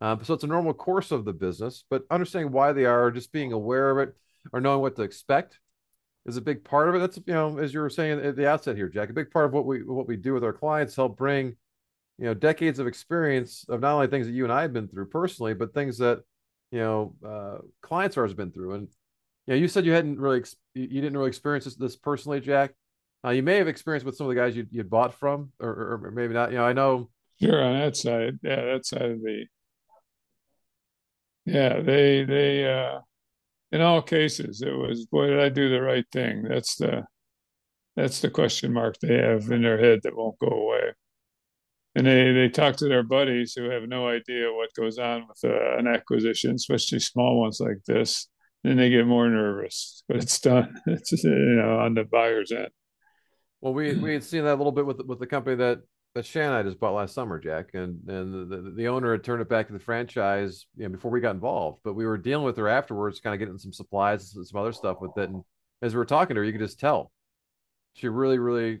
Um, 0.00 0.24
so 0.24 0.34
it's 0.34 0.44
a 0.44 0.48
normal 0.48 0.74
course 0.74 1.12
of 1.12 1.24
the 1.24 1.32
business, 1.32 1.84
but 1.88 2.02
understanding 2.10 2.52
why 2.52 2.72
they 2.72 2.84
are, 2.84 3.10
just 3.10 3.32
being 3.32 3.52
aware 3.52 3.90
of 3.90 3.98
it, 4.08 4.16
or 4.52 4.60
knowing 4.60 4.80
what 4.80 4.96
to 4.96 5.02
expect 5.02 5.60
is 6.26 6.36
a 6.36 6.40
big 6.40 6.64
part 6.64 6.88
of 6.88 6.94
it. 6.94 6.98
That's 6.98 7.16
you 7.26 7.34
know, 7.34 7.58
as 7.58 7.74
you 7.74 7.80
were 7.80 7.90
saying 7.90 8.20
at 8.20 8.36
the 8.36 8.48
outset 8.48 8.76
here, 8.76 8.88
Jack, 8.88 9.10
a 9.10 9.14
big 9.14 9.30
part 9.30 9.46
of 9.46 9.52
what 9.52 9.66
we 9.66 9.82
what 9.82 10.06
we 10.06 10.16
do 10.16 10.34
with 10.34 10.44
our 10.44 10.52
clients 10.52 10.94
help 10.96 11.16
bring, 11.16 11.56
you 12.18 12.26
know, 12.26 12.34
decades 12.34 12.78
of 12.78 12.86
experience 12.86 13.64
of 13.68 13.80
not 13.80 13.94
only 13.94 14.06
things 14.06 14.26
that 14.26 14.32
you 14.32 14.44
and 14.44 14.52
I 14.52 14.62
have 14.62 14.72
been 14.72 14.88
through 14.88 15.06
personally, 15.06 15.54
but 15.54 15.74
things 15.74 15.98
that 15.98 16.22
you 16.70 16.78
know 16.78 17.14
uh, 17.26 17.58
clients 17.82 18.16
ours 18.16 18.30
have 18.30 18.36
been 18.36 18.52
through. 18.52 18.74
And 18.74 18.88
you 19.46 19.54
know, 19.54 19.60
you 19.60 19.68
said 19.68 19.84
you 19.84 19.92
hadn't 19.92 20.20
really 20.20 20.42
you 20.74 21.00
didn't 21.00 21.16
really 21.16 21.28
experience 21.28 21.64
this, 21.64 21.76
this 21.76 21.96
personally, 21.96 22.40
Jack. 22.40 22.72
Uh, 23.24 23.30
you 23.30 23.42
may 23.42 23.56
have 23.56 23.68
experienced 23.68 24.04
with 24.04 24.16
some 24.16 24.26
of 24.26 24.34
the 24.34 24.40
guys 24.40 24.56
you 24.56 24.66
you 24.70 24.84
bought 24.84 25.14
from, 25.14 25.52
or, 25.60 25.68
or 26.04 26.10
maybe 26.12 26.34
not. 26.34 26.50
You 26.50 26.58
know, 26.58 26.64
I 26.64 26.72
know. 26.72 27.10
Sure, 27.40 27.62
on 27.62 27.78
that 27.80 27.96
side, 27.96 28.38
yeah, 28.42 28.64
that 28.64 28.86
side 28.86 29.02
of 29.02 29.20
the. 29.20 29.46
Yeah, 31.44 31.80
they 31.80 32.24
they 32.24 32.72
uh 32.72 33.00
in 33.72 33.80
all 33.80 34.02
cases, 34.02 34.60
it 34.60 34.70
was, 34.70 35.06
boy, 35.06 35.28
did 35.28 35.40
I 35.40 35.48
do 35.48 35.70
the 35.70 35.80
right 35.80 36.04
thing? 36.12 36.42
That's 36.42 36.76
the 36.76 37.04
that's 37.96 38.20
the 38.20 38.30
question 38.30 38.72
mark 38.72 38.96
they 39.00 39.16
have 39.16 39.50
in 39.50 39.62
their 39.62 39.78
head 39.78 40.00
that 40.02 40.16
won't 40.16 40.38
go 40.38 40.48
away. 40.48 40.92
And 41.94 42.06
they 42.06 42.32
they 42.32 42.48
talk 42.48 42.76
to 42.76 42.88
their 42.88 43.02
buddies 43.02 43.54
who 43.54 43.70
have 43.70 43.88
no 43.88 44.08
idea 44.08 44.52
what 44.52 44.74
goes 44.74 44.98
on 44.98 45.26
with 45.28 45.38
uh, 45.44 45.76
an 45.76 45.86
acquisition, 45.86 46.54
especially 46.54 47.00
small 47.00 47.40
ones 47.40 47.60
like 47.60 47.82
this. 47.86 48.28
Then 48.62 48.76
they 48.76 48.90
get 48.90 49.06
more 49.06 49.28
nervous, 49.28 50.04
but 50.08 50.18
it's 50.18 50.40
done. 50.40 50.74
It's 50.86 51.12
you 51.24 51.30
know 51.30 51.78
on 51.78 51.94
the 51.94 52.04
buyer's 52.04 52.52
end. 52.52 52.70
Well, 53.60 53.74
we 53.74 53.94
we 53.94 54.14
had 54.14 54.24
seen 54.24 54.44
that 54.44 54.54
a 54.54 54.60
little 54.60 54.72
bit 54.72 54.86
with 54.86 55.00
with 55.06 55.18
the 55.18 55.26
company 55.26 55.56
that 55.56 55.78
that 56.14 56.36
I 56.36 56.62
just 56.62 56.78
bought 56.78 56.94
last 56.94 57.14
summer, 57.14 57.38
Jack, 57.38 57.70
and 57.74 58.06
and 58.08 58.50
the, 58.50 58.72
the 58.76 58.88
owner 58.88 59.12
had 59.12 59.24
turned 59.24 59.40
it 59.40 59.48
back 59.48 59.66
to 59.68 59.72
the 59.72 59.78
franchise, 59.78 60.66
you 60.76 60.84
know, 60.84 60.90
before 60.90 61.10
we 61.10 61.20
got 61.20 61.34
involved. 61.34 61.80
But 61.84 61.94
we 61.94 62.04
were 62.04 62.18
dealing 62.18 62.44
with 62.44 62.56
her 62.58 62.68
afterwards, 62.68 63.20
kind 63.20 63.34
of 63.34 63.38
getting 63.38 63.58
some 63.58 63.72
supplies 63.72 64.34
and 64.34 64.46
some 64.46 64.60
other 64.60 64.72
stuff 64.72 64.98
with 65.00 65.16
it. 65.16 65.30
And 65.30 65.42
as 65.80 65.94
we 65.94 65.98
were 65.98 66.04
talking 66.04 66.34
to 66.34 66.40
her, 66.40 66.44
you 66.44 66.52
could 66.52 66.60
just 66.60 66.78
tell 66.78 67.10
she 67.94 68.08
really, 68.08 68.38
really, 68.38 68.80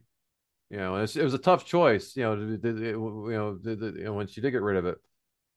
you 0.70 0.76
know, 0.76 0.96
it 0.96 1.16
was 1.16 1.34
a 1.34 1.38
tough 1.38 1.64
choice, 1.64 2.16
you 2.16 2.22
know, 2.22 2.34
you 2.34 2.58
know, 2.62 3.58
you 3.64 4.04
know, 4.04 4.12
when 4.12 4.26
she 4.26 4.40
did 4.40 4.50
get 4.50 4.62
rid 4.62 4.76
of 4.76 4.86
it. 4.86 4.98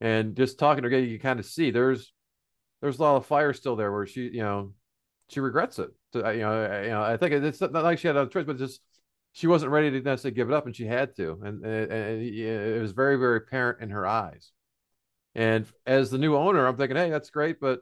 And 0.00 0.36
just 0.36 0.58
talking 0.58 0.82
to 0.82 0.90
her, 0.90 0.98
you 0.98 1.18
can 1.18 1.30
kind 1.30 1.40
of 1.40 1.46
see 1.46 1.70
there's 1.70 2.12
there's 2.82 2.98
a 2.98 3.02
lot 3.02 3.16
of 3.16 3.26
fire 3.26 3.52
still 3.52 3.76
there 3.76 3.92
where 3.92 4.06
she, 4.06 4.22
you 4.22 4.42
know, 4.42 4.72
she 5.30 5.40
regrets 5.40 5.78
it. 5.78 5.90
You 6.14 6.22
know, 6.22 6.82
you 6.82 6.90
know, 6.90 7.02
I 7.02 7.16
think 7.16 7.32
it's 7.32 7.60
not 7.60 7.72
like 7.72 7.98
she 7.98 8.06
had 8.06 8.16
a 8.16 8.26
choice, 8.26 8.44
but 8.46 8.58
just 8.58 8.80
she 9.36 9.46
wasn't 9.46 9.70
ready 9.70 9.90
to 9.90 10.00
necessarily 10.00 10.34
give 10.34 10.48
it 10.48 10.54
up, 10.54 10.64
and 10.64 10.74
she 10.74 10.86
had 10.86 11.14
to, 11.16 11.38
and, 11.44 11.62
and, 11.62 11.92
and 11.92 12.22
it 12.22 12.80
was 12.80 12.92
very, 12.92 13.16
very 13.16 13.36
apparent 13.36 13.82
in 13.82 13.90
her 13.90 14.06
eyes. 14.06 14.50
And 15.34 15.66
as 15.84 16.10
the 16.10 16.16
new 16.16 16.34
owner, 16.34 16.66
I'm 16.66 16.78
thinking, 16.78 16.96
hey, 16.96 17.10
that's 17.10 17.28
great, 17.28 17.60
but 17.60 17.80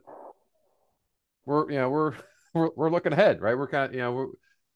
we're 1.45 1.71
you 1.71 1.77
know 1.77 1.89
we're 1.89 2.13
we're, 2.53 2.71
we're 2.75 2.89
looking 2.89 3.13
ahead, 3.13 3.39
right? 3.41 3.57
We're 3.57 3.69
kind 3.69 3.85
of 3.85 3.93
you 3.93 4.01
know 4.01 4.11
we're 4.11 4.27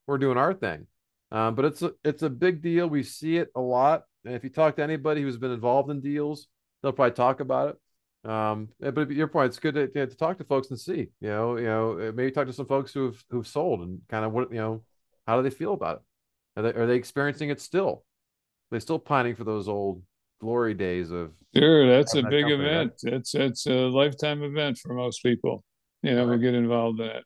we're 0.08 0.18
doing 0.20 0.38
our 0.38 0.54
thing, 0.54 0.88
um, 1.34 1.56
but 1.56 1.66
it's 1.66 1.82
a 1.82 1.92
it's 2.06 2.24
a 2.24 2.30
big 2.30 2.62
deal. 2.62 2.88
We 2.88 3.04
see 3.04 3.36
it 3.36 3.50
a 3.58 3.62
lot, 3.62 4.04
and 4.24 4.34
if 4.34 4.46
you 4.46 4.50
talk 4.50 4.78
to 4.78 4.84
anybody 4.84 5.22
who's 5.22 5.36
been 5.36 5.52
involved 5.52 5.92
in 5.92 6.00
deals, 6.00 6.48
they'll 6.82 6.94
probably 6.94 7.12
talk 7.12 7.42
about 7.42 7.76
it. 8.24 8.30
Um, 8.30 8.70
but 8.80 9.12
your 9.12 9.28
point, 9.28 9.48
it's 9.48 9.60
good 9.60 9.76
to, 9.76 9.88
to 9.90 10.16
talk 10.16 10.38
to 10.38 10.46
folks 10.46 10.70
and 10.70 10.80
see, 10.80 11.10
you 11.20 11.28
know, 11.28 11.58
you 11.58 11.66
know, 11.66 12.14
maybe 12.16 12.32
talk 12.32 12.48
to 12.48 12.54
some 12.54 12.68
folks 12.68 12.94
who've 12.94 13.22
who've 13.32 13.46
sold 13.48 13.82
and 13.82 14.00
kind 14.08 14.24
of 14.24 14.32
what 14.32 14.50
you 14.50 14.60
know, 14.60 14.82
how 15.28 15.36
do 15.36 15.44
they 15.44 15.54
feel 15.54 15.74
about 15.74 15.98
it? 15.98 16.04
Are 16.60 16.62
they 16.62 16.74
are 16.74 16.86
they 16.86 16.96
experiencing 16.96 17.50
it 17.50 17.62
still? 17.62 18.04
Are 18.72 18.76
they 18.76 18.80
still 18.80 19.00
pining 19.00 19.36
for 19.36 19.46
those 19.46 19.68
old 19.68 20.04
glory 20.40 20.74
days 20.74 21.12
of 21.12 21.32
sure 21.56 21.88
that's 21.88 22.16
a 22.16 22.24
big 22.24 22.46
company, 22.46 22.54
event 22.54 22.94
right? 23.04 23.14
it's 23.14 23.36
it's 23.36 23.68
a 23.68 23.74
lifetime 23.74 24.42
event 24.42 24.78
for 24.78 24.94
most 24.94 25.22
people 25.22 25.64
you 26.02 26.16
know 26.16 26.26
right. 26.26 26.38
we 26.38 26.42
get 26.42 26.54
involved 26.54 27.00
in 27.00 27.08
it 27.08 27.24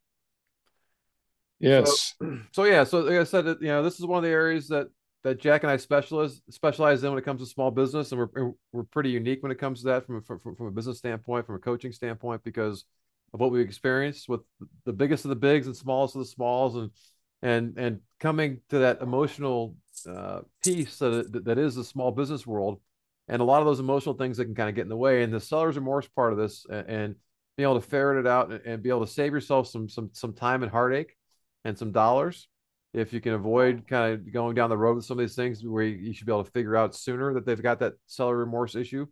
yes 1.59 2.15
so, 2.19 2.37
so, 2.51 2.63
yeah 2.63 2.83
so 2.83 3.01
like 3.01 3.19
i 3.19 3.23
said 3.23 3.45
you 3.45 3.67
know 3.67 3.83
this 3.83 3.99
is 3.99 4.05
one 4.05 4.17
of 4.17 4.23
the 4.23 4.29
areas 4.29 4.67
that 4.67 4.87
that 5.23 5.39
jack 5.39 5.61
and 5.63 5.71
i 5.71 5.77
specialize 5.77 6.41
specialize 6.49 7.03
in 7.03 7.11
when 7.11 7.19
it 7.19 7.25
comes 7.25 7.39
to 7.39 7.45
small 7.45 7.69
business 7.69 8.11
and 8.11 8.19
we're 8.19 8.51
we're 8.71 8.83
pretty 8.83 9.11
unique 9.11 9.43
when 9.43 9.51
it 9.51 9.59
comes 9.59 9.81
to 9.81 9.87
that 9.87 10.05
from 10.07 10.21
from, 10.23 10.39
from 10.39 10.65
a 10.65 10.71
business 10.71 10.97
standpoint 10.97 11.45
from 11.45 11.55
a 11.55 11.59
coaching 11.59 11.91
standpoint 11.91 12.43
because 12.43 12.85
of 13.33 13.39
what 13.39 13.51
we've 13.51 13.65
experienced 13.65 14.27
with 14.27 14.41
the 14.85 14.93
biggest 14.93 15.23
of 15.25 15.29
the 15.29 15.35
bigs 15.35 15.67
and 15.67 15.75
smallest 15.75 16.15
of 16.15 16.19
the 16.19 16.25
smalls 16.25 16.75
and 16.75 16.89
and 17.43 17.77
and 17.77 17.99
coming 18.19 18.61
to 18.69 18.79
that 18.79 19.01
emotional 19.01 19.75
uh, 20.09 20.39
piece 20.63 20.97
that 20.97 21.43
that 21.45 21.57
is 21.59 21.75
the 21.75 21.83
small 21.83 22.09
business 22.11 22.47
world, 22.47 22.79
and 23.27 23.41
a 23.41 23.45
lot 23.45 23.59
of 23.59 23.67
those 23.67 23.81
emotional 23.81 24.15
things 24.15 24.37
that 24.37 24.45
can 24.45 24.55
kind 24.55 24.69
of 24.69 24.75
get 24.75 24.83
in 24.83 24.89
the 24.89 24.97
way. 24.97 25.21
And 25.21 25.31
the 25.31 25.39
seller's 25.39 25.75
remorse 25.75 26.07
part 26.07 26.31
of 26.31 26.39
this, 26.39 26.65
and, 26.71 26.89
and 26.89 27.15
being 27.57 27.69
able 27.69 27.79
to 27.79 27.87
ferret 27.87 28.25
it 28.25 28.27
out 28.27 28.49
and, 28.49 28.61
and 28.65 28.81
be 28.81 28.89
able 28.89 29.05
to 29.05 29.11
save 29.11 29.33
yourself 29.33 29.67
some 29.67 29.89
some 29.89 30.09
some 30.13 30.33
time 30.33 30.63
and 30.63 30.71
heartache, 30.71 31.15
and 31.65 31.77
some 31.77 31.91
dollars, 31.91 32.47
if 32.93 33.11
you 33.11 33.19
can 33.19 33.33
avoid 33.33 33.87
kind 33.87 34.13
of 34.13 34.31
going 34.31 34.55
down 34.55 34.69
the 34.69 34.77
road 34.77 34.95
with 34.95 35.05
some 35.05 35.19
of 35.19 35.23
these 35.23 35.35
things 35.35 35.63
where 35.65 35.83
you, 35.83 36.13
should 36.13 36.25
be 36.25 36.31
able 36.31 36.45
to 36.45 36.51
figure 36.51 36.77
out 36.77 36.95
sooner 36.95 37.33
that 37.33 37.45
they've 37.45 37.61
got 37.61 37.79
that 37.79 37.93
seller 38.07 38.37
remorse 38.37 38.73
issue. 38.73 39.05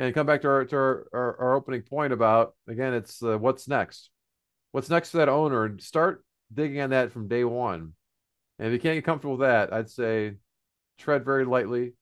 And 0.00 0.14
come 0.14 0.26
back 0.26 0.42
to 0.42 0.48
our 0.48 0.64
to 0.64 0.76
our, 0.76 1.06
our, 1.12 1.40
our 1.40 1.54
opening 1.54 1.82
point 1.82 2.12
about 2.12 2.54
again, 2.68 2.92
it's 2.92 3.22
uh, 3.22 3.38
what's 3.38 3.68
next. 3.68 4.10
What's 4.72 4.90
next 4.90 5.10
for 5.10 5.18
that 5.18 5.28
owner? 5.28 5.64
And 5.64 5.80
start 5.80 6.24
digging 6.52 6.80
on 6.80 6.90
that 6.90 7.12
from 7.12 7.28
day 7.28 7.44
one. 7.44 7.92
And 8.58 8.68
if 8.68 8.72
you 8.72 8.78
can't 8.80 8.96
get 8.96 9.04
comfortable 9.04 9.36
with 9.36 9.48
that, 9.48 9.72
I'd 9.72 9.90
say 9.90 10.34
tread 10.98 11.24
very 11.24 11.44
lightly. 11.44 11.94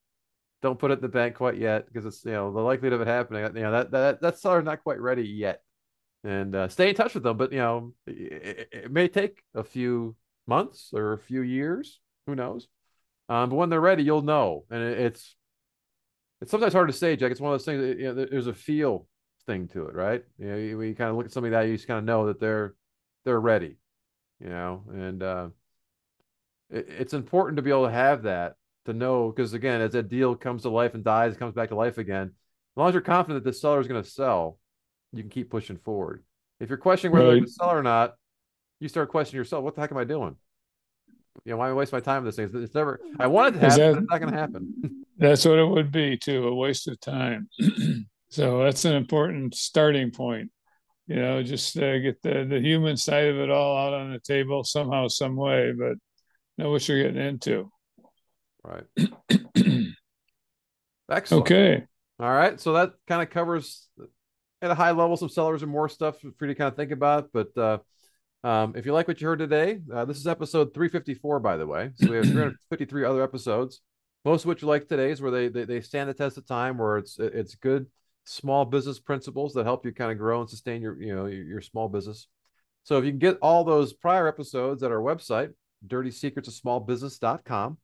Don't 0.63 0.79
put 0.79 0.91
it 0.91 0.95
in 0.95 1.01
the 1.01 1.09
bank 1.09 1.37
quite 1.37 1.59
yet 1.59 1.87
because 1.87 2.07
it's 2.07 2.25
you 2.25 2.33
know 2.33 2.53
the 2.53 2.61
likelihood 2.61 2.95
of 2.95 3.01
it 3.03 3.07
happening. 3.07 3.45
You 3.55 3.63
know 3.63 3.73
that 3.73 3.91
that 3.91 4.21
that 4.23 4.39
seller's 4.39 4.65
not 4.65 4.83
quite 4.83 5.01
ready 5.01 5.23
yet, 5.23 5.63
and 6.25 6.55
uh, 6.55 6.69
stay 6.69 6.89
in 6.89 6.95
touch 6.95 7.15
with 7.15 7.23
them. 7.23 7.37
But 7.37 7.53
you 7.53 7.59
know 7.59 7.93
it, 8.07 8.69
it, 8.73 8.91
may 8.91 9.09
take 9.09 9.43
a 9.55 9.63
few 9.63 10.17
months 10.47 10.91
or 10.95 11.13
a 11.13 11.19
few 11.19 11.43
years. 11.43 12.01
Who 12.27 12.35
knows? 12.35 12.69
Um, 13.29 13.51
but 13.51 13.57
when 13.57 13.69
they're 13.69 13.81
ready, 13.81 14.03
you'll 14.03 14.23
know. 14.23 14.65
And 14.71 14.83
it, 14.83 14.99
it's 14.99 15.37
it's 16.41 16.51
sometimes 16.51 16.73
hard 16.73 16.89
to 16.89 16.95
say, 16.95 17.17
Jack. 17.17 17.33
It's 17.33 17.41
one 17.41 17.53
of 17.53 17.61
those 17.61 17.67
things. 17.67 17.83
That, 17.83 17.99
you 17.99 18.15
know, 18.15 18.25
there's 18.25 18.47
a 18.47 18.55
feel 18.55 19.07
thing 19.47 19.69
to 19.69 19.87
it, 19.87 19.95
right? 19.95 20.25
You 20.39 20.47
know, 20.47 20.57
you, 20.57 20.81
you 20.81 20.95
kind 20.95 21.11
of 21.11 21.17
look 21.17 21.27
at 21.27 21.33
somebody 21.33 21.53
that 21.53 21.69
you 21.69 21.77
just 21.77 21.87
kind 21.87 21.99
of 21.99 22.05
know 22.05 22.27
that 22.29 22.41
they're 22.41 22.75
they're 23.27 23.41
ready 23.41 23.77
you 24.41 24.49
know, 24.49 24.85
and 24.89 25.23
uh, 25.23 25.49
it, 26.71 26.87
it's 26.89 27.15
important 27.15 27.57
to 27.57 27.63
be 27.63 27.71
able 27.71 27.87
to 27.87 27.93
have 27.93 28.23
that 28.23 28.57
to 28.87 28.93
know 28.93 29.31
because 29.31 29.53
again, 29.53 29.81
as 29.81 29.93
that 29.93 30.09
deal 30.09 30.35
comes 30.35 30.63
to 30.63 30.71
life 30.71 30.95
and 30.95 31.05
dies, 31.05 31.37
comes 31.37 31.55
back 31.55 31.71
to 31.71 31.77
life 31.77 31.99
again. 31.99 32.29
As 32.29 32.77
long 32.77 32.89
as 32.89 32.95
you're 32.95 33.03
confident 33.03 33.43
that 33.43 33.51
the 33.51 33.57
seller 33.57 33.81
is 33.81 33.89
going 33.89 34.03
to 34.03 34.09
sell, 34.09 34.59
you 35.13 35.23
can 35.23 35.31
keep 35.31 35.51
pushing 35.51 35.79
forward. 35.79 36.23
If 36.61 36.69
you're 36.69 36.79
questioning 36.79 37.13
whether 37.13 37.29
right. 37.29 37.43
to 37.43 37.49
sell 37.49 37.71
or 37.71 37.83
not, 37.83 38.15
you 38.81 38.89
start 38.89 39.09
questioning 39.09 39.39
yourself. 39.39 39.65
What 39.65 39.75
the 39.75 39.81
heck 39.81 39.93
am 39.93 39.99
I 39.99 40.05
doing? 40.05 40.37
You 41.45 41.53
know, 41.53 41.59
why 41.59 41.67
am 41.67 41.73
I 41.73 41.75
waste 41.75 41.93
my 41.93 42.01
time 42.01 42.19
on 42.19 42.25
this 42.25 42.37
thing? 42.37 42.51
It's 42.53 42.75
never. 42.75 43.01
I 43.19 43.27
wanted 43.27 43.55
to 43.55 43.61
happen, 43.61 43.79
that, 43.79 43.93
but 43.93 43.99
it's 44.03 44.11
not 44.11 44.21
going 44.21 44.33
to 44.33 44.39
happen. 44.39 45.05
that's 45.19 45.45
what 45.45 45.59
it 45.59 45.67
would 45.67 45.93
be 45.93 46.17
too—a 46.17 46.55
waste 46.55 46.89
of 46.89 46.99
time. 47.01 47.49
so 48.29 48.65
that's 48.65 48.85
an 48.85 48.95
important 48.95 49.55
starting 49.55 50.11
point 50.11 50.51
you 51.07 51.17
know, 51.17 51.43
just 51.43 51.77
uh, 51.77 51.99
get 51.99 52.21
the, 52.23 52.47
the 52.49 52.61
human 52.61 52.97
side 52.97 53.27
of 53.27 53.37
it 53.37 53.51
all 53.51 53.77
out 53.77 53.95
on 53.95 54.13
the 54.13 54.19
table 54.19 54.65
somehow, 54.65 55.09
some 55.09 55.37
way, 55.37 55.73
but 55.73 55.97
know 56.59 56.71
what 56.71 56.87
you're 56.89 57.03
getting 57.03 57.23
into. 57.23 57.71
Right. 58.65 58.85
Excellent. 61.11 61.43
Okay. 61.43 61.85
All 62.19 62.33
right. 62.33 62.61
So 62.61 62.73
that 62.73 62.93
kind 63.07 63.23
of 63.23 63.31
covers 63.31 63.89
at 64.61 64.71
a 64.71 64.75
high 64.75 64.91
level 64.91 65.17
some 65.17 65.29
seller's 65.29 65.63
remorse 65.63 65.95
stuff 65.95 66.19
for 66.21 66.47
you 66.47 66.49
to 66.49 66.55
kind 66.55 66.69
of 66.69 66.77
think 66.77 66.91
about. 66.91 67.31
But 67.33 67.57
uh, 67.57 67.79
um, 68.43 68.75
if 68.77 68.85
you 68.87 68.93
like 68.93 69.07
what 69.07 69.21
you 69.21 69.29
heard 69.29 69.39
today, 69.39 69.81
uh, 69.93 70.05
this 70.05 70.17
is 70.17 70.27
episode 70.27 70.75
354, 70.75 71.39
by 71.39 71.57
the 71.57 71.67
way. 71.67 71.91
So 71.97 72.11
we 72.11 72.17
have 72.17 72.27
353 72.27 73.05
other 73.05 73.23
episodes. 73.23 73.81
Most 74.25 74.43
of 74.43 74.47
which 74.49 74.63
you 74.63 74.69
like 74.69 74.89
today 74.89 75.13
is 75.13 75.23
where 75.23 75.31
they, 75.31 75.47
they 75.47 75.65
they 75.65 75.81
stand 75.81 76.09
the 76.09 76.15
test 76.15 76.37
of 76.37 76.47
time, 76.47 76.79
where 76.79 76.99
it's 76.99 77.17
it's 77.21 77.55
good 77.55 77.87
small 78.27 78.65
business 78.65 78.99
principles 78.99 79.55
that 79.55 79.65
help 79.65 79.85
you 79.85 79.93
kind 79.93 80.13
of 80.13 80.19
grow 80.19 80.41
and 80.41 80.51
sustain 80.51 80.83
your 80.83 81.01
you 81.01 81.15
know 81.15 81.27
your, 81.27 81.45
your 81.45 81.61
small 81.61 81.89
business 81.89 82.29
so 82.83 82.99
if 82.99 83.05
you 83.05 83.11
can 83.11 83.19
get 83.19 83.39
all 83.41 83.65
those 83.65 83.93
prior 83.93 84.29
episodes 84.29 84.83
at 84.83 84.91
our 84.91 85.01
website 85.01 85.53
dirty 85.87 86.11
secrets 86.11 86.49
of 86.49 86.55
small 86.55 86.81
business.com 86.81 87.79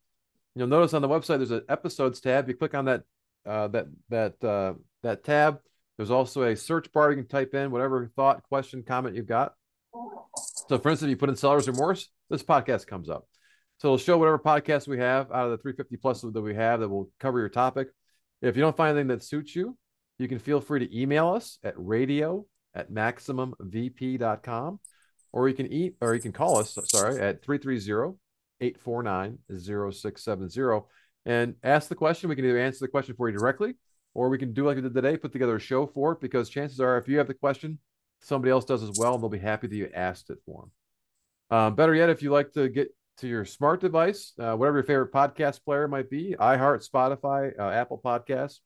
You'll 0.54 0.66
notice 0.66 0.92
on 0.92 1.02
the 1.02 1.08
website 1.08 1.38
there's 1.38 1.50
an 1.50 1.64
episodes 1.68 2.20
tab. 2.20 2.48
You 2.48 2.54
click 2.54 2.74
on 2.74 2.84
that 2.84 3.02
uh, 3.46 3.68
that 3.68 3.86
that 4.10 4.44
uh, 4.44 4.74
that 5.02 5.24
tab. 5.24 5.60
There's 5.96 6.10
also 6.10 6.42
a 6.42 6.56
search 6.56 6.92
bar 6.92 7.10
you 7.10 7.16
can 7.16 7.28
type 7.28 7.54
in 7.54 7.70
whatever 7.70 8.10
thought, 8.16 8.42
question, 8.44 8.82
comment 8.82 9.14
you've 9.14 9.26
got. 9.26 9.54
So, 10.68 10.78
for 10.78 10.90
instance, 10.90 11.02
if 11.02 11.10
you 11.10 11.16
put 11.16 11.28
in 11.28 11.36
seller's 11.36 11.68
remorse, 11.68 12.08
this 12.30 12.42
podcast 12.42 12.86
comes 12.86 13.08
up. 13.08 13.26
So 13.78 13.88
it'll 13.88 13.98
show 13.98 14.16
whatever 14.16 14.38
podcast 14.38 14.88
we 14.88 14.98
have 14.98 15.30
out 15.30 15.46
of 15.46 15.50
the 15.50 15.58
350 15.58 15.96
plus 15.96 16.22
that 16.22 16.40
we 16.40 16.54
have 16.54 16.80
that 16.80 16.88
will 16.88 17.10
cover 17.20 17.40
your 17.40 17.48
topic. 17.48 17.88
If 18.40 18.56
you 18.56 18.62
don't 18.62 18.76
find 18.76 18.96
anything 18.96 19.08
that 19.08 19.22
suits 19.22 19.54
you, 19.54 19.76
you 20.18 20.28
can 20.28 20.38
feel 20.38 20.60
free 20.60 20.86
to 20.86 20.98
email 21.00 21.28
us 21.28 21.58
at 21.64 21.74
radio 21.76 22.44
at 22.74 22.90
maximumvp.com 22.90 24.80
or 25.32 25.48
you 25.48 25.54
can 25.54 25.72
eat 25.72 25.96
or 26.00 26.14
you 26.14 26.20
can 26.20 26.32
call 26.32 26.58
us, 26.58 26.78
sorry, 26.86 27.20
at 27.20 27.42
330 27.42 28.18
849 28.60 29.38
0670 29.48 30.86
and 31.24 31.54
ask 31.62 31.88
the 31.88 31.94
question. 31.94 32.28
We 32.28 32.36
can 32.36 32.44
either 32.44 32.58
answer 32.58 32.78
the 32.80 32.88
question 32.88 33.14
for 33.16 33.28
you 33.28 33.36
directly 33.36 33.74
or 34.14 34.28
we 34.28 34.38
can 34.38 34.52
do 34.52 34.66
like 34.66 34.76
we 34.76 34.82
did 34.82 34.94
today, 34.94 35.16
put 35.16 35.32
together 35.32 35.56
a 35.56 35.60
show 35.60 35.86
for 35.86 36.12
it 36.12 36.20
because 36.20 36.48
chances 36.48 36.80
are 36.80 36.98
if 36.98 37.08
you 37.08 37.18
have 37.18 37.28
the 37.28 37.34
question, 37.34 37.78
somebody 38.20 38.50
else 38.50 38.64
does 38.64 38.82
as 38.82 38.98
well, 38.98 39.14
and 39.14 39.22
they'll 39.22 39.30
be 39.30 39.38
happy 39.38 39.66
that 39.66 39.74
you 39.74 39.88
asked 39.94 40.30
it 40.30 40.38
for 40.46 40.62
them. 40.62 41.58
Um, 41.58 41.74
better 41.74 41.94
yet, 41.94 42.10
if 42.10 42.22
you 42.22 42.30
like 42.30 42.52
to 42.52 42.68
get 42.68 42.88
to 43.18 43.28
your 43.28 43.44
smart 43.44 43.80
device, 43.80 44.32
uh, 44.38 44.54
whatever 44.54 44.78
your 44.78 44.84
favorite 44.84 45.12
podcast 45.12 45.64
player 45.64 45.88
might 45.88 46.08
be, 46.08 46.34
iHeart, 46.38 46.88
Spotify, 46.88 47.58
uh, 47.58 47.70
Apple 47.70 48.00
Podcasts. 48.02 48.60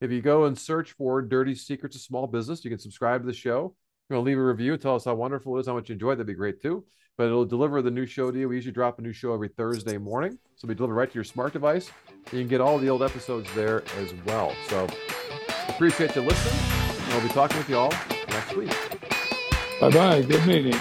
If 0.00 0.10
you 0.10 0.20
go 0.20 0.44
and 0.44 0.58
search 0.58 0.92
for 0.92 1.22
Dirty 1.22 1.54
Secrets 1.54 1.96
of 1.96 2.02
Small 2.02 2.26
Business, 2.26 2.64
you 2.64 2.70
can 2.70 2.78
subscribe 2.78 3.22
to 3.22 3.26
the 3.26 3.32
show. 3.32 3.74
You're 4.10 4.18
to 4.18 4.22
leave 4.22 4.38
a 4.38 4.42
review 4.42 4.76
tell 4.76 4.94
us 4.94 5.06
how 5.06 5.14
wonderful 5.14 5.56
it 5.56 5.60
is, 5.60 5.66
how 5.66 5.74
much 5.74 5.88
you 5.88 5.94
enjoyed. 5.94 6.18
That'd 6.18 6.26
be 6.26 6.34
great 6.34 6.60
too. 6.60 6.84
But 7.16 7.28
it'll 7.28 7.46
deliver 7.46 7.80
the 7.80 7.90
new 7.90 8.04
show 8.04 8.30
to 8.30 8.38
you. 8.38 8.48
We 8.48 8.56
usually 8.56 8.72
drop 8.72 8.98
a 8.98 9.02
new 9.02 9.14
show 9.14 9.32
every 9.32 9.48
Thursday 9.48 9.96
morning. 9.96 10.32
So 10.56 10.66
it'll 10.66 10.68
be 10.68 10.74
delivered 10.74 10.94
right 10.94 11.10
to 11.10 11.14
your 11.14 11.24
smart 11.24 11.54
device. 11.54 11.90
You 12.30 12.40
can 12.40 12.46
get 12.46 12.60
all 12.60 12.78
the 12.78 12.90
old 12.90 13.02
episodes 13.02 13.48
there 13.54 13.82
as 13.98 14.12
well. 14.26 14.52
So 14.68 14.86
appreciate 15.68 16.14
you 16.14 16.22
listening. 16.22 16.60
I'll 17.14 17.22
be 17.22 17.28
talking 17.28 17.56
with 17.56 17.70
you 17.70 17.78
all 17.78 17.92
next 18.28 18.54
week. 18.54 18.70
Bye 19.80 19.90
bye. 19.90 20.22
Good 20.22 20.46
meeting. 20.46 20.78